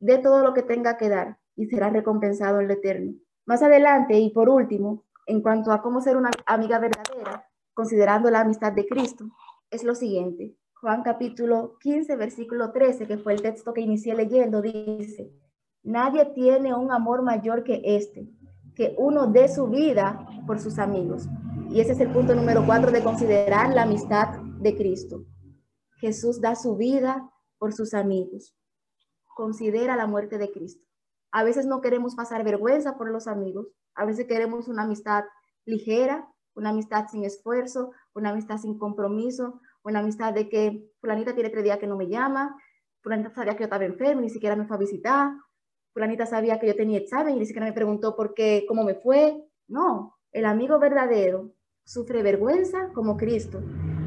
de 0.00 0.16
todo 0.16 0.42
lo 0.42 0.54
que 0.54 0.62
tenga 0.62 0.96
que 0.96 1.10
dar 1.10 1.38
y 1.54 1.66
será 1.66 1.90
recompensado 1.90 2.60
en 2.60 2.68
lo 2.68 2.74
eterno. 2.74 3.12
Más 3.44 3.62
adelante, 3.62 4.18
y 4.18 4.30
por 4.30 4.48
último, 4.48 5.04
en 5.26 5.42
cuanto 5.42 5.72
a 5.72 5.82
cómo 5.82 6.00
ser 6.00 6.16
una 6.16 6.30
amiga 6.46 6.78
verdadera, 6.78 7.46
considerando 7.74 8.30
la 8.30 8.40
amistad 8.40 8.72
de 8.72 8.86
Cristo, 8.86 9.26
es 9.70 9.84
lo 9.84 9.94
siguiente. 9.94 10.56
Juan 10.84 11.02
capítulo 11.02 11.78
15, 11.80 12.14
versículo 12.16 12.70
13, 12.70 13.06
que 13.06 13.16
fue 13.16 13.32
el 13.32 13.40
texto 13.40 13.72
que 13.72 13.80
inicié 13.80 14.14
leyendo, 14.14 14.60
dice, 14.60 15.32
Nadie 15.82 16.26
tiene 16.34 16.74
un 16.74 16.92
amor 16.92 17.22
mayor 17.22 17.64
que 17.64 17.80
este, 17.82 18.28
que 18.74 18.94
uno 18.98 19.28
dé 19.28 19.48
su 19.48 19.68
vida 19.68 20.26
por 20.46 20.60
sus 20.60 20.78
amigos. 20.78 21.26
Y 21.70 21.80
ese 21.80 21.92
es 21.92 22.00
el 22.00 22.12
punto 22.12 22.34
número 22.34 22.66
cuatro 22.66 22.92
de 22.92 23.02
considerar 23.02 23.74
la 23.74 23.84
amistad 23.84 24.42
de 24.60 24.76
Cristo. 24.76 25.24
Jesús 26.00 26.42
da 26.42 26.54
su 26.54 26.76
vida 26.76 27.30
por 27.56 27.72
sus 27.72 27.94
amigos. 27.94 28.54
Considera 29.34 29.96
la 29.96 30.06
muerte 30.06 30.36
de 30.36 30.52
Cristo. 30.52 30.84
A 31.32 31.44
veces 31.44 31.64
no 31.64 31.80
queremos 31.80 32.14
pasar 32.14 32.44
vergüenza 32.44 32.98
por 32.98 33.10
los 33.10 33.26
amigos. 33.26 33.68
A 33.94 34.04
veces 34.04 34.26
queremos 34.26 34.68
una 34.68 34.82
amistad 34.82 35.24
ligera, 35.64 36.28
una 36.54 36.70
amistad 36.70 37.06
sin 37.10 37.24
esfuerzo, 37.24 37.92
una 38.14 38.32
amistad 38.32 38.58
sin 38.58 38.76
compromiso, 38.76 39.62
una 39.84 40.00
amistad 40.00 40.32
de 40.32 40.48
que 40.48 40.90
fulanita 41.00 41.34
tiene 41.34 41.50
tres 41.50 41.62
días 41.62 41.78
que 41.78 41.86
no 41.86 41.96
me 41.96 42.08
llama, 42.08 42.56
fulanita 43.02 43.30
sabía 43.34 43.52
que 43.52 43.60
yo 43.60 43.64
estaba 43.64 43.84
enfermo, 43.84 44.22
ni 44.22 44.30
siquiera 44.30 44.56
me 44.56 44.66
fue 44.66 44.76
a 44.76 44.80
visitar, 44.80 45.32
fulanita 45.92 46.26
sabía 46.26 46.58
que 46.58 46.66
yo 46.66 46.74
tenía 46.74 46.98
examen 46.98 47.36
y 47.36 47.38
ni 47.38 47.46
siquiera 47.46 47.66
me 47.66 47.72
preguntó 47.72 48.16
por 48.16 48.34
qué, 48.34 48.64
cómo 48.66 48.82
me 48.82 48.94
fue. 48.94 49.44
No, 49.68 50.16
el 50.32 50.46
amigo 50.46 50.78
verdadero 50.78 51.52
sufre 51.84 52.22
vergüenza 52.22 52.90
como 52.94 53.16
Cristo. 53.16 53.62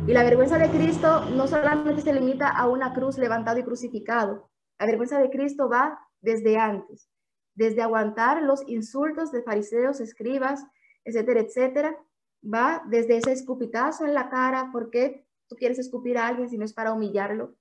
Y 0.07 0.13
la 0.13 0.23
vergüenza 0.23 0.57
de 0.57 0.69
Cristo 0.69 1.25
no 1.31 1.47
solamente 1.47 2.01
se 2.01 2.13
limita 2.13 2.49
a 2.49 2.67
una 2.67 2.93
cruz 2.93 3.17
levantado 3.17 3.59
y 3.59 3.63
crucificado. 3.63 4.49
La 4.79 4.85
vergüenza 4.85 5.19
de 5.19 5.29
Cristo 5.29 5.69
va 5.69 5.99
desde 6.21 6.57
antes, 6.57 7.09
desde 7.55 7.81
aguantar 7.81 8.41
los 8.41 8.67
insultos 8.67 9.31
de 9.31 9.43
fariseos, 9.43 9.99
escribas, 9.99 10.65
etcétera, 11.03 11.41
etcétera. 11.41 11.97
Va 12.43 12.83
desde 12.87 13.17
ese 13.17 13.31
escupitazo 13.33 14.05
en 14.05 14.13
la 14.13 14.29
cara, 14.29 14.69
porque 14.71 15.26
tú 15.47 15.55
quieres 15.55 15.79
escupir 15.79 16.17
a 16.17 16.27
alguien 16.27 16.49
si 16.49 16.57
no 16.57 16.65
es 16.65 16.73
para 16.73 16.93
humillarlo? 16.93 17.55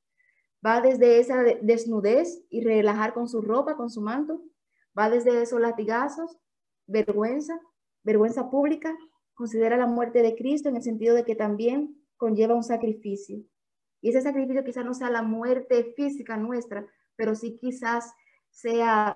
Va 0.64 0.80
desde 0.80 1.20
esa 1.20 1.42
desnudez 1.62 2.42
y 2.50 2.62
relajar 2.62 3.14
con 3.14 3.28
su 3.28 3.40
ropa, 3.40 3.76
con 3.76 3.90
su 3.90 4.00
manto. 4.00 4.42
Va 4.98 5.10
desde 5.10 5.42
esos 5.42 5.60
latigazos, 5.60 6.38
vergüenza, 6.86 7.60
vergüenza 8.02 8.50
pública. 8.50 8.96
Considera 9.34 9.76
la 9.76 9.86
muerte 9.86 10.22
de 10.22 10.34
Cristo 10.34 10.68
en 10.68 10.76
el 10.76 10.82
sentido 10.82 11.14
de 11.14 11.24
que 11.24 11.36
también 11.36 11.96
conlleva 12.16 12.54
un 12.54 12.64
sacrificio. 12.64 13.44
Y 14.00 14.10
ese 14.10 14.22
sacrificio 14.22 14.64
quizás 14.64 14.84
no 14.84 14.94
sea 14.94 15.10
la 15.10 15.22
muerte 15.22 15.92
física 15.96 16.36
nuestra, 16.36 16.86
pero 17.16 17.34
sí 17.34 17.58
quizás 17.60 18.12
sea 18.50 19.14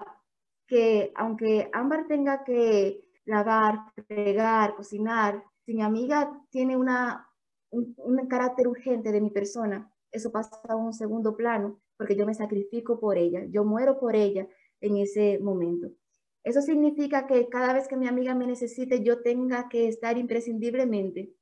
que 0.66 1.12
aunque 1.16 1.70
Ámbar 1.72 2.06
tenga 2.06 2.44
que 2.44 3.04
lavar, 3.24 3.92
fregar, 4.06 4.76
cocinar, 4.76 5.42
si 5.64 5.74
mi 5.74 5.82
amiga 5.82 6.44
tiene 6.50 6.76
una, 6.76 7.29
un, 7.70 8.26
carácter 8.28 8.68
urgente 8.68 9.12
de 9.12 9.20
mi 9.20 9.30
persona, 9.30 9.92
eso 10.10 10.30
pasa 10.30 10.60
a 10.68 10.76
un 10.76 10.92
segundo 10.92 11.36
plano 11.36 11.80
porque 11.96 12.16
yo 12.16 12.26
me 12.26 12.34
sacrifico 12.34 12.98
por 12.98 13.18
ella, 13.18 13.44
yo 13.50 13.64
muero 13.64 13.98
por 13.98 14.16
ella 14.16 14.48
en 14.80 14.96
ese 14.96 15.38
momento. 15.38 15.90
Eso 16.42 16.62
significa 16.62 17.26
que 17.26 17.48
cada 17.48 17.72
vez 17.74 17.86
que 17.86 17.96
mi 17.96 18.08
amiga 18.08 18.34
me 18.34 18.46
necesite, 18.46 19.02
yo 19.04 19.20
tenga 19.22 19.68
que 19.68 19.88
estar 19.88 20.16
imprescindiblemente. 20.16 21.34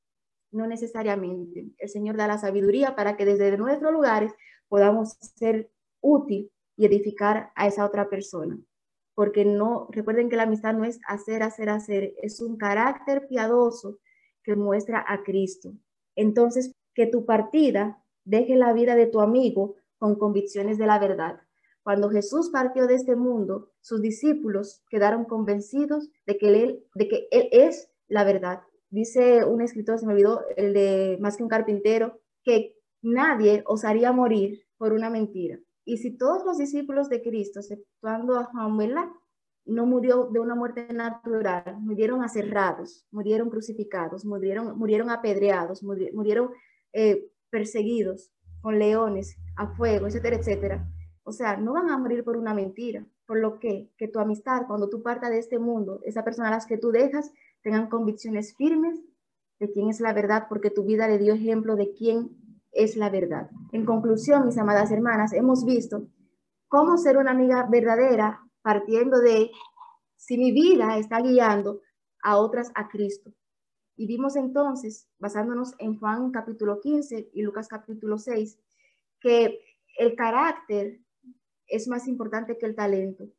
No 0.50 0.66
necesariamente. 0.66 1.68
El 1.78 1.88
Señor 1.88 2.16
da 2.16 2.26
la 2.26 2.38
sabiduría 2.38 2.96
para 2.96 3.16
que 3.16 3.24
desde 3.24 3.56
nuestros 3.56 3.92
lugares 3.92 4.32
podamos 4.68 5.16
ser 5.36 5.70
útil 6.00 6.50
y 6.76 6.86
edificar 6.86 7.52
a 7.54 7.66
esa 7.66 7.84
otra 7.84 8.08
persona. 8.08 8.58
Porque 9.14 9.44
no, 9.44 9.88
recuerden 9.90 10.28
que 10.28 10.36
la 10.36 10.44
amistad 10.44 10.74
no 10.74 10.84
es 10.84 10.98
hacer, 11.06 11.42
hacer, 11.42 11.68
hacer, 11.70 12.14
es 12.22 12.40
un 12.40 12.56
carácter 12.56 13.26
piadoso 13.28 13.98
que 14.42 14.56
muestra 14.56 15.04
a 15.06 15.22
Cristo. 15.22 15.74
Entonces, 16.18 16.72
que 16.94 17.06
tu 17.06 17.24
partida 17.24 18.02
deje 18.24 18.56
la 18.56 18.72
vida 18.72 18.96
de 18.96 19.06
tu 19.06 19.20
amigo 19.20 19.76
con 19.98 20.16
convicciones 20.16 20.76
de 20.76 20.86
la 20.86 20.98
verdad. 20.98 21.40
Cuando 21.84 22.10
Jesús 22.10 22.50
partió 22.50 22.88
de 22.88 22.96
este 22.96 23.14
mundo, 23.14 23.70
sus 23.80 24.02
discípulos 24.02 24.82
quedaron 24.90 25.24
convencidos 25.24 26.10
de 26.26 26.36
que 26.36 26.48
él, 26.48 26.84
de 26.96 27.08
que 27.08 27.28
él 27.30 27.48
es 27.52 27.88
la 28.08 28.24
verdad. 28.24 28.62
Dice 28.90 29.44
un 29.44 29.62
escritor, 29.62 29.98
se 29.98 30.06
me 30.06 30.14
olvidó, 30.14 30.42
el 30.56 30.74
de 30.74 31.18
más 31.20 31.36
que 31.36 31.44
un 31.44 31.48
carpintero, 31.48 32.18
que 32.42 32.74
nadie 33.00 33.62
osaría 33.66 34.10
morir 34.10 34.64
por 34.76 34.92
una 34.92 35.10
mentira. 35.10 35.60
Y 35.84 35.98
si 35.98 36.16
todos 36.16 36.44
los 36.44 36.58
discípulos 36.58 37.08
de 37.08 37.22
Cristo, 37.22 37.60
exceptuando 37.60 38.36
a 38.36 38.44
Juan, 38.44 38.76
no 39.68 39.86
murió 39.86 40.28
de 40.32 40.40
una 40.40 40.54
muerte 40.54 40.92
natural, 40.92 41.76
murieron 41.80 42.22
aserrados, 42.22 43.06
murieron 43.10 43.50
crucificados, 43.50 44.24
murieron, 44.24 44.78
murieron 44.78 45.10
apedreados, 45.10 45.82
murieron 45.82 46.50
eh, 46.92 47.30
perseguidos 47.50 48.32
con 48.60 48.78
leones, 48.78 49.36
a 49.56 49.68
fuego, 49.68 50.06
etcétera, 50.06 50.36
etcétera. 50.36 50.88
O 51.22 51.32
sea, 51.32 51.56
no 51.56 51.74
van 51.74 51.90
a 51.90 51.98
morir 51.98 52.24
por 52.24 52.36
una 52.36 52.54
mentira, 52.54 53.06
por 53.26 53.38
lo 53.38 53.58
que, 53.58 53.90
que 53.98 54.08
tu 54.08 54.18
amistad, 54.18 54.62
cuando 54.66 54.88
tú 54.88 55.02
partas 55.02 55.30
de 55.30 55.38
este 55.38 55.58
mundo, 55.58 56.00
esa 56.04 56.24
persona 56.24 56.48
a 56.48 56.52
las 56.52 56.66
que 56.66 56.78
tú 56.78 56.90
dejas, 56.90 57.30
tengan 57.62 57.88
convicciones 57.88 58.56
firmes 58.56 58.98
de 59.60 59.70
quién 59.70 59.90
es 59.90 60.00
la 60.00 60.12
verdad, 60.12 60.46
porque 60.48 60.70
tu 60.70 60.84
vida 60.84 61.06
le 61.08 61.18
dio 61.18 61.34
ejemplo 61.34 61.76
de 61.76 61.92
quién 61.92 62.30
es 62.72 62.96
la 62.96 63.10
verdad. 63.10 63.50
En 63.72 63.84
conclusión, 63.84 64.46
mis 64.46 64.56
amadas 64.56 64.90
hermanas, 64.90 65.32
hemos 65.32 65.64
visto 65.64 66.08
cómo 66.68 66.96
ser 66.96 67.18
una 67.18 67.32
amiga 67.32 67.66
verdadera 67.70 68.47
partiendo 68.68 69.20
de 69.20 69.50
si 70.18 70.36
mi 70.36 70.52
vida 70.52 70.98
está 70.98 71.22
guiando 71.22 71.80
a 72.22 72.36
otras 72.36 72.70
a 72.74 72.90
Cristo. 72.90 73.32
Y 73.96 74.06
vimos 74.06 74.36
entonces, 74.36 75.08
basándonos 75.18 75.72
en 75.78 75.98
Juan 75.98 76.32
capítulo 76.32 76.78
15 76.78 77.30
y 77.32 77.40
Lucas 77.40 77.66
capítulo 77.66 78.18
6, 78.18 78.58
que 79.22 79.58
el 79.96 80.14
carácter 80.16 81.00
es 81.66 81.88
más 81.88 82.06
importante 82.08 82.58
que 82.58 82.66
el 82.66 82.74
talento, 82.74 83.30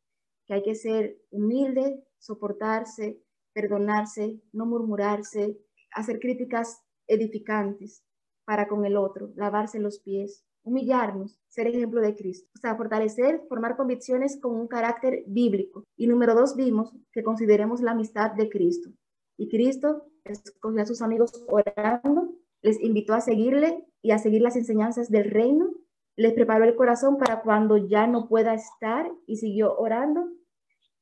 que 0.46 0.54
hay 0.54 0.64
que 0.64 0.74
ser 0.74 1.22
humilde, 1.30 2.04
soportarse, 2.18 3.22
perdonarse, 3.52 4.42
no 4.52 4.66
murmurarse, 4.66 5.60
hacer 5.92 6.18
críticas 6.18 6.82
edificantes 7.06 8.02
para 8.44 8.66
con 8.66 8.84
el 8.84 8.96
otro, 8.96 9.30
lavarse 9.36 9.78
los 9.78 10.00
pies, 10.00 10.44
humillarnos, 10.62 11.38
ser 11.48 11.66
ejemplo 11.66 12.00
de 12.00 12.14
Cristo. 12.14 12.50
O 12.54 12.58
sea, 12.58 12.76
fortalecer, 12.76 13.42
formar 13.48 13.76
convicciones 13.76 14.38
con 14.40 14.54
un 14.54 14.68
carácter 14.68 15.24
bíblico. 15.26 15.84
Y 15.96 16.06
número 16.06 16.34
dos, 16.34 16.56
vimos 16.56 16.94
que 17.12 17.22
consideremos 17.22 17.80
la 17.80 17.92
amistad 17.92 18.32
de 18.32 18.48
Cristo. 18.48 18.90
Y 19.36 19.48
Cristo 19.48 20.06
escogió 20.24 20.82
a 20.82 20.86
sus 20.86 21.02
amigos 21.02 21.44
orando, 21.48 22.34
les 22.62 22.80
invitó 22.80 23.14
a 23.14 23.20
seguirle 23.20 23.86
y 24.02 24.10
a 24.10 24.18
seguir 24.18 24.42
las 24.42 24.56
enseñanzas 24.56 25.10
del 25.10 25.30
reino, 25.30 25.70
les 26.16 26.34
preparó 26.34 26.64
el 26.64 26.76
corazón 26.76 27.16
para 27.16 27.40
cuando 27.40 27.76
ya 27.78 28.06
no 28.06 28.28
pueda 28.28 28.54
estar 28.54 29.10
y 29.26 29.36
siguió 29.36 29.76
orando. 29.78 30.28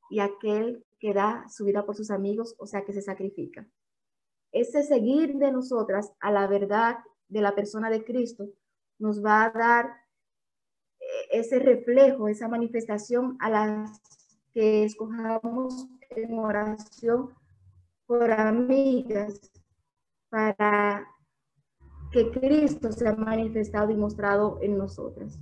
Y 0.09 0.19
aquel 0.19 0.85
que 0.99 1.13
da 1.13 1.45
su 1.49 1.65
vida 1.65 1.85
por 1.85 1.95
sus 1.95 2.11
amigos, 2.11 2.55
o 2.57 2.65
sea, 2.65 2.83
que 2.85 2.93
se 2.93 3.01
sacrifica. 3.01 3.67
Ese 4.51 4.83
seguir 4.83 5.35
de 5.35 5.51
nosotras 5.51 6.13
a 6.19 6.31
la 6.31 6.47
verdad 6.47 6.97
de 7.27 7.41
la 7.41 7.53
persona 7.53 7.89
de 7.89 8.03
Cristo 8.03 8.49
nos 8.99 9.23
va 9.23 9.43
a 9.43 9.49
dar 9.49 9.85
eh, 10.99 11.05
ese 11.31 11.59
reflejo, 11.59 12.27
esa 12.27 12.47
manifestación 12.47 13.37
a 13.39 13.49
las 13.49 14.01
que 14.51 14.83
escojamos 14.83 15.87
en 16.09 16.37
oración 16.37 17.33
por 18.05 18.31
amigas 18.31 19.51
para 20.29 21.07
que 22.11 22.31
Cristo 22.31 22.91
se 22.91 23.07
ha 23.07 23.15
manifestado 23.15 23.91
y 23.91 23.95
mostrado 23.95 24.59
en 24.61 24.77
nosotras. 24.77 25.39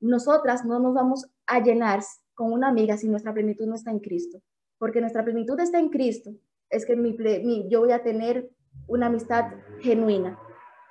Nosotras 0.00 0.64
no 0.64 0.78
nos 0.78 0.94
vamos 0.94 1.26
a 1.46 1.60
llenar 1.60 2.00
con 2.34 2.52
una 2.52 2.68
amiga 2.68 2.96
si 2.96 3.08
nuestra 3.08 3.32
plenitud 3.32 3.66
no 3.66 3.74
está 3.74 3.90
en 3.90 4.00
Cristo, 4.00 4.40
porque 4.78 5.00
nuestra 5.00 5.24
plenitud 5.24 5.58
está 5.60 5.78
en 5.78 5.88
Cristo. 5.88 6.30
Es 6.70 6.84
que 6.84 6.96
mi, 6.96 7.16
yo 7.68 7.80
voy 7.80 7.92
a 7.92 8.02
tener 8.02 8.50
una 8.86 9.06
amistad 9.06 9.52
genuina, 9.80 10.38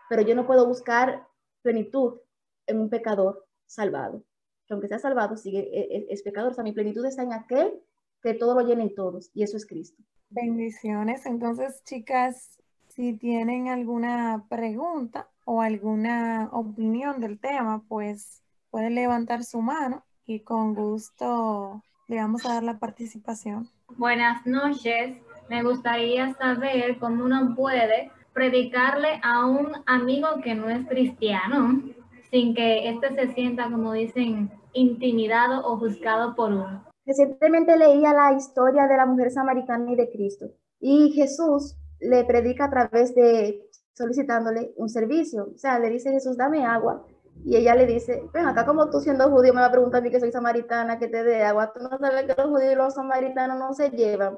pero 0.10 0.22
yo 0.22 0.36
no 0.36 0.48
puedo 0.48 0.68
buscar 0.68 1.28
plenitud 1.66 2.20
en 2.68 2.80
un 2.80 2.90
pecador 2.90 3.46
salvado, 3.66 4.24
que 4.68 4.74
aunque 4.74 4.88
sea 4.88 5.00
salvado, 5.00 5.36
sigue, 5.36 5.60
e, 5.60 5.98
e, 5.98 6.06
es, 6.10 6.22
pecador. 6.22 6.52
O 6.52 6.54
sea, 6.54 6.64
mi 6.64 6.72
plenitud 6.72 7.04
está 7.06 7.24
en 7.24 7.34
aquel 7.34 7.82
que 8.22 8.36
todo 8.36 8.54
lo 8.54 8.66
llenen 8.66 8.94
todos, 8.94 9.32
y 9.34 9.44
eso 9.44 9.58
es 9.58 9.66
Cristo. 9.66 10.02
Bendiciones. 10.30 11.26
Entonces, 11.26 11.84
chicas, 11.84 12.60
si 12.88 13.14
tienen 13.18 13.68
alguna 13.68 14.46
pregunta 14.48 15.28
o 15.44 15.62
alguna 15.62 16.50
opinión 16.52 17.20
del 17.20 17.40
tema, 17.40 17.84
pues 17.88 18.44
pueden 18.70 18.96
levantar 18.96 19.44
su 19.44 19.62
mano 19.62 20.06
y 20.26 20.42
con 20.42 20.76
gusto 20.76 21.84
le 22.08 22.18
vamos 22.18 22.46
a 22.46 22.56
dar 22.56 22.64
la 22.64 22.80
participación. 22.80 23.70
Buenas 23.98 24.46
noches. 24.46 25.18
Me 25.50 25.64
gustaría 25.64 26.34
saber 26.36 26.98
cómo 27.00 27.26
uno 27.26 27.54
puede 27.56 28.12
predicarle 28.36 29.20
a 29.24 29.48
un 29.48 29.72
amigo 29.88 30.28
que 30.44 30.54
no 30.54 30.70
es 30.70 30.86
cristiano 30.88 31.82
sin 32.30 32.54
que 32.54 32.90
éste 32.90 33.16
se 33.16 33.34
sienta, 33.34 33.72
como 33.72 33.94
dicen, 33.94 34.52
intimidado 34.74 35.66
o 35.66 35.78
juzgado 35.78 36.36
por 36.36 36.52
uno. 36.52 36.84
Recientemente 37.06 37.78
leía 37.78 38.14
la 38.14 38.34
historia 38.34 38.88
de 38.88 38.98
la 38.98 39.06
mujer 39.06 39.32
samaritana 39.32 39.92
y 39.92 39.96
de 39.96 40.12
Cristo 40.12 40.48
y 40.80 41.12
Jesús 41.14 41.76
le 42.00 42.26
predica 42.26 42.66
a 42.66 42.70
través 42.70 43.16
de 43.16 43.68
solicitándole 43.94 44.74
un 44.76 44.90
servicio. 44.90 45.50
O 45.56 45.58
sea, 45.58 45.80
le 45.80 45.90
dice 45.90 46.12
Jesús, 46.12 46.38
dame 46.38 46.66
agua. 46.66 47.06
Y 47.44 47.56
ella 47.56 47.76
le 47.76 47.86
dice, 47.86 48.24
ven 48.34 48.46
acá 48.46 48.66
como 48.66 48.90
tú 48.90 49.00
siendo 49.00 49.30
judío 49.30 49.54
me 49.54 49.62
va 49.62 49.68
a 49.68 49.72
preguntar 49.72 50.00
a 50.00 50.04
mí 50.04 50.12
que 50.12 50.20
soy 50.20 50.32
samaritana, 50.32 51.00
que 51.00 51.08
te 51.08 51.24
dé 51.24 51.44
agua. 51.44 51.74
Tú 51.74 51.82
no 51.82 51.98
sabes 51.98 52.26
que 52.26 52.42
los 52.42 52.52
judíos 52.52 52.74
y 52.74 52.76
los 52.76 52.94
samaritanos 52.94 53.58
no 53.58 53.74
se 53.74 53.90
llevan. 53.90 54.38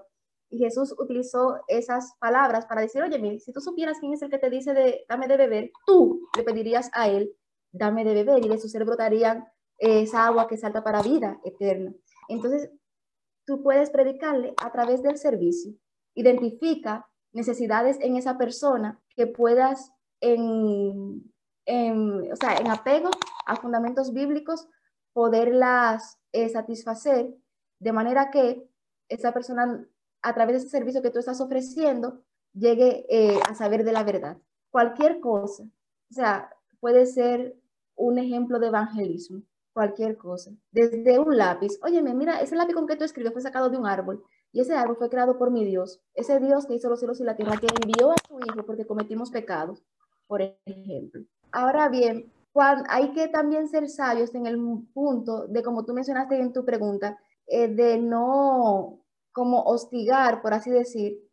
Y 0.50 0.60
Jesús 0.60 0.96
utilizó 0.98 1.60
esas 1.68 2.14
palabras 2.20 2.66
para 2.66 2.82
decir, 2.82 3.02
oye, 3.02 3.20
mire, 3.20 3.40
si 3.40 3.52
tú 3.52 3.60
supieras 3.60 4.00
quién 4.00 4.14
es 4.14 4.22
el 4.22 4.30
que 4.30 4.38
te 4.38 4.50
dice 4.50 4.74
de 4.74 5.06
dame 5.10 5.28
de 5.28 5.38
beber, 5.38 5.72
tú 5.86 6.28
le 6.38 6.44
pedirías 6.44 6.90
a 6.94 7.10
él, 7.10 7.36
dame 7.72 8.06
de 8.06 8.14
beber, 8.14 8.46
y 8.46 8.48
de 8.48 8.58
su 8.58 8.70
ser 8.70 8.86
brotaría 8.86 9.52
esa 9.78 10.26
agua 10.26 10.48
que 10.48 10.58
salta 10.58 10.84
para 10.84 11.02
vida 11.02 11.40
eterna. 11.44 11.94
Entonces, 12.30 12.72
tú 13.46 13.62
puedes 13.62 13.90
predicarle 13.90 14.54
a 14.62 14.72
través 14.72 15.04
del 15.04 15.18
servicio. 15.18 15.74
Identifica 16.16 17.08
necesidades 17.34 17.98
en 18.02 18.16
esa 18.16 18.38
persona 18.38 19.00
que 19.16 19.28
puedas, 19.28 19.92
en, 20.22 21.32
en, 21.66 22.32
o 22.32 22.36
sea, 22.36 22.58
en 22.58 22.70
apego 22.70 23.10
a 23.46 23.56
fundamentos 23.56 24.14
bíblicos, 24.14 24.68
poderlas 25.14 26.20
eh, 26.32 26.50
satisfacer 26.50 27.36
de 27.80 27.92
manera 27.92 28.32
que 28.32 28.70
esa 29.10 29.34
persona 29.34 29.88
a 30.28 30.34
través 30.34 30.54
de 30.56 30.60
ese 30.60 30.70
servicio 30.70 31.02
que 31.02 31.10
tú 31.10 31.20
estás 31.20 31.40
ofreciendo, 31.42 32.22
llegue 32.54 33.06
eh, 33.10 33.40
a 33.50 33.56
saber 33.56 33.84
de 33.84 33.92
la 33.92 34.04
verdad. 34.04 34.38
Cualquier 34.70 35.20
cosa, 35.20 35.64
o 35.64 36.14
sea, 36.14 36.50
puede 36.80 37.06
ser 37.06 37.56
un 37.96 38.18
ejemplo 38.20 38.60
de 38.60 38.68
evangelismo, 38.68 39.42
cualquier 39.74 40.18
cosa. 40.18 40.52
Desde 40.72 41.20
un 41.20 41.38
lápiz, 41.38 41.80
óyeme, 41.82 42.14
mira, 42.14 42.42
ese 42.42 42.56
lápiz 42.56 42.74
con 42.74 42.88
que 42.88 42.96
tú 42.96 43.04
escribes 43.04 43.34
fue 43.34 43.42
sacado 43.42 43.70
de 43.70 43.78
un 43.78 43.88
árbol 43.88 44.24
y 44.52 44.62
ese 44.62 44.76
árbol 44.76 44.98
fue 44.98 45.10
creado 45.10 45.38
por 45.38 45.52
mi 45.52 45.66
Dios, 45.66 46.02
ese 46.14 46.40
Dios 46.40 46.66
que 46.66 46.76
hizo 46.76 46.90
los 46.90 47.00
cielos 47.00 47.20
y 47.20 47.24
la 47.24 47.36
tierra, 47.36 47.58
que 47.58 47.68
envió 47.84 48.12
a 48.12 48.16
su 48.28 48.40
Hijo 48.40 48.66
porque 48.66 48.86
cometimos 48.86 49.32
pecados, 49.32 49.84
por 50.28 50.42
ejemplo. 50.42 51.24
Ahora 51.52 51.90
bien, 51.90 52.32
hay 52.90 53.12
que 53.12 53.28
también 53.28 53.68
ser 53.68 53.88
sabios 53.90 54.34
en 54.36 54.48
el 54.48 54.58
punto 54.94 55.48
de, 55.48 55.64
como 55.64 55.86
tú 55.86 55.94
mencionaste 55.94 56.40
en 56.40 56.54
tu 56.54 56.66
pregunta, 56.66 57.18
eh, 57.48 57.68
de 57.68 57.98
no 57.98 59.00
como 59.38 59.62
hostigar, 59.62 60.42
por 60.42 60.56
así 60.56 60.72
decir, 60.72 61.24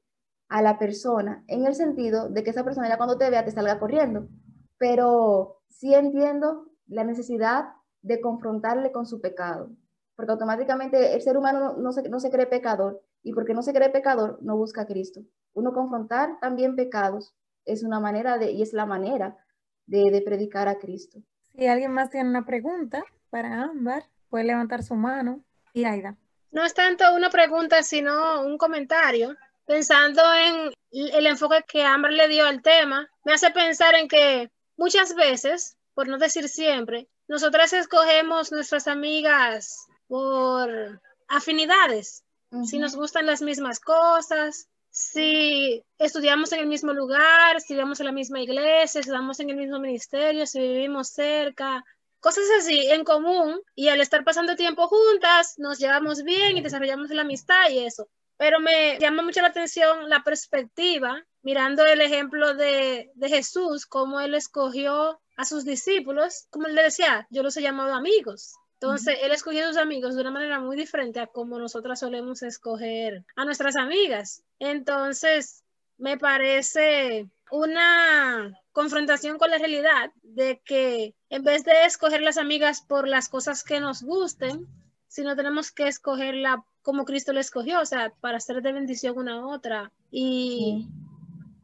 a 0.51 0.61
la 0.61 0.79
persona, 0.79 1.43
en 1.47 1.65
el 1.65 1.75
sentido 1.75 2.29
de 2.29 2.45
que 2.45 2.51
esa 2.51 2.63
persona 2.63 2.87
ya 2.87 2.99
cuando 2.99 3.17
te 3.17 3.31
vea 3.31 3.47
te 3.47 3.51
salga 3.51 3.79
corriendo. 3.79 4.29
Pero 4.77 5.63
sí 5.71 5.95
entiendo 5.95 6.67
la 6.87 7.05
necesidad 7.05 7.65
de 8.03 8.21
confrontarle 8.21 8.93
con 8.93 9.07
su 9.07 9.23
pecado, 9.23 9.71
porque 10.17 10.33
automáticamente 10.33 11.15
el 11.15 11.23
ser 11.23 11.39
humano 11.39 11.79
no, 11.79 11.93
se, 11.93 12.31
cree 12.31 12.45
pecador, 12.45 13.03
y 13.23 13.33
porque 13.33 13.55
no 13.55 13.63
se 13.63 13.73
cree 13.73 13.89
pecador, 13.89 14.39
no 14.43 14.55
busca 14.55 14.83
a 14.83 14.87
Cristo. 14.87 15.23
Uno 15.55 15.73
confrontar 15.73 16.39
también 16.43 16.77
pecados 16.77 17.35
es 17.65 17.85
una 17.85 18.01
manera 18.01 18.37
de, 18.37 18.53
y 18.53 18.61
es 18.61 18.75
la 18.75 18.85
manera 18.85 19.39
de, 19.87 20.11
de 20.11 20.21
predicar 20.21 20.69
a 20.69 20.79
Cristo. 20.79 21.21
Si 21.55 21.67
alguien 21.67 21.93
más 21.93 22.11
tiene 22.11 22.29
una 22.29 22.45
pregunta 22.45 23.03
para 23.31 23.63
Ámbar, 23.63 24.05
puede 24.29 24.45
levantar 24.45 24.83
su 24.83 24.95
mano. 24.95 25.43
Y 25.73 25.85
Aida. 25.85 26.19
No 26.55 26.65
es 26.65 26.73
tanto 26.73 27.13
una 27.15 27.31
pregunta, 27.31 27.83
sino 27.83 28.43
un 28.43 28.57
comentario. 28.59 29.37
Pensando 29.67 30.23
en 30.33 30.73
el 30.93 31.27
enfoque 31.27 31.65
que 31.67 31.83
Amber 31.83 32.13
le 32.13 32.29
dio 32.29 32.47
al 32.47 32.63
tema, 32.63 33.09
me 33.25 33.33
hace 33.33 33.51
pensar 33.51 33.97
en 33.97 34.07
que 34.07 34.51
muchas 34.77 35.17
veces, 35.17 35.77
por 35.95 36.07
no 36.07 36.17
decir 36.17 36.49
siempre, 36.49 37.09
nosotras 37.27 37.73
escogemos 37.73 38.53
nuestras 38.53 38.87
amigas 38.87 39.87
por 40.07 41.01
afinidades, 41.27 42.23
si 42.65 42.79
nos 42.79 42.95
gustan 42.95 43.27
las 43.27 43.43
mismas 43.43 43.81
cosas, 43.81 44.69
si 44.91 45.83
estudiamos 45.99 46.53
en 46.53 46.61
el 46.61 46.67
mismo 46.69 46.93
lugar, 46.93 47.61
si 47.61 47.75
vamos 47.75 47.99
en 47.99 48.07
la 48.07 48.13
misma 48.13 48.41
iglesia, 48.41 49.03
si 49.03 49.09
estamos 49.11 49.41
en 49.41 49.51
el 49.51 49.57
mismo 49.57 49.81
ministerio, 49.81 50.47
si 50.47 50.61
vivimos 50.61 51.09
cerca, 51.09 51.83
cosas 52.25 52.45
así 52.59 52.87
en 52.91 53.05
común 53.05 53.61
y 53.75 53.89
al 53.89 54.01
estar 54.01 54.25
pasando 54.25 54.57
tiempo 54.57 54.89
juntas 54.89 55.59
nos 55.59 55.79
llevamos 55.79 56.25
bien 56.25 56.57
y 56.57 56.63
desarrollamos 56.63 57.11
la 57.11 57.21
amistad 57.21 57.69
y 57.69 57.81
eso. 57.81 58.09
Pero 58.39 58.61
me 58.61 58.99
llama 58.99 59.23
mucho 59.23 59.43
la 59.43 59.49
atención 59.49 60.09
la 60.09 60.23
perspectiva, 60.23 61.23
mirando 61.43 61.85
el 61.85 62.01
ejemplo 62.01 62.55
de, 62.55 63.11
de 63.15 63.29
Jesús, 63.29 63.85
cómo 63.85 64.21
él 64.21 64.35
escogió 64.35 65.21
a 65.37 65.45
sus 65.45 65.67
discípulos, 65.67 66.47
como 66.49 66.67
él 66.67 66.75
le 66.75 66.85
decía, 66.85 67.27
yo 67.29 67.43
los 67.43 67.59
he 67.59 67.63
llamado 67.63 67.93
amigos. 67.93 68.55
Entonces, 68.81 69.19
él 69.23 69.31
escogió 69.31 69.63
a 69.63 69.69
sus 69.69 69.77
amigos 69.77 70.15
de 70.15 70.23
una 70.23 70.31
manera 70.31 70.61
muy 70.61 70.79
diferente 70.79 71.21
a 71.21 71.27
como 71.27 71.59
nosotras 71.59 72.01
solemos 72.01 72.43
escoger 72.43 73.27
a 73.37 73.45
nuestras 73.45 73.77
amigas. 73.77 74.43
Entonces, 74.59 75.63
me 75.99 76.17
parece 76.17 77.29
una 77.51 78.59
confrontación 78.73 79.39
con 79.39 79.51
la 79.51 79.59
realidad 79.59 80.13
de 80.23 80.61
que 80.65 81.15
en 81.31 81.45
vez 81.45 81.65
de 81.65 81.85
escoger 81.85 82.23
las 82.23 82.39
amigas 82.39 82.81
por 82.81 83.07
las 83.07 83.29
cosas 83.29 83.63
que 83.63 83.81
nos 83.81 84.03
gusten, 84.03 84.67
sino 85.09 85.37
tenemos 85.37 85.71
que 85.71 85.87
escogerla 85.87 86.65
como 86.83 87.05
Cristo 87.05 87.33
la 87.33 87.41
escogió, 87.41 87.81
o 87.81 87.87
sea, 87.87 88.13
para 88.21 88.41
ser 88.41 88.61
de 88.63 88.73
bendición 88.73 89.17
una 89.17 89.35
a 89.35 89.47
otra 89.47 89.93
y, 90.11 90.89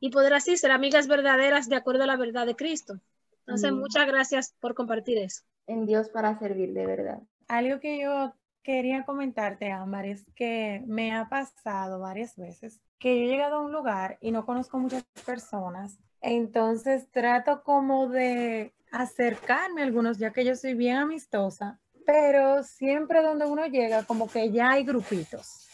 y 0.01 0.11
poder 0.11 0.35
así 0.35 0.57
ser 0.57 0.70
amigas 0.70 1.09
verdaderas 1.09 1.68
de 1.68 1.76
acuerdo 1.76 2.05
a 2.05 2.07
la 2.07 2.16
verdad 2.16 2.47
de 2.47 2.57
Cristo. 2.57 3.01
Entonces, 3.41 3.72
muchas 3.72 4.07
gracias 4.07 4.55
por 4.61 4.74
compartir 4.74 5.18
eso. 5.18 5.43
En 5.66 5.85
Dios 5.85 6.09
para 6.09 6.39
servir, 6.39 6.72
de 6.72 6.87
verdad. 6.87 7.18
Algo 7.49 7.81
que 7.81 8.01
yo 8.01 8.33
quería 8.62 9.04
comentarte, 9.04 9.70
Ámbar, 9.70 10.06
es 10.06 10.24
que 10.34 10.82
me 10.86 11.14
ha 11.14 11.28
pasado 11.28 12.00
varias 12.00 12.36
veces 12.36 12.80
que 12.98 13.18
yo 13.18 13.24
he 13.24 13.28
llegado 13.28 13.56
a 13.56 13.61
un 13.61 13.72
lugar 13.72 14.18
y 14.20 14.30
no 14.30 14.44
conozco 14.44 14.78
muchas 14.78 15.04
personas, 15.24 15.98
entonces 16.20 17.11
trato 17.11 17.62
como 17.62 18.08
de 18.08 18.74
acercarme 18.92 19.82
a 19.82 19.84
algunos, 19.84 20.18
ya 20.18 20.32
que 20.32 20.44
yo 20.44 20.54
soy 20.54 20.74
bien 20.74 20.96
amistosa, 20.96 21.80
pero 22.04 22.62
siempre 22.62 23.22
donde 23.22 23.46
uno 23.46 23.66
llega, 23.66 24.04
como 24.04 24.28
que 24.28 24.50
ya 24.50 24.72
hay 24.72 24.84
grupitos. 24.84 25.66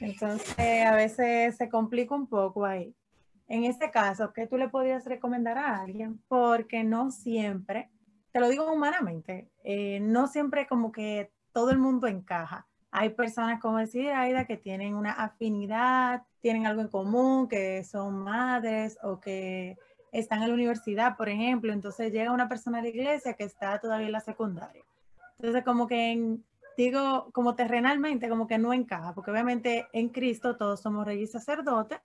Entonces, 0.00 0.86
a 0.86 0.94
veces 0.94 1.56
se 1.56 1.68
complica 1.68 2.14
un 2.14 2.26
poco 2.26 2.64
ahí. 2.64 2.94
En 3.46 3.64
este 3.64 3.90
caso, 3.90 4.32
¿qué 4.32 4.46
tú 4.46 4.56
le 4.56 4.68
podrías 4.68 5.04
recomendar 5.04 5.58
a 5.58 5.80
alguien? 5.80 6.20
Porque 6.28 6.82
no 6.82 7.10
siempre 7.10 7.90
te 8.34 8.40
lo 8.40 8.48
digo 8.48 8.68
humanamente, 8.72 9.48
eh, 9.62 10.00
no 10.00 10.26
siempre 10.26 10.66
como 10.66 10.90
que 10.90 11.30
todo 11.54 11.70
el 11.70 11.78
mundo 11.78 12.08
encaja. 12.08 12.66
Hay 12.90 13.10
personas, 13.10 13.60
como 13.60 13.78
decía 13.78 14.20
Aida, 14.20 14.44
que 14.44 14.56
tienen 14.56 14.94
una 14.94 15.12
afinidad, 15.12 16.24
tienen 16.42 16.66
algo 16.66 16.82
en 16.82 16.88
común, 16.88 17.48
que 17.48 17.82
son 17.84 18.24
madres 18.24 18.98
o 19.02 19.20
que 19.20 19.78
están 20.12 20.42
en 20.42 20.48
la 20.48 20.54
universidad, 20.54 21.16
por 21.16 21.28
ejemplo. 21.28 21.72
Entonces 21.72 22.12
llega 22.12 22.32
una 22.32 22.48
persona 22.48 22.82
de 22.82 22.90
iglesia 22.90 23.34
que 23.34 23.44
está 23.44 23.78
todavía 23.80 24.06
en 24.06 24.12
la 24.12 24.20
secundaria. 24.20 24.84
Entonces 25.38 25.64
como 25.64 25.86
que 25.86 26.38
digo, 26.76 27.30
como 27.32 27.54
terrenalmente, 27.54 28.28
como 28.28 28.46
que 28.46 28.58
no 28.58 28.72
encaja, 28.72 29.14
porque 29.14 29.30
obviamente 29.30 29.86
en 29.92 30.08
Cristo 30.08 30.56
todos 30.56 30.80
somos 30.80 31.06
reyes 31.06 31.30
y 31.30 31.32
sacerdotes 31.32 32.00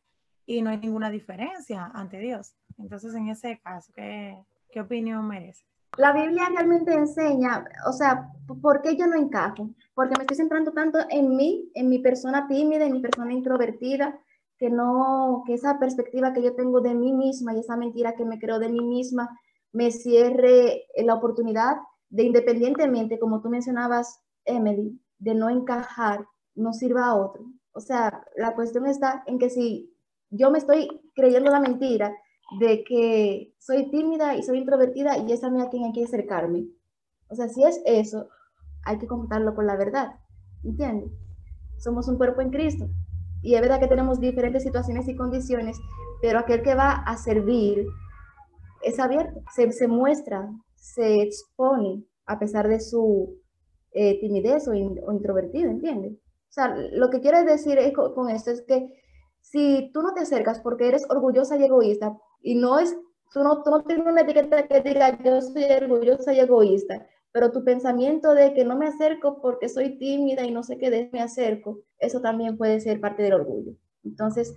y 0.45 0.61
no 0.61 0.69
hay 0.69 0.77
ninguna 0.77 1.09
diferencia 1.09 1.91
ante 1.93 2.19
Dios. 2.19 2.53
Entonces 2.77 3.13
en 3.15 3.29
ese 3.29 3.59
caso, 3.59 3.91
¿qué, 3.95 4.37
qué 4.71 4.81
opinión 4.81 5.27
merece? 5.27 5.68
La 5.97 6.13
Biblia 6.13 6.49
realmente 6.49 6.93
enseña, 6.93 7.65
o 7.87 7.91
sea, 7.91 8.29
¿por 8.61 8.81
qué 8.81 8.95
yo 8.95 9.07
no 9.07 9.15
encajo? 9.15 9.69
Porque 9.93 10.15
me 10.17 10.23
estoy 10.23 10.37
centrando 10.37 10.71
tanto 10.71 10.99
en 11.09 11.35
mí, 11.35 11.71
en 11.73 11.89
mi 11.89 11.99
persona 11.99 12.47
tímida, 12.47 12.85
en 12.85 12.93
mi 12.93 13.01
persona 13.01 13.33
introvertida, 13.33 14.19
que 14.57 14.69
no, 14.69 15.43
que 15.45 15.53
esa 15.53 15.79
perspectiva 15.79 16.33
que 16.33 16.43
yo 16.43 16.55
tengo 16.55 16.81
de 16.81 16.93
mí 16.93 17.13
misma 17.13 17.53
y 17.53 17.59
esa 17.59 17.77
mentira 17.77 18.15
que 18.15 18.25
me 18.25 18.39
creo 18.39 18.59
de 18.59 18.69
mí 18.69 18.81
misma 18.81 19.29
me 19.71 19.91
cierre 19.91 20.85
la 20.97 21.15
oportunidad 21.15 21.77
de 22.09 22.23
independientemente, 22.23 23.19
como 23.19 23.41
tú 23.41 23.49
mencionabas, 23.49 24.21
Emily, 24.45 24.99
de 25.19 25.35
no 25.35 25.49
encajar, 25.49 26.25
no 26.55 26.73
sirva 26.73 27.05
a 27.05 27.15
otro. 27.15 27.45
O 27.71 27.79
sea, 27.79 28.25
la 28.35 28.55
cuestión 28.55 28.87
está 28.87 29.23
en 29.27 29.37
que 29.37 29.49
si 29.49 29.93
yo 30.29 30.51
me 30.51 30.57
estoy 30.57 30.87
creyendo 31.15 31.51
la 31.51 31.59
mentira 31.59 32.15
de 32.59 32.83
que 32.83 33.53
soy 33.59 33.89
tímida 33.91 34.35
y 34.35 34.43
soy 34.43 34.59
introvertida 34.59 35.17
y 35.17 35.31
esa 35.31 35.47
a 35.47 35.49
mí 35.49 35.61
a 35.61 35.69
quien 35.69 35.83
hay 35.83 35.91
que 35.91 36.03
acercarme. 36.03 36.67
O 37.29 37.35
sea, 37.35 37.47
si 37.47 37.63
es 37.63 37.81
eso, 37.85 38.27
hay 38.83 38.97
que 38.97 39.07
contarlo 39.07 39.53
con 39.55 39.67
la 39.67 39.75
verdad. 39.75 40.11
¿Entiendes? 40.63 41.11
Somos 41.77 42.07
un 42.07 42.17
cuerpo 42.17 42.41
en 42.41 42.49
Cristo. 42.49 42.89
Y 43.41 43.55
es 43.55 43.61
verdad 43.61 43.79
que 43.79 43.87
tenemos 43.87 44.19
diferentes 44.19 44.63
situaciones 44.63 45.07
y 45.07 45.15
condiciones, 45.15 45.77
pero 46.21 46.39
aquel 46.39 46.61
que 46.61 46.75
va 46.75 46.91
a 46.91 47.15
servir 47.17 47.85
es 48.83 48.99
abierto, 48.99 49.41
se, 49.53 49.71
se 49.71 49.87
muestra, 49.87 50.49
se 50.75 51.21
expone 51.21 52.03
a 52.25 52.39
pesar 52.39 52.67
de 52.67 52.79
su 52.79 53.39
eh, 53.91 54.19
timidez 54.19 54.67
o, 54.67 54.73
introvertido, 54.73 55.69
¿entiendes? 55.69 56.13
O 56.13 56.51
sea, 56.51 56.75
lo 56.91 57.09
que 57.09 57.21
quiero 57.21 57.43
decir 57.43 57.77
es, 57.79 57.93
con, 57.93 58.29
esto 58.29 58.51
es 58.51 58.61
que 58.61 58.87
si 59.41 59.89
tú 59.93 60.01
no 60.01 60.13
te 60.13 60.21
acercas 60.21 60.59
porque 60.59 60.87
eres 60.87 61.05
orgullosa 61.09 61.57
y 61.57 61.63
egoísta, 61.63 62.17
y 62.41 62.55
no 62.55 62.79
es, 62.79 62.97
tú 63.33 63.43
no, 63.43 63.63
tú 63.63 63.71
no 63.71 63.83
tienes 63.83 64.05
una 64.05 64.21
etiqueta 64.21 64.67
que 64.67 64.81
diga 64.81 65.17
yo 65.23 65.41
soy 65.41 65.63
orgullosa 65.63 66.33
y 66.33 66.39
egoísta, 66.39 67.05
pero 67.31 67.51
tu 67.51 67.63
pensamiento 67.63 68.33
de 68.33 68.53
que 68.53 68.65
no 68.65 68.75
me 68.75 68.87
acerco 68.87 69.41
porque 69.41 69.69
soy 69.69 69.97
tímida 69.97 70.43
y 70.45 70.51
no 70.51 70.63
sé 70.63 70.77
qué 70.77 70.89
de 70.89 71.09
me 71.11 71.21
acerco, 71.21 71.79
eso 71.99 72.21
también 72.21 72.57
puede 72.57 72.79
ser 72.79 72.99
parte 72.99 73.23
del 73.23 73.33
orgullo. 73.33 73.73
Entonces, 74.03 74.53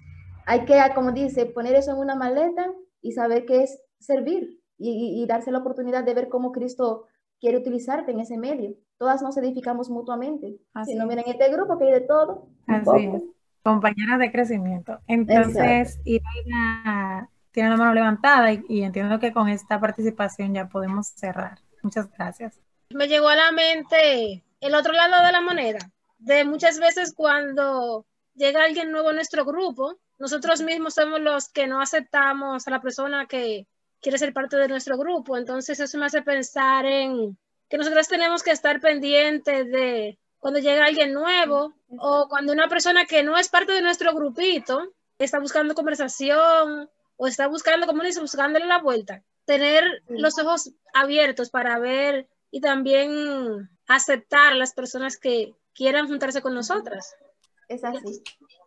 hay 0.47 0.65
que, 0.65 0.81
como 0.95 1.13
dice, 1.13 1.47
poner 1.47 1.75
eso 1.75 1.93
en 1.93 1.99
una 1.99 2.15
maleta 2.15 2.73
y 3.01 3.13
saber 3.13 3.45
qué 3.45 3.65
es 3.65 3.79
servir 3.99 4.59
y, 4.79 5.25
darse 5.27 5.53
la 5.53 5.59
oportunidad 5.59 6.03
de 6.03 6.15
ver 6.15 6.29
cómo 6.29 6.51
Cristo 6.51 7.07
quiere 7.41 7.59
utilizarte 7.59 8.11
en 8.11 8.21
ese 8.21 8.37
medio. 8.37 8.75
Todas 8.99 9.23
nos 9.23 9.37
edificamos 9.37 9.91
mutuamente. 9.91 10.57
si 10.85 10.95
no, 10.97 11.07
miren 11.07 11.25
este 11.27 11.53
grupo 11.53 11.79
que 11.79 11.85
hay 11.85 11.93
de 11.93 12.01
todo. 12.01 12.49
Así 12.67 13.07
es. 13.07 13.23
Compañeras 13.63 14.19
de 14.19 14.33
crecimiento. 14.33 14.99
Entonces, 15.07 16.01
Iraida 16.05 17.31
tiene 17.53 17.71
la 17.71 17.77
mano 17.77 17.95
levantada 17.95 18.53
y, 18.53 18.83
entiendo 18.83 19.21
que 19.21 19.33
con 19.33 19.49
esta 19.49 19.79
participación 19.79 20.55
ya 20.55 20.69
podemos 20.69 21.09
cerrar. 21.09 21.59
Muchas 21.83 22.11
gracias. 22.11 22.59
Me 22.91 23.09
llegó 23.09 23.29
a 23.29 23.37
la 23.37 23.53
mente 23.53 24.43
el 24.61 24.75
otro 24.75 24.93
lado 24.93 25.25
de 25.25 25.33
la 25.33 25.41
moneda, 25.41 25.79
de 26.19 26.45
muchas 26.45 26.79
veces 26.79 27.15
cuando 27.15 28.07
llega 28.35 28.65
alguien 28.65 28.93
nuevo 28.93 29.11
a 29.11 29.13
nuestro 29.13 29.45
grupo, 29.45 29.99
nosotros 30.19 30.63
mismos 30.63 30.95
somos 30.95 31.21
los 31.21 31.49
que 31.49 31.67
no 31.67 31.81
aceptamos 31.81 32.67
a 32.67 32.71
la 32.71 32.81
persona 32.81 33.27
que 33.27 33.67
quiere 34.01 34.19
ser 34.19 34.33
parte 34.33 34.57
de 34.57 34.69
nuestro 34.69 34.97
grupo. 34.97 35.37
Entonces 35.37 35.81
eso 35.81 35.99
me 35.99 36.07
hace 36.07 36.23
pensar 36.23 36.87
en 36.87 37.37
que 37.69 37.79
nosotros 37.79 38.09
tenemos 38.09 38.43
que 38.43 38.51
estar 38.51 38.81
pendientes 38.81 39.71
de 39.71 40.19
cuando 40.39 40.61
llega 40.61 40.85
alguien 40.85 41.13
nuevo 41.13 41.73
o 41.99 42.27
cuando 42.29 42.53
una 42.53 42.69
persona 42.69 43.05
que 43.05 43.23
no 43.23 43.37
es 43.37 43.49
parte 43.49 43.73
de 43.73 43.83
nuestro 43.83 44.13
grupito 44.15 44.93
está 45.19 45.39
buscando 45.39 45.75
conversación 45.75 46.91
o 47.17 47.27
está 47.27 47.47
buscando, 47.47 47.87
como 47.87 48.03
dice, 48.03 48.21
buscándole 48.21 48.67
la 48.67 48.81
vuelta. 48.81 49.23
Tener 49.45 49.85
los 50.09 50.39
ojos 50.39 50.73
abiertos 50.95 51.51
para 51.51 51.79
ver 51.79 52.29
y 52.51 52.61
también 52.61 53.71
aceptar 53.89 54.53
a 54.53 54.57
las 54.57 54.75
personas 54.75 55.17
que 55.17 55.55
quieran 55.75 56.09
juntarse 56.09 56.43
con 56.43 56.55
nosotras. 56.55 57.17
Es 57.69 57.85
así. 57.85 58.23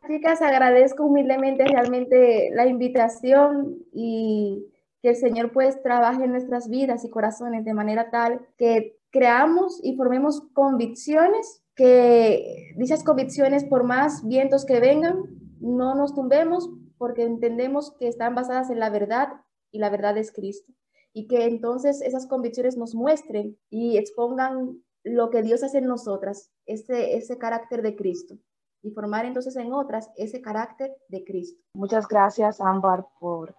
Chicas, 0.07 0.41
agradezco 0.41 1.05
humildemente 1.05 1.65
realmente 1.65 2.49
la 2.53 2.67
invitación 2.67 3.85
y 3.93 4.65
que 5.01 5.09
el 5.09 5.15
Señor 5.15 5.51
pues 5.51 5.81
trabaje 5.81 6.23
en 6.23 6.31
nuestras 6.31 6.69
vidas 6.69 7.05
y 7.05 7.09
corazones 7.09 7.65
de 7.65 7.73
manera 7.73 8.09
tal 8.09 8.41
que 8.57 8.97
creamos 9.11 9.79
y 9.83 9.95
formemos 9.95 10.41
convicciones, 10.53 11.63
que 11.75 12.73
dichas 12.75 13.03
convicciones 13.03 13.63
por 13.63 13.83
más 13.83 14.25
vientos 14.27 14.65
que 14.65 14.79
vengan, 14.79 15.23
no 15.59 15.95
nos 15.95 16.13
tumbemos, 16.13 16.69
porque 16.97 17.23
entendemos 17.23 17.91
que 17.99 18.07
están 18.07 18.35
basadas 18.35 18.69
en 18.69 18.79
la 18.79 18.89
verdad 18.89 19.29
y 19.71 19.79
la 19.79 19.89
verdad 19.89 20.17
es 20.17 20.31
Cristo. 20.31 20.71
Y 21.13 21.27
que 21.27 21.45
entonces 21.45 22.01
esas 22.01 22.27
convicciones 22.27 22.77
nos 22.77 22.95
muestren 22.95 23.57
y 23.69 23.97
expongan 23.97 24.83
lo 25.03 25.29
que 25.29 25.43
Dios 25.43 25.63
hace 25.63 25.77
en 25.77 25.87
nosotras, 25.87 26.51
ese, 26.65 27.15
ese 27.15 27.37
carácter 27.37 27.81
de 27.81 27.95
Cristo. 27.95 28.35
Y 28.81 28.91
formar 28.91 29.25
entonces 29.25 29.55
en 29.55 29.73
otras 29.73 30.11
ese 30.15 30.41
carácter 30.41 30.95
de 31.07 31.23
Cristo. 31.23 31.59
Muchas 31.73 32.07
gracias, 32.07 32.61
Ámbar, 32.61 33.07
por 33.19 33.55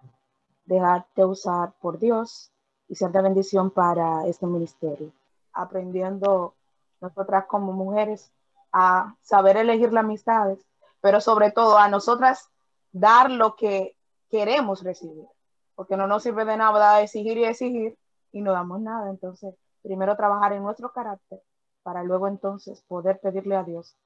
dejarte 0.65 1.25
usar 1.25 1.73
por 1.81 1.99
Dios 1.99 2.53
y 2.89 2.95
de 2.95 3.23
bendición 3.23 3.71
para 3.71 4.27
este 4.27 4.47
ministerio. 4.47 5.13
Aprendiendo 5.53 6.55
nosotras 7.01 7.47
como 7.47 7.73
mujeres 7.73 8.31
a 8.73 9.17
saber 9.23 9.57
elegir 9.57 9.93
las 9.93 10.05
amistades, 10.05 10.59
pero 11.01 11.21
sobre 11.21 11.51
todo 11.51 11.79
a 11.79 11.89
nosotras 11.89 12.51
dar 12.99 13.31
lo 13.31 13.57
que 13.57 13.95
queremos 14.31 14.83
recibir, 14.83 15.27
porque 15.75 15.97
no 15.97 16.07
nos 16.07 16.23
sirve 16.23 16.45
de 16.45 16.57
nada 16.57 17.03
exigir 17.03 17.37
y 17.37 17.45
exigir 17.45 17.99
y 18.33 18.41
no 18.41 18.53
damos 18.53 18.81
nada. 18.81 19.11
Entonces, 19.11 19.55
primero 19.83 20.17
trabajar 20.17 20.53
en 20.55 20.63
nuestro 20.63 20.93
carácter 20.93 21.43
para 21.83 22.03
luego 22.03 22.27
entonces 22.27 22.83
poder 22.89 23.21
pedirle 23.21 23.57
a 23.57 23.65
Dios 23.65 23.97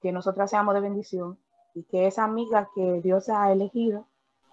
que 0.00 0.12
nosotras 0.12 0.50
seamos 0.50 0.74
de 0.74 0.80
bendición 0.80 1.38
y 1.74 1.84
que 1.84 2.06
esa 2.06 2.24
amiga 2.24 2.68
que 2.74 3.00
Dios 3.00 3.28
ha 3.28 3.50
elegido 3.52 4.06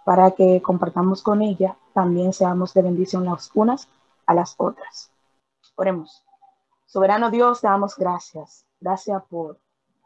para 0.06 0.32
que 0.32 0.62
compartamos 0.62 1.22
con 1.22 1.42
ella, 1.42 1.76
también 1.94 2.34
seamos 2.34 2.74
de 2.74 2.82
bendición 2.84 3.26
las 3.26 3.52
unas 3.54 3.90
a 4.26 4.34
las 4.34 4.56
otras. 4.58 5.12
Oremos. 5.76 6.24
Soberano 6.86 7.32
Dios, 7.32 7.62
te 7.62 7.68
damos 7.68 7.98
gracias. 7.98 8.66
Gracias 8.80 9.24
por 9.30 9.60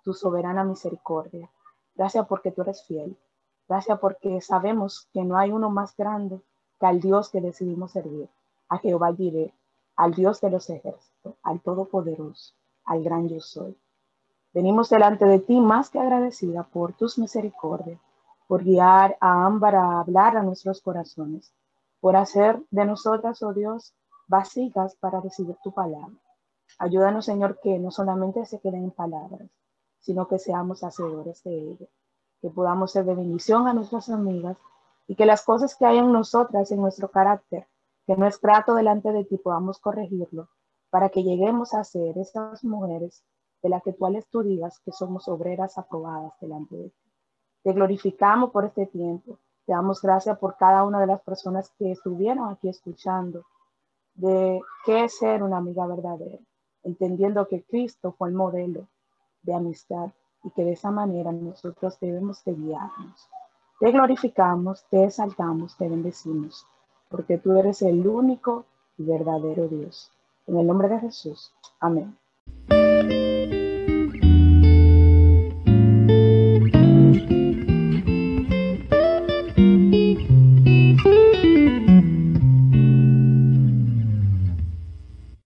tu 0.04 0.14
soberana 0.14 0.64
misericordia. 0.64 1.50
Gracias 1.94 2.26
porque 2.28 2.52
tú 2.52 2.62
eres 2.62 2.84
fiel. 2.84 3.18
Gracias 3.68 4.00
porque 4.00 4.42
sabemos 4.42 5.10
que 5.12 5.24
no 5.24 5.38
hay 5.38 5.52
uno 5.52 5.72
más 5.72 5.96
grande 5.98 6.40
que 6.80 6.86
al 6.86 7.00
Dios 7.00 7.30
que 7.30 7.42
decidimos 7.42 7.94
servir, 7.94 8.30
a 8.70 8.78
Jehová 8.78 9.12
diré, 9.12 9.56
al 9.96 10.14
Dios 10.14 10.40
de 10.42 10.52
los 10.52 10.70
ejércitos, 10.70 11.34
al 11.42 11.62
Todopoderoso, 11.62 12.54
al 12.86 13.04
gran 13.04 13.28
yo 13.28 13.40
soy. 13.40 13.76
Venimos 14.54 14.90
delante 14.90 15.26
de 15.26 15.40
ti 15.40 15.60
más 15.60 15.90
que 15.90 16.00
agradecida 16.00 16.64
por 16.64 16.94
tus 16.94 17.18
misericordias, 17.18 18.00
por 18.48 18.64
guiar 18.64 19.18
a 19.20 19.46
Ámbar 19.46 19.76
a 19.76 20.00
hablar 20.00 20.38
a 20.38 20.44
nuestros 20.44 20.82
corazones, 20.82 21.52
por 22.00 22.16
hacer 22.16 22.62
de 22.70 22.86
nosotras, 22.86 23.42
oh 23.42 23.54
Dios, 23.54 23.96
vasijas 24.28 24.96
para 24.98 25.22
recibir 25.22 25.58
tu 25.64 25.72
palabra. 25.72 26.14
Ayúdanos, 26.78 27.26
Señor, 27.26 27.60
que 27.60 27.80
no 27.80 27.90
solamente 27.90 28.46
se 28.46 28.60
queden 28.60 28.84
en 28.84 28.92
palabras, 28.92 29.50
sino 30.00 30.28
que 30.28 30.38
seamos 30.38 30.84
hacedores 30.84 31.44
de 31.44 31.58
ellas 31.58 31.90
que 32.46 32.52
podamos 32.52 32.92
ser 32.92 33.06
de 33.06 33.16
bendición 33.16 33.68
a 33.68 33.74
nuestras 33.74 34.08
amigas 34.08 34.56
y 35.08 35.16
que 35.16 35.26
las 35.26 35.44
cosas 35.44 35.76
que 35.76 35.84
hay 35.84 35.98
en 35.98 36.12
nosotras, 36.12 36.72
en 36.72 36.80
nuestro 36.80 37.10
carácter, 37.10 37.66
que 38.06 38.16
no 38.16 38.28
es 38.28 38.40
grato 38.40 38.76
delante 38.76 39.12
de 39.12 39.26
ti, 39.26 39.38
podamos 39.38 39.80
corregirlo 39.80 40.48
para 40.92 41.10
que 41.10 41.24
lleguemos 41.24 41.74
a 41.74 41.84
ser 41.84 42.20
esas 42.20 42.64
mujeres 42.64 43.24
de 43.64 43.70
las 43.70 43.82
que 43.82 43.94
tú 43.94 44.06
tú 44.30 44.44
digas 44.44 44.80
que 44.86 44.92
somos 44.92 45.28
obreras 45.28 45.80
aprobadas 45.80 46.34
delante 46.40 46.76
de 46.76 46.90
ti. 46.90 47.12
Te 47.64 47.74
glorificamos 47.74 48.52
por 48.52 48.66
este 48.66 48.86
tiempo. 48.86 49.40
Te 49.66 49.72
damos 49.72 50.00
gracias 50.00 50.38
por 50.38 50.56
cada 50.56 50.84
una 50.84 51.00
de 51.00 51.08
las 51.08 51.22
personas 51.24 51.72
que 51.80 51.94
estuvieron 51.94 52.50
aquí 52.50 52.70
escuchando 52.70 53.44
de 54.14 54.62
qué 54.86 55.06
es 55.06 55.18
ser 55.18 55.42
una 55.42 55.58
amiga 55.58 55.88
verdadera, 55.88 56.38
entendiendo 56.84 57.48
que 57.48 57.64
Cristo 57.64 58.12
fue 58.12 58.30
el 58.30 58.36
modelo 58.36 58.88
de 59.42 59.56
amistad 59.56 60.12
y 60.46 60.52
que 60.52 60.64
de 60.64 60.74
esa 60.74 60.92
manera 60.92 61.32
nosotros 61.32 62.00
debemos 62.00 62.44
de 62.46 62.54
guiarnos. 62.54 63.30
Te 63.80 63.92
glorificamos, 63.92 64.86
te 64.90 65.04
exaltamos, 65.04 65.76
te 65.76 65.90
bendecimos, 65.90 66.66
porque 67.10 67.38
tú 67.38 67.58
eres 67.58 67.82
el 67.82 68.08
único 68.08 68.66
y 68.98 69.04
verdadero 69.04 69.68
Dios. 69.68 70.12
En 70.48 70.58
el 70.60 70.68
nombre 70.68 70.88
de 70.88 71.00
Jesús. 71.00 71.52
Amén. 71.80 72.16